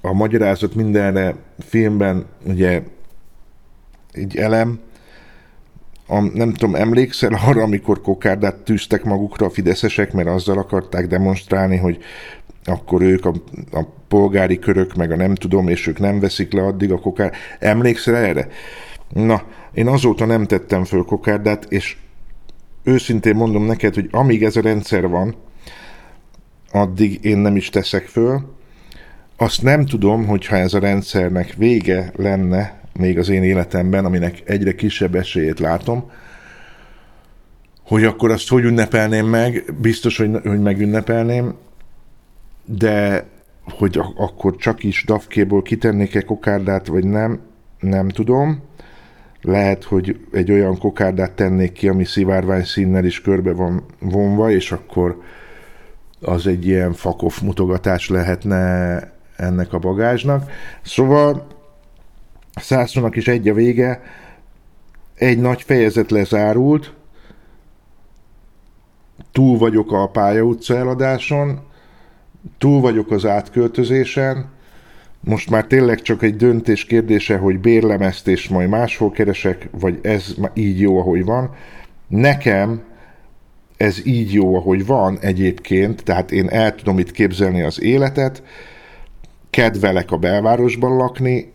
a 0.00 0.12
magyarázat 0.12 0.74
mindenre 0.74 1.34
filmben, 1.58 2.26
ugye 2.44 2.82
egy 4.12 4.36
elem, 4.36 4.80
a, 6.10 6.20
nem 6.20 6.52
tudom, 6.52 6.74
emlékszel 6.74 7.38
arra, 7.46 7.62
amikor 7.62 8.00
kokárdát 8.00 8.56
tűztek 8.56 9.04
magukra 9.04 9.46
a 9.46 9.50
fideszesek, 9.50 10.12
mert 10.12 10.28
azzal 10.28 10.58
akarták 10.58 11.06
demonstrálni, 11.06 11.76
hogy 11.76 11.98
akkor 12.64 13.02
ők 13.02 13.24
a, 13.24 13.32
a 13.72 13.84
polgári 14.08 14.58
körök, 14.58 14.94
meg 14.94 15.10
a 15.10 15.16
nem 15.16 15.34
tudom, 15.34 15.68
és 15.68 15.86
ők 15.86 15.98
nem 15.98 16.20
veszik 16.20 16.52
le 16.52 16.62
addig 16.62 16.92
a 16.92 16.98
kokár. 16.98 17.32
Emlékszel 17.58 18.16
erre? 18.16 18.48
Na, 19.12 19.42
én 19.72 19.86
azóta 19.86 20.24
nem 20.24 20.46
tettem 20.46 20.84
föl 20.84 21.04
kokárdát, 21.04 21.66
és 21.68 21.96
őszintén 22.82 23.34
mondom 23.34 23.64
neked, 23.64 23.94
hogy 23.94 24.08
amíg 24.10 24.44
ez 24.44 24.56
a 24.56 24.60
rendszer 24.60 25.08
van, 25.08 25.34
addig 26.72 27.24
én 27.24 27.38
nem 27.38 27.56
is 27.56 27.68
teszek 27.68 28.06
föl. 28.06 28.40
Azt 29.36 29.62
nem 29.62 29.86
tudom, 29.86 30.26
hogyha 30.26 30.56
ez 30.56 30.74
a 30.74 30.78
rendszernek 30.78 31.54
vége 31.54 32.12
lenne, 32.16 32.79
még 32.92 33.18
az 33.18 33.28
én 33.28 33.42
életemben, 33.42 34.04
aminek 34.04 34.42
egyre 34.44 34.74
kisebb 34.74 35.14
esélyét 35.14 35.58
látom, 35.58 36.10
hogy 37.82 38.04
akkor 38.04 38.30
azt 38.30 38.48
hogy 38.48 38.64
ünnepelném 38.64 39.26
meg, 39.26 39.64
biztos, 39.80 40.16
hogy, 40.16 40.30
hogy 40.42 40.60
megünnepelném, 40.60 41.54
de 42.64 43.24
hogy 43.64 44.00
akkor 44.16 44.56
csak 44.56 44.84
is 44.84 45.04
dafkéból 45.04 45.62
kitennék-e 45.62 46.20
kokárdát, 46.20 46.86
vagy 46.86 47.04
nem, 47.04 47.40
nem 47.80 48.08
tudom. 48.08 48.62
Lehet, 49.42 49.84
hogy 49.84 50.20
egy 50.32 50.50
olyan 50.50 50.78
kokárdát 50.78 51.32
tennék 51.32 51.72
ki, 51.72 51.88
ami 51.88 52.04
szivárvány 52.04 52.64
színnel 52.64 53.04
is 53.04 53.20
körbe 53.20 53.52
van 53.52 53.84
vonva, 53.98 54.50
és 54.50 54.72
akkor 54.72 55.22
az 56.20 56.46
egy 56.46 56.66
ilyen 56.66 56.92
fakof 56.92 57.40
mutogatás 57.40 58.08
lehetne 58.08 58.98
ennek 59.36 59.72
a 59.72 59.78
bagázsnak. 59.78 60.50
Szóval 60.82 61.46
Szászónak 62.54 63.16
is 63.16 63.28
egy 63.28 63.48
a 63.48 63.54
vége, 63.54 64.02
egy 65.14 65.38
nagy 65.38 65.62
fejezet 65.62 66.10
lezárult, 66.10 66.94
túl 69.32 69.58
vagyok 69.58 69.92
a 69.92 70.08
pályautca 70.08 70.76
eladáson, 70.76 71.60
túl 72.58 72.80
vagyok 72.80 73.10
az 73.10 73.26
átköltözésen, 73.26 74.48
most 75.20 75.50
már 75.50 75.64
tényleg 75.64 76.02
csak 76.02 76.22
egy 76.22 76.36
döntés 76.36 76.84
kérdése, 76.84 77.36
hogy 77.36 77.58
bérlem 77.58 78.00
ezt, 78.02 78.28
és 78.28 78.48
majd 78.48 78.68
máshol 78.68 79.10
keresek, 79.10 79.68
vagy 79.70 79.98
ez 80.02 80.34
így 80.54 80.80
jó, 80.80 80.98
ahogy 80.98 81.24
van. 81.24 81.54
Nekem 82.08 82.82
ez 83.76 84.06
így 84.06 84.32
jó, 84.32 84.54
ahogy 84.54 84.86
van 84.86 85.18
egyébként, 85.20 86.04
tehát 86.04 86.32
én 86.32 86.48
el 86.48 86.74
tudom 86.74 86.98
itt 86.98 87.10
képzelni 87.10 87.62
az 87.62 87.82
életet, 87.82 88.42
kedvelek 89.50 90.10
a 90.10 90.16
belvárosban 90.16 90.96
lakni, 90.96 91.52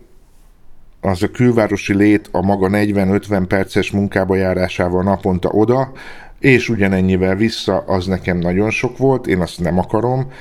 az 1.06 1.22
a 1.22 1.30
külvárosi 1.30 1.94
lét 1.94 2.28
a 2.32 2.42
maga 2.42 2.68
40-50 2.70 3.44
perces 3.48 3.90
munkába 3.90 4.36
járásával 4.36 5.02
naponta 5.02 5.48
oda, 5.48 5.92
és 6.38 6.68
ugyanennyivel 6.68 7.36
vissza, 7.36 7.78
az 7.78 8.06
nekem 8.06 8.38
nagyon 8.38 8.70
sok 8.70 8.98
volt, 8.98 9.26
én 9.26 9.40
azt 9.40 9.60
nem 9.60 9.78
akarom. 9.78 10.32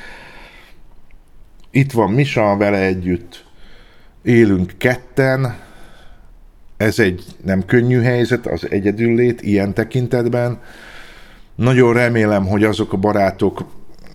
Itt 1.72 1.92
van 1.92 2.12
Misa, 2.12 2.56
vele 2.58 2.78
együtt 2.78 3.46
élünk 4.24 4.72
ketten, 4.78 5.56
ez 6.78 7.00
egy 7.00 7.24
nem 7.44 7.66
könnyű 7.66 8.02
helyzet, 8.02 8.48
az 8.48 8.68
egyedüllét 8.70 9.42
ilyen 9.42 9.74
tekintetben. 9.74 10.62
Nagyon 11.56 11.94
remélem, 11.94 12.48
hogy 12.48 12.64
azok 12.64 12.94
a 12.94 12.98
barátok, 12.98 13.66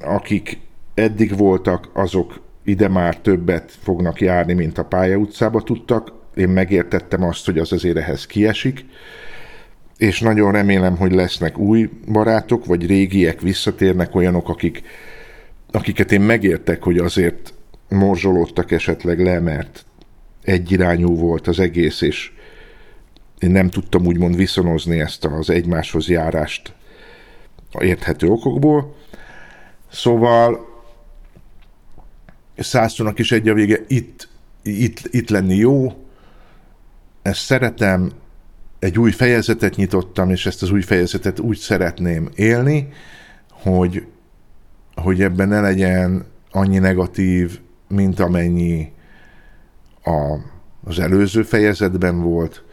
akik 0.02 0.58
eddig 0.94 1.36
voltak, 1.36 1.88
azok 1.92 2.40
ide 2.64 2.88
már 2.88 3.16
többet 3.16 3.72
fognak 3.82 4.20
járni, 4.20 4.52
mint 4.52 4.78
a 4.78 4.84
pálya 4.84 5.16
utcába 5.16 5.62
tudtak. 5.62 6.18
Én 6.40 6.48
megértettem 6.48 7.22
azt, 7.22 7.44
hogy 7.44 7.58
az 7.58 7.72
azért 7.72 7.96
ehhez 7.96 8.26
kiesik 8.26 8.84
és 10.00 10.20
nagyon 10.20 10.52
remélem, 10.52 10.96
hogy 10.96 11.12
lesznek 11.12 11.58
új 11.58 11.90
barátok, 12.12 12.64
vagy 12.64 12.86
régiek 12.86 13.40
visszatérnek 13.40 14.14
olyanok, 14.14 14.48
akik, 14.48 14.82
akiket 15.70 16.12
én 16.12 16.20
megértek, 16.20 16.82
hogy 16.82 16.98
azért 16.98 17.54
morzsolódtak 17.88 18.70
esetleg 18.70 19.20
le, 19.20 19.40
mert 19.40 19.84
egyirányú 20.42 21.16
volt 21.16 21.46
az 21.46 21.58
egész, 21.58 22.00
és 22.00 22.32
én 23.38 23.50
nem 23.50 23.70
tudtam 23.70 24.06
úgymond 24.06 24.36
viszonozni 24.36 25.00
ezt 25.00 25.24
az 25.24 25.50
egymáshoz 25.50 26.08
járást 26.08 26.74
érthető 27.78 28.28
okokból. 28.28 28.96
Szóval 29.90 30.68
Szászónak 32.56 33.18
is 33.18 33.32
egy 33.32 33.48
a 33.48 33.54
vége, 33.54 33.78
itt, 33.88 34.28
itt, 34.62 35.00
itt 35.10 35.30
lenni 35.30 35.54
jó, 35.54 35.99
ezt 37.22 37.40
szeretem, 37.40 38.12
egy 38.78 38.98
új 38.98 39.10
fejezetet 39.10 39.76
nyitottam, 39.76 40.30
és 40.30 40.46
ezt 40.46 40.62
az 40.62 40.70
új 40.70 40.82
fejezetet 40.82 41.40
úgy 41.40 41.56
szeretném 41.56 42.28
élni, 42.34 42.88
hogy, 43.50 44.06
hogy 44.94 45.22
ebben 45.22 45.48
ne 45.48 45.60
legyen 45.60 46.26
annyi 46.50 46.78
negatív, 46.78 47.60
mint 47.88 48.20
amennyi 48.20 48.92
a, 50.04 50.36
az 50.84 50.98
előző 50.98 51.42
fejezetben 51.42 52.22
volt. 52.22 52.64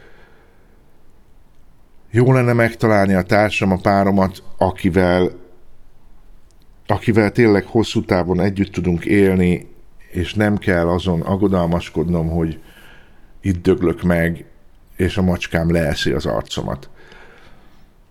Jó 2.11 2.33
lenne 2.33 2.53
megtalálni 2.53 3.13
a 3.13 3.21
társam, 3.21 3.71
a 3.71 3.77
páromat, 3.77 4.43
akivel, 4.57 5.31
akivel 6.87 7.31
tényleg 7.31 7.65
hosszú 7.65 8.05
távon 8.05 8.39
együtt 8.39 8.71
tudunk 8.71 9.05
élni, 9.05 9.67
és 10.11 10.33
nem 10.33 10.57
kell 10.57 10.87
azon 10.87 11.21
aggodalmaskodnom, 11.21 12.29
hogy 12.29 12.59
itt 13.47 13.61
döglök 13.61 14.01
meg, 14.01 14.45
és 14.95 15.17
a 15.17 15.21
macskám 15.21 15.71
leeszi 15.71 16.11
az 16.11 16.25
arcomat, 16.25 16.89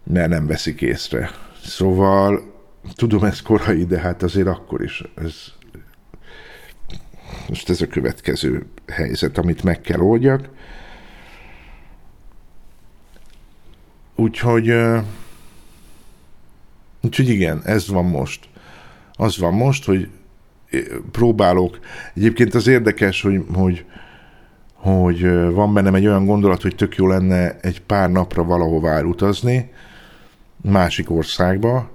mert 0.03 0.29
nem 0.29 0.47
veszik 0.47 0.81
észre. 0.81 1.31
Szóval 1.65 2.55
tudom, 2.95 3.25
ez 3.25 3.43
korai, 3.43 3.85
de 3.85 3.99
hát 3.99 4.23
azért 4.23 4.47
akkor 4.47 4.83
is 4.83 5.03
ez, 5.15 5.35
most 7.49 7.71
ez 7.71 7.81
a 7.81 7.87
következő 7.87 8.67
helyzet, 8.87 9.39
amit 9.39 9.63
meg 9.63 9.81
kell 9.81 10.01
oldjak. 10.01 10.49
Úgyhogy, 14.15 14.73
úgyhogy 17.03 17.29
igen, 17.29 17.63
ez 17.65 17.89
van 17.89 18.05
most. 18.05 18.49
Az 19.13 19.39
van 19.39 19.55
most, 19.55 19.85
hogy 19.85 20.09
próbálok. 21.11 21.79
Egyébként 22.15 22.55
az 22.55 22.67
érdekes, 22.67 23.23
hogy, 23.23 23.45
hogy 23.53 23.85
hogy 24.87 25.51
van 25.53 25.75
bennem 25.75 25.95
egy 25.95 26.07
olyan 26.07 26.27
gondolat, 26.27 26.63
hogy 26.63 26.75
tök 26.75 26.97
jó 26.97 27.07
lenne 27.07 27.57
egy 27.61 27.83
pár 27.83 28.11
napra 28.11 28.45
valahová 28.45 29.03
utazni, 29.03 29.71
másik 30.63 31.11
országba, 31.11 31.91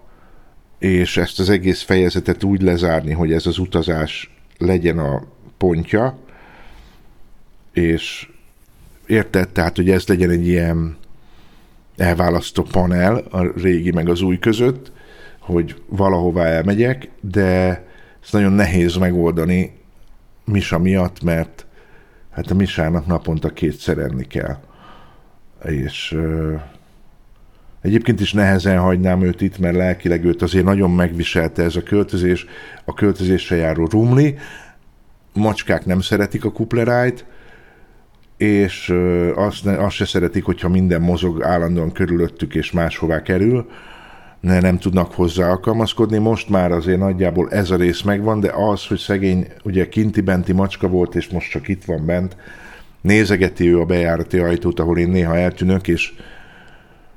és 0.79 1.17
ezt 1.17 1.39
az 1.39 1.49
egész 1.49 1.81
fejezetet 1.81 2.43
úgy 2.43 2.61
lezárni, 2.61 3.11
hogy 3.11 3.31
ez 3.31 3.45
az 3.45 3.57
utazás 3.57 4.35
legyen 4.57 4.99
a 4.99 5.23
pontja, 5.57 6.17
és 7.73 8.29
érted, 9.05 9.49
tehát, 9.49 9.75
hogy 9.75 9.89
ez 9.89 10.07
legyen 10.07 10.29
egy 10.29 10.47
ilyen 10.47 10.97
elválasztó 11.97 12.63
panel 12.63 13.15
a 13.15 13.59
régi 13.61 13.91
meg 13.91 14.09
az 14.09 14.21
új 14.21 14.39
között, 14.39 14.91
hogy 15.39 15.81
valahová 15.87 16.45
elmegyek, 16.45 17.09
de 17.21 17.85
ez 18.23 18.31
nagyon 18.31 18.53
nehéz 18.53 18.95
megoldani 18.95 19.73
Misa 20.45 20.79
miatt, 20.79 21.23
mert 21.23 21.65
hát 22.31 22.51
a 22.51 22.53
Misának 22.53 23.05
naponta 23.05 23.49
kétszer 23.49 23.97
enni 23.97 24.27
kell. 24.27 24.57
És 25.63 26.17
egyébként 27.81 28.19
is 28.19 28.33
nehezen 28.33 28.79
hagynám 28.79 29.21
őt 29.21 29.41
itt, 29.41 29.57
mert 29.57 29.75
lelkileg 29.75 30.25
őt 30.25 30.41
azért 30.41 30.65
nagyon 30.65 30.91
megviselte 30.91 31.63
ez 31.63 31.75
a 31.75 31.83
költözés, 31.83 32.45
a 32.85 32.93
költözésre 32.93 33.55
járó 33.55 33.85
rumli. 33.85 34.37
Macskák 35.33 35.85
nem 35.85 36.01
szeretik 36.01 36.45
a 36.45 36.51
kuplerájt, 36.51 37.25
és 38.37 38.93
azt, 39.35 39.63
ne, 39.63 39.77
azt 39.77 39.95
se 39.95 40.05
szeretik, 40.05 40.43
hogyha 40.43 40.69
minden 40.69 41.01
mozog 41.01 41.43
állandóan 41.43 41.91
körülöttük 41.91 42.55
és 42.55 42.71
máshová 42.71 43.21
kerül 43.21 43.69
ne, 44.41 44.59
nem 44.59 44.77
tudnak 44.77 45.13
hozzá 45.13 45.49
alkalmazkodni. 45.49 46.17
Most 46.17 46.49
már 46.49 46.71
azért 46.71 46.99
nagyjából 46.99 47.49
ez 47.49 47.71
a 47.71 47.75
rész 47.75 48.01
megvan, 48.01 48.39
de 48.39 48.51
az, 48.51 48.87
hogy 48.87 48.97
szegény 48.97 49.47
ugye 49.63 49.89
kinti-benti 49.89 50.53
macska 50.53 50.87
volt, 50.87 51.15
és 51.15 51.29
most 51.29 51.49
csak 51.49 51.67
itt 51.67 51.85
van 51.85 52.05
bent, 52.05 52.35
nézegeti 53.01 53.67
ő 53.67 53.79
a 53.79 53.85
bejárati 53.85 54.37
ajtót, 54.37 54.79
ahol 54.79 54.97
én 54.97 55.09
néha 55.09 55.37
eltűnök, 55.37 55.87
és 55.87 56.13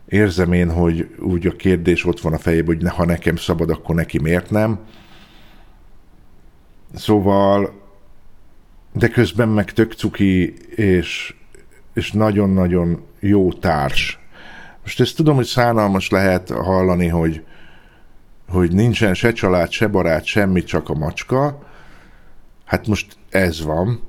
érzem 0.09 0.53
én, 0.53 0.71
hogy 0.71 1.09
úgy 1.19 1.47
a 1.47 1.57
kérdés 1.57 2.05
ott 2.05 2.21
van 2.21 2.33
a 2.33 2.39
fejében, 2.39 2.77
hogy 2.77 2.91
ha 2.91 3.05
nekem 3.05 3.37
szabad, 3.37 3.71
akkor 3.71 3.95
neki 3.95 4.19
miért 4.19 4.51
nem. 4.51 4.79
Szóval, 6.95 7.83
de 8.93 9.09
közben 9.09 9.49
meg 9.49 9.73
tök 9.73 9.93
cuki, 9.93 10.55
és, 10.75 11.35
és 11.95 12.13
nagyon-nagyon 12.13 13.03
jó 13.21 13.53
társ 13.53 14.24
most 14.85 15.01
ezt 15.01 15.17
tudom, 15.17 15.35
hogy 15.35 15.45
szánalmas 15.45 16.11
lehet 16.11 16.51
hallani, 16.51 17.09
hogy, 17.09 17.45
hogy 18.49 18.73
nincsen 18.73 19.15
se 19.15 19.33
család, 19.33 19.71
se 19.71 19.87
barát, 19.87 20.25
semmi, 20.25 20.63
csak 20.63 20.89
a 20.89 20.95
macska. 20.95 21.63
Hát 22.65 22.87
most 22.87 23.17
ez 23.31 23.65
van. 23.65 24.03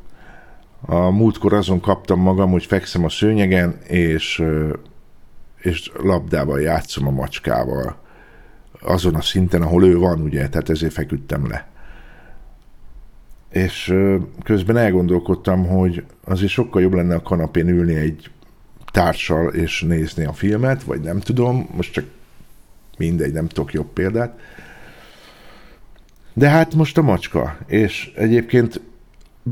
A 0.82 1.10
múltkor 1.10 1.54
azon 1.54 1.80
kaptam 1.80 2.20
magam, 2.20 2.52
hogy 2.52 2.66
fekszem 2.66 3.04
a 3.04 3.10
szőnyegen, 3.10 3.80
és, 3.88 4.44
és 5.58 5.92
labdával 6.04 6.62
játszom 6.62 7.08
a 7.08 7.12
macskával. 7.12 7.98
Azon 8.82 9.16
a 9.16 9.22
szinten, 9.22 9.62
ahol 9.62 9.86
ő 9.86 9.98
van, 9.98 10.22
ugye, 10.22 10.50
tehát 10.50 10.70
ezért 10.70 10.94
feküdtem 10.94 11.48
le. 11.48 11.68
És 13.50 13.94
közben 14.44 14.78
elgondolkodtam, 14.78 15.68
hogy 15.68 16.06
azért 16.24 16.52
sokkal 16.52 16.82
jobb 16.82 16.94
lenne 16.94 17.16
a 17.16 17.22
kanapén 17.22 17.68
ülni 17.68 17.96
egy 17.96 18.30
társal 18.96 19.54
és 19.54 19.82
nézni 19.82 20.26
a 20.26 20.34
filmet, 20.34 20.84
vagy 20.84 21.02
nem 21.02 21.20
tudom, 21.20 21.70
most 21.76 21.94
csak 21.94 22.06
mindegy, 22.98 23.34
nem 23.34 23.48
tudok 23.48 23.74
jobb 23.74 23.88
példát. 23.94 24.40
De 26.34 26.50
hát 26.50 26.76
most 26.76 26.98
a 26.98 27.02
macska, 27.02 27.58
és 27.68 28.12
egyébként 28.16 28.82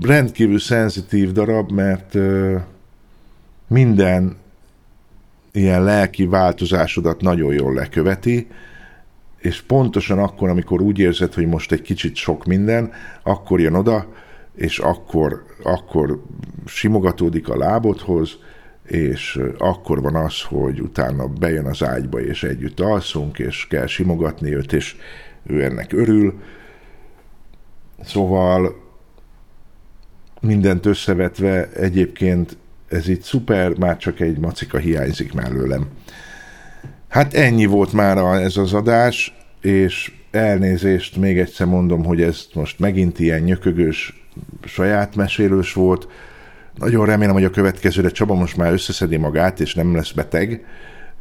rendkívül 0.02 0.60
szenzitív 0.60 1.32
darab, 1.32 1.72
mert 1.72 2.18
minden 3.68 4.36
ilyen 5.52 5.84
lelki 5.84 6.26
változásodat 6.26 7.22
nagyon 7.22 7.54
jól 7.54 7.74
leköveti, 7.74 8.48
és 9.38 9.62
pontosan 9.62 10.20
akkor, 10.20 10.50
amikor 10.50 10.82
úgy 10.82 11.00
érzed, 11.00 11.34
hogy 11.34 11.48
most 11.48 11.72
egy 11.72 11.82
kicsit 11.82 12.16
sok 12.16 12.46
minden, 12.46 12.92
akkor 13.24 13.60
jön 13.60 13.74
oda, 13.74 14.08
és 14.56 14.80
akkor, 14.80 15.46
akkor 15.64 16.24
simogatódik 16.66 17.50
a 17.50 17.58
lábodhoz, 17.58 18.38
és 18.88 19.40
akkor 19.58 20.02
van 20.02 20.16
az, 20.16 20.42
hogy 20.42 20.82
utána 20.82 21.28
bejön 21.28 21.66
az 21.66 21.84
ágyba, 21.84 22.22
és 22.22 22.44
együtt 22.44 22.80
alszunk, 22.80 23.40
és 23.40 23.68
kell 23.70 23.88
simogatni 23.88 24.56
őt, 24.56 24.74
és 24.74 24.96
ő 25.44 25.64
ennek 25.64 25.94
örül. 25.94 26.34
Szóval 28.04 28.82
mindent 30.42 30.86
összevetve 30.86 31.70
egyébként 31.70 32.58
ez 32.90 33.08
itt 33.08 33.22
szuper, 33.22 33.78
már 33.78 33.98
csak 33.98 34.20
egy 34.20 34.38
macika 34.38 34.78
hiányzik 34.78 35.34
mellőlem. 35.34 35.88
Hát 37.08 37.34
ennyi 37.34 37.66
volt 37.66 37.94
már 37.94 38.18
ez 38.18 38.58
az 38.58 38.74
adás, 38.74 39.36
és 39.62 40.12
elnézést, 40.32 41.18
még 41.18 41.40
egyszer 41.40 41.68
mondom, 41.68 42.04
hogy 42.04 42.22
ez 42.22 42.48
most 42.54 42.80
megint 42.80 43.20
ilyen 43.20 43.42
nyökögős, 43.42 44.28
saját 44.64 45.16
mesélős 45.16 45.74
volt. 45.74 46.08
Nagyon 46.76 47.06
remélem, 47.06 47.34
hogy 47.34 47.44
a 47.44 47.50
következőre 47.50 48.10
Csaba 48.10 48.34
most 48.34 48.58
már 48.58 48.72
összeszedi 48.72 49.18
magát, 49.18 49.60
és 49.60 49.76
nem 49.76 49.96
lesz 49.96 50.12
beteg, 50.12 50.66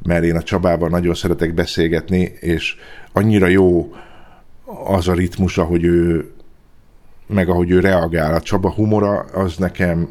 mert 0.02 0.24
én 0.24 0.36
a 0.36 0.42
Csabával 0.42 0.88
nagyon 0.88 1.14
szeretek 1.14 1.54
beszélgetni, 1.54 2.32
és 2.40 2.76
annyira 3.12 3.46
jó 3.46 3.94
az 4.84 5.08
a 5.08 5.14
ritmus, 5.14 5.58
ahogy 5.58 5.84
ő 5.84 6.30
meg 7.26 7.48
ahogy 7.48 7.70
ő 7.70 7.80
reagál. 7.80 8.34
A 8.34 8.40
Csaba 8.40 8.72
humora 8.72 9.18
az 9.18 9.56
nekem 9.56 10.08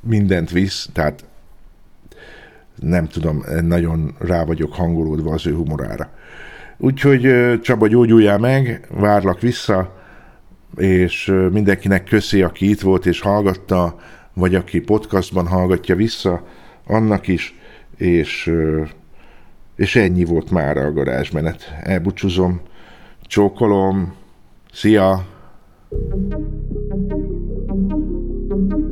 mindent 0.00 0.50
visz, 0.50 0.88
tehát 0.92 1.24
nem 2.80 3.08
tudom, 3.08 3.44
nagyon 3.62 4.14
rá 4.18 4.44
vagyok 4.44 4.74
hangolódva 4.74 5.32
az 5.32 5.46
ő 5.46 5.54
humorára. 5.54 6.10
Úgyhogy 6.76 7.32
Csaba 7.60 7.86
gyógyuljál 7.88 8.38
meg, 8.38 8.86
várlak 8.90 9.40
vissza, 9.40 9.96
és 10.76 11.34
mindenkinek 11.50 12.04
köszi, 12.04 12.42
aki 12.42 12.70
itt 12.70 12.80
volt 12.80 13.06
és 13.06 13.20
hallgatta, 13.20 13.98
vagy 14.38 14.54
aki 14.54 14.80
podcastban 14.80 15.46
hallgatja 15.46 15.96
vissza, 15.96 16.42
annak 16.86 17.28
is, 17.28 17.54
és, 17.96 18.52
és 19.76 19.96
ennyi 19.96 20.24
volt 20.24 20.50
már 20.50 20.76
a 20.76 20.92
garázsmenet. 20.92 21.74
Elbúcsúzom, 21.82 22.60
csókolom, 23.22 24.14
szia! 24.72 25.26
believe 28.48 28.87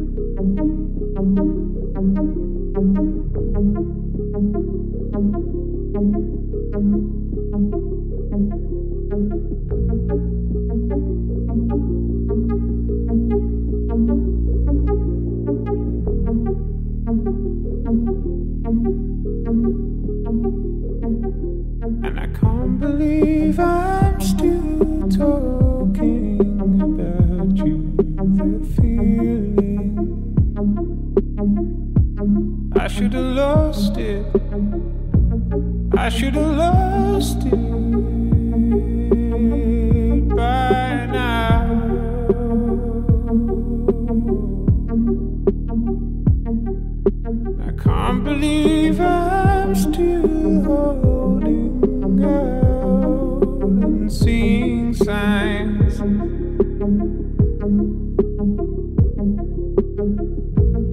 I 36.07 36.09
should 36.09 36.35
have 36.35 36.57
lost 36.57 37.39
it 37.47 37.51
by 40.37 41.07
now. 41.07 41.66
I 47.61 47.73
can't 47.83 48.23
believe 48.23 49.01
I'm 49.01 49.74
still 49.74 50.62
holding 50.62 52.24
out 52.24 53.43
and 53.65 54.12
seeing 54.12 54.95
signs. 54.95 56.01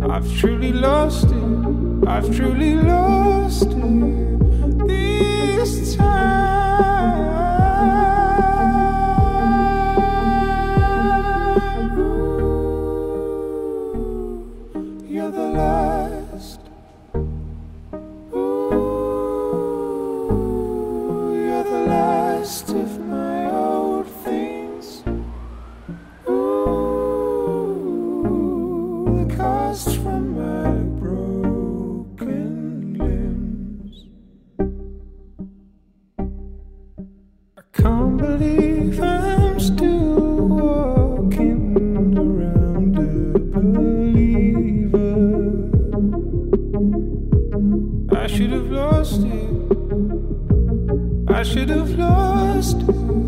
I've 0.09 0.37
truly 0.39 0.71
lost 0.71 1.25
it. 1.25 2.07
I've 2.07 2.35
truly 2.35 2.73
lost 2.77 3.02
I 48.23 48.27
should 48.27 48.51
have 48.51 48.71
lost 48.71 49.21
it. 49.21 49.49
I 51.27 51.43
should 51.43 51.67
have 51.67 51.89
lost 51.99 52.77
it 52.77 53.22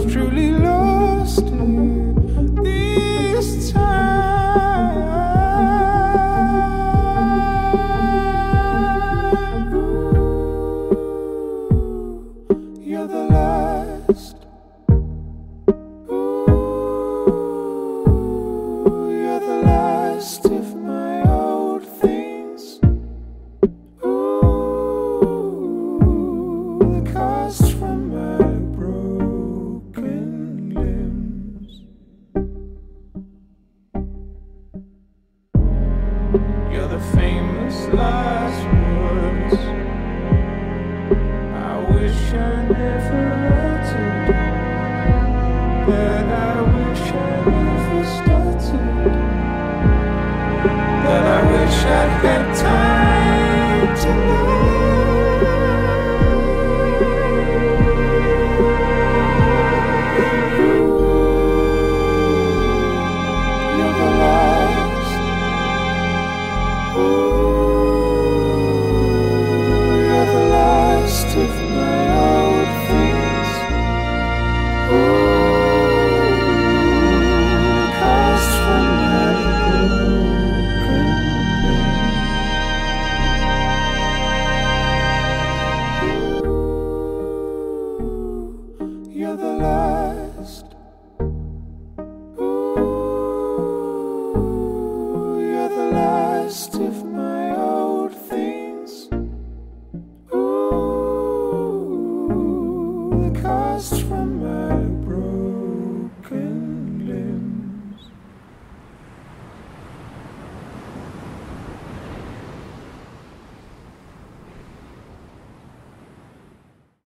I've 0.00 0.10
truly 0.10 0.50
lost 0.52 0.79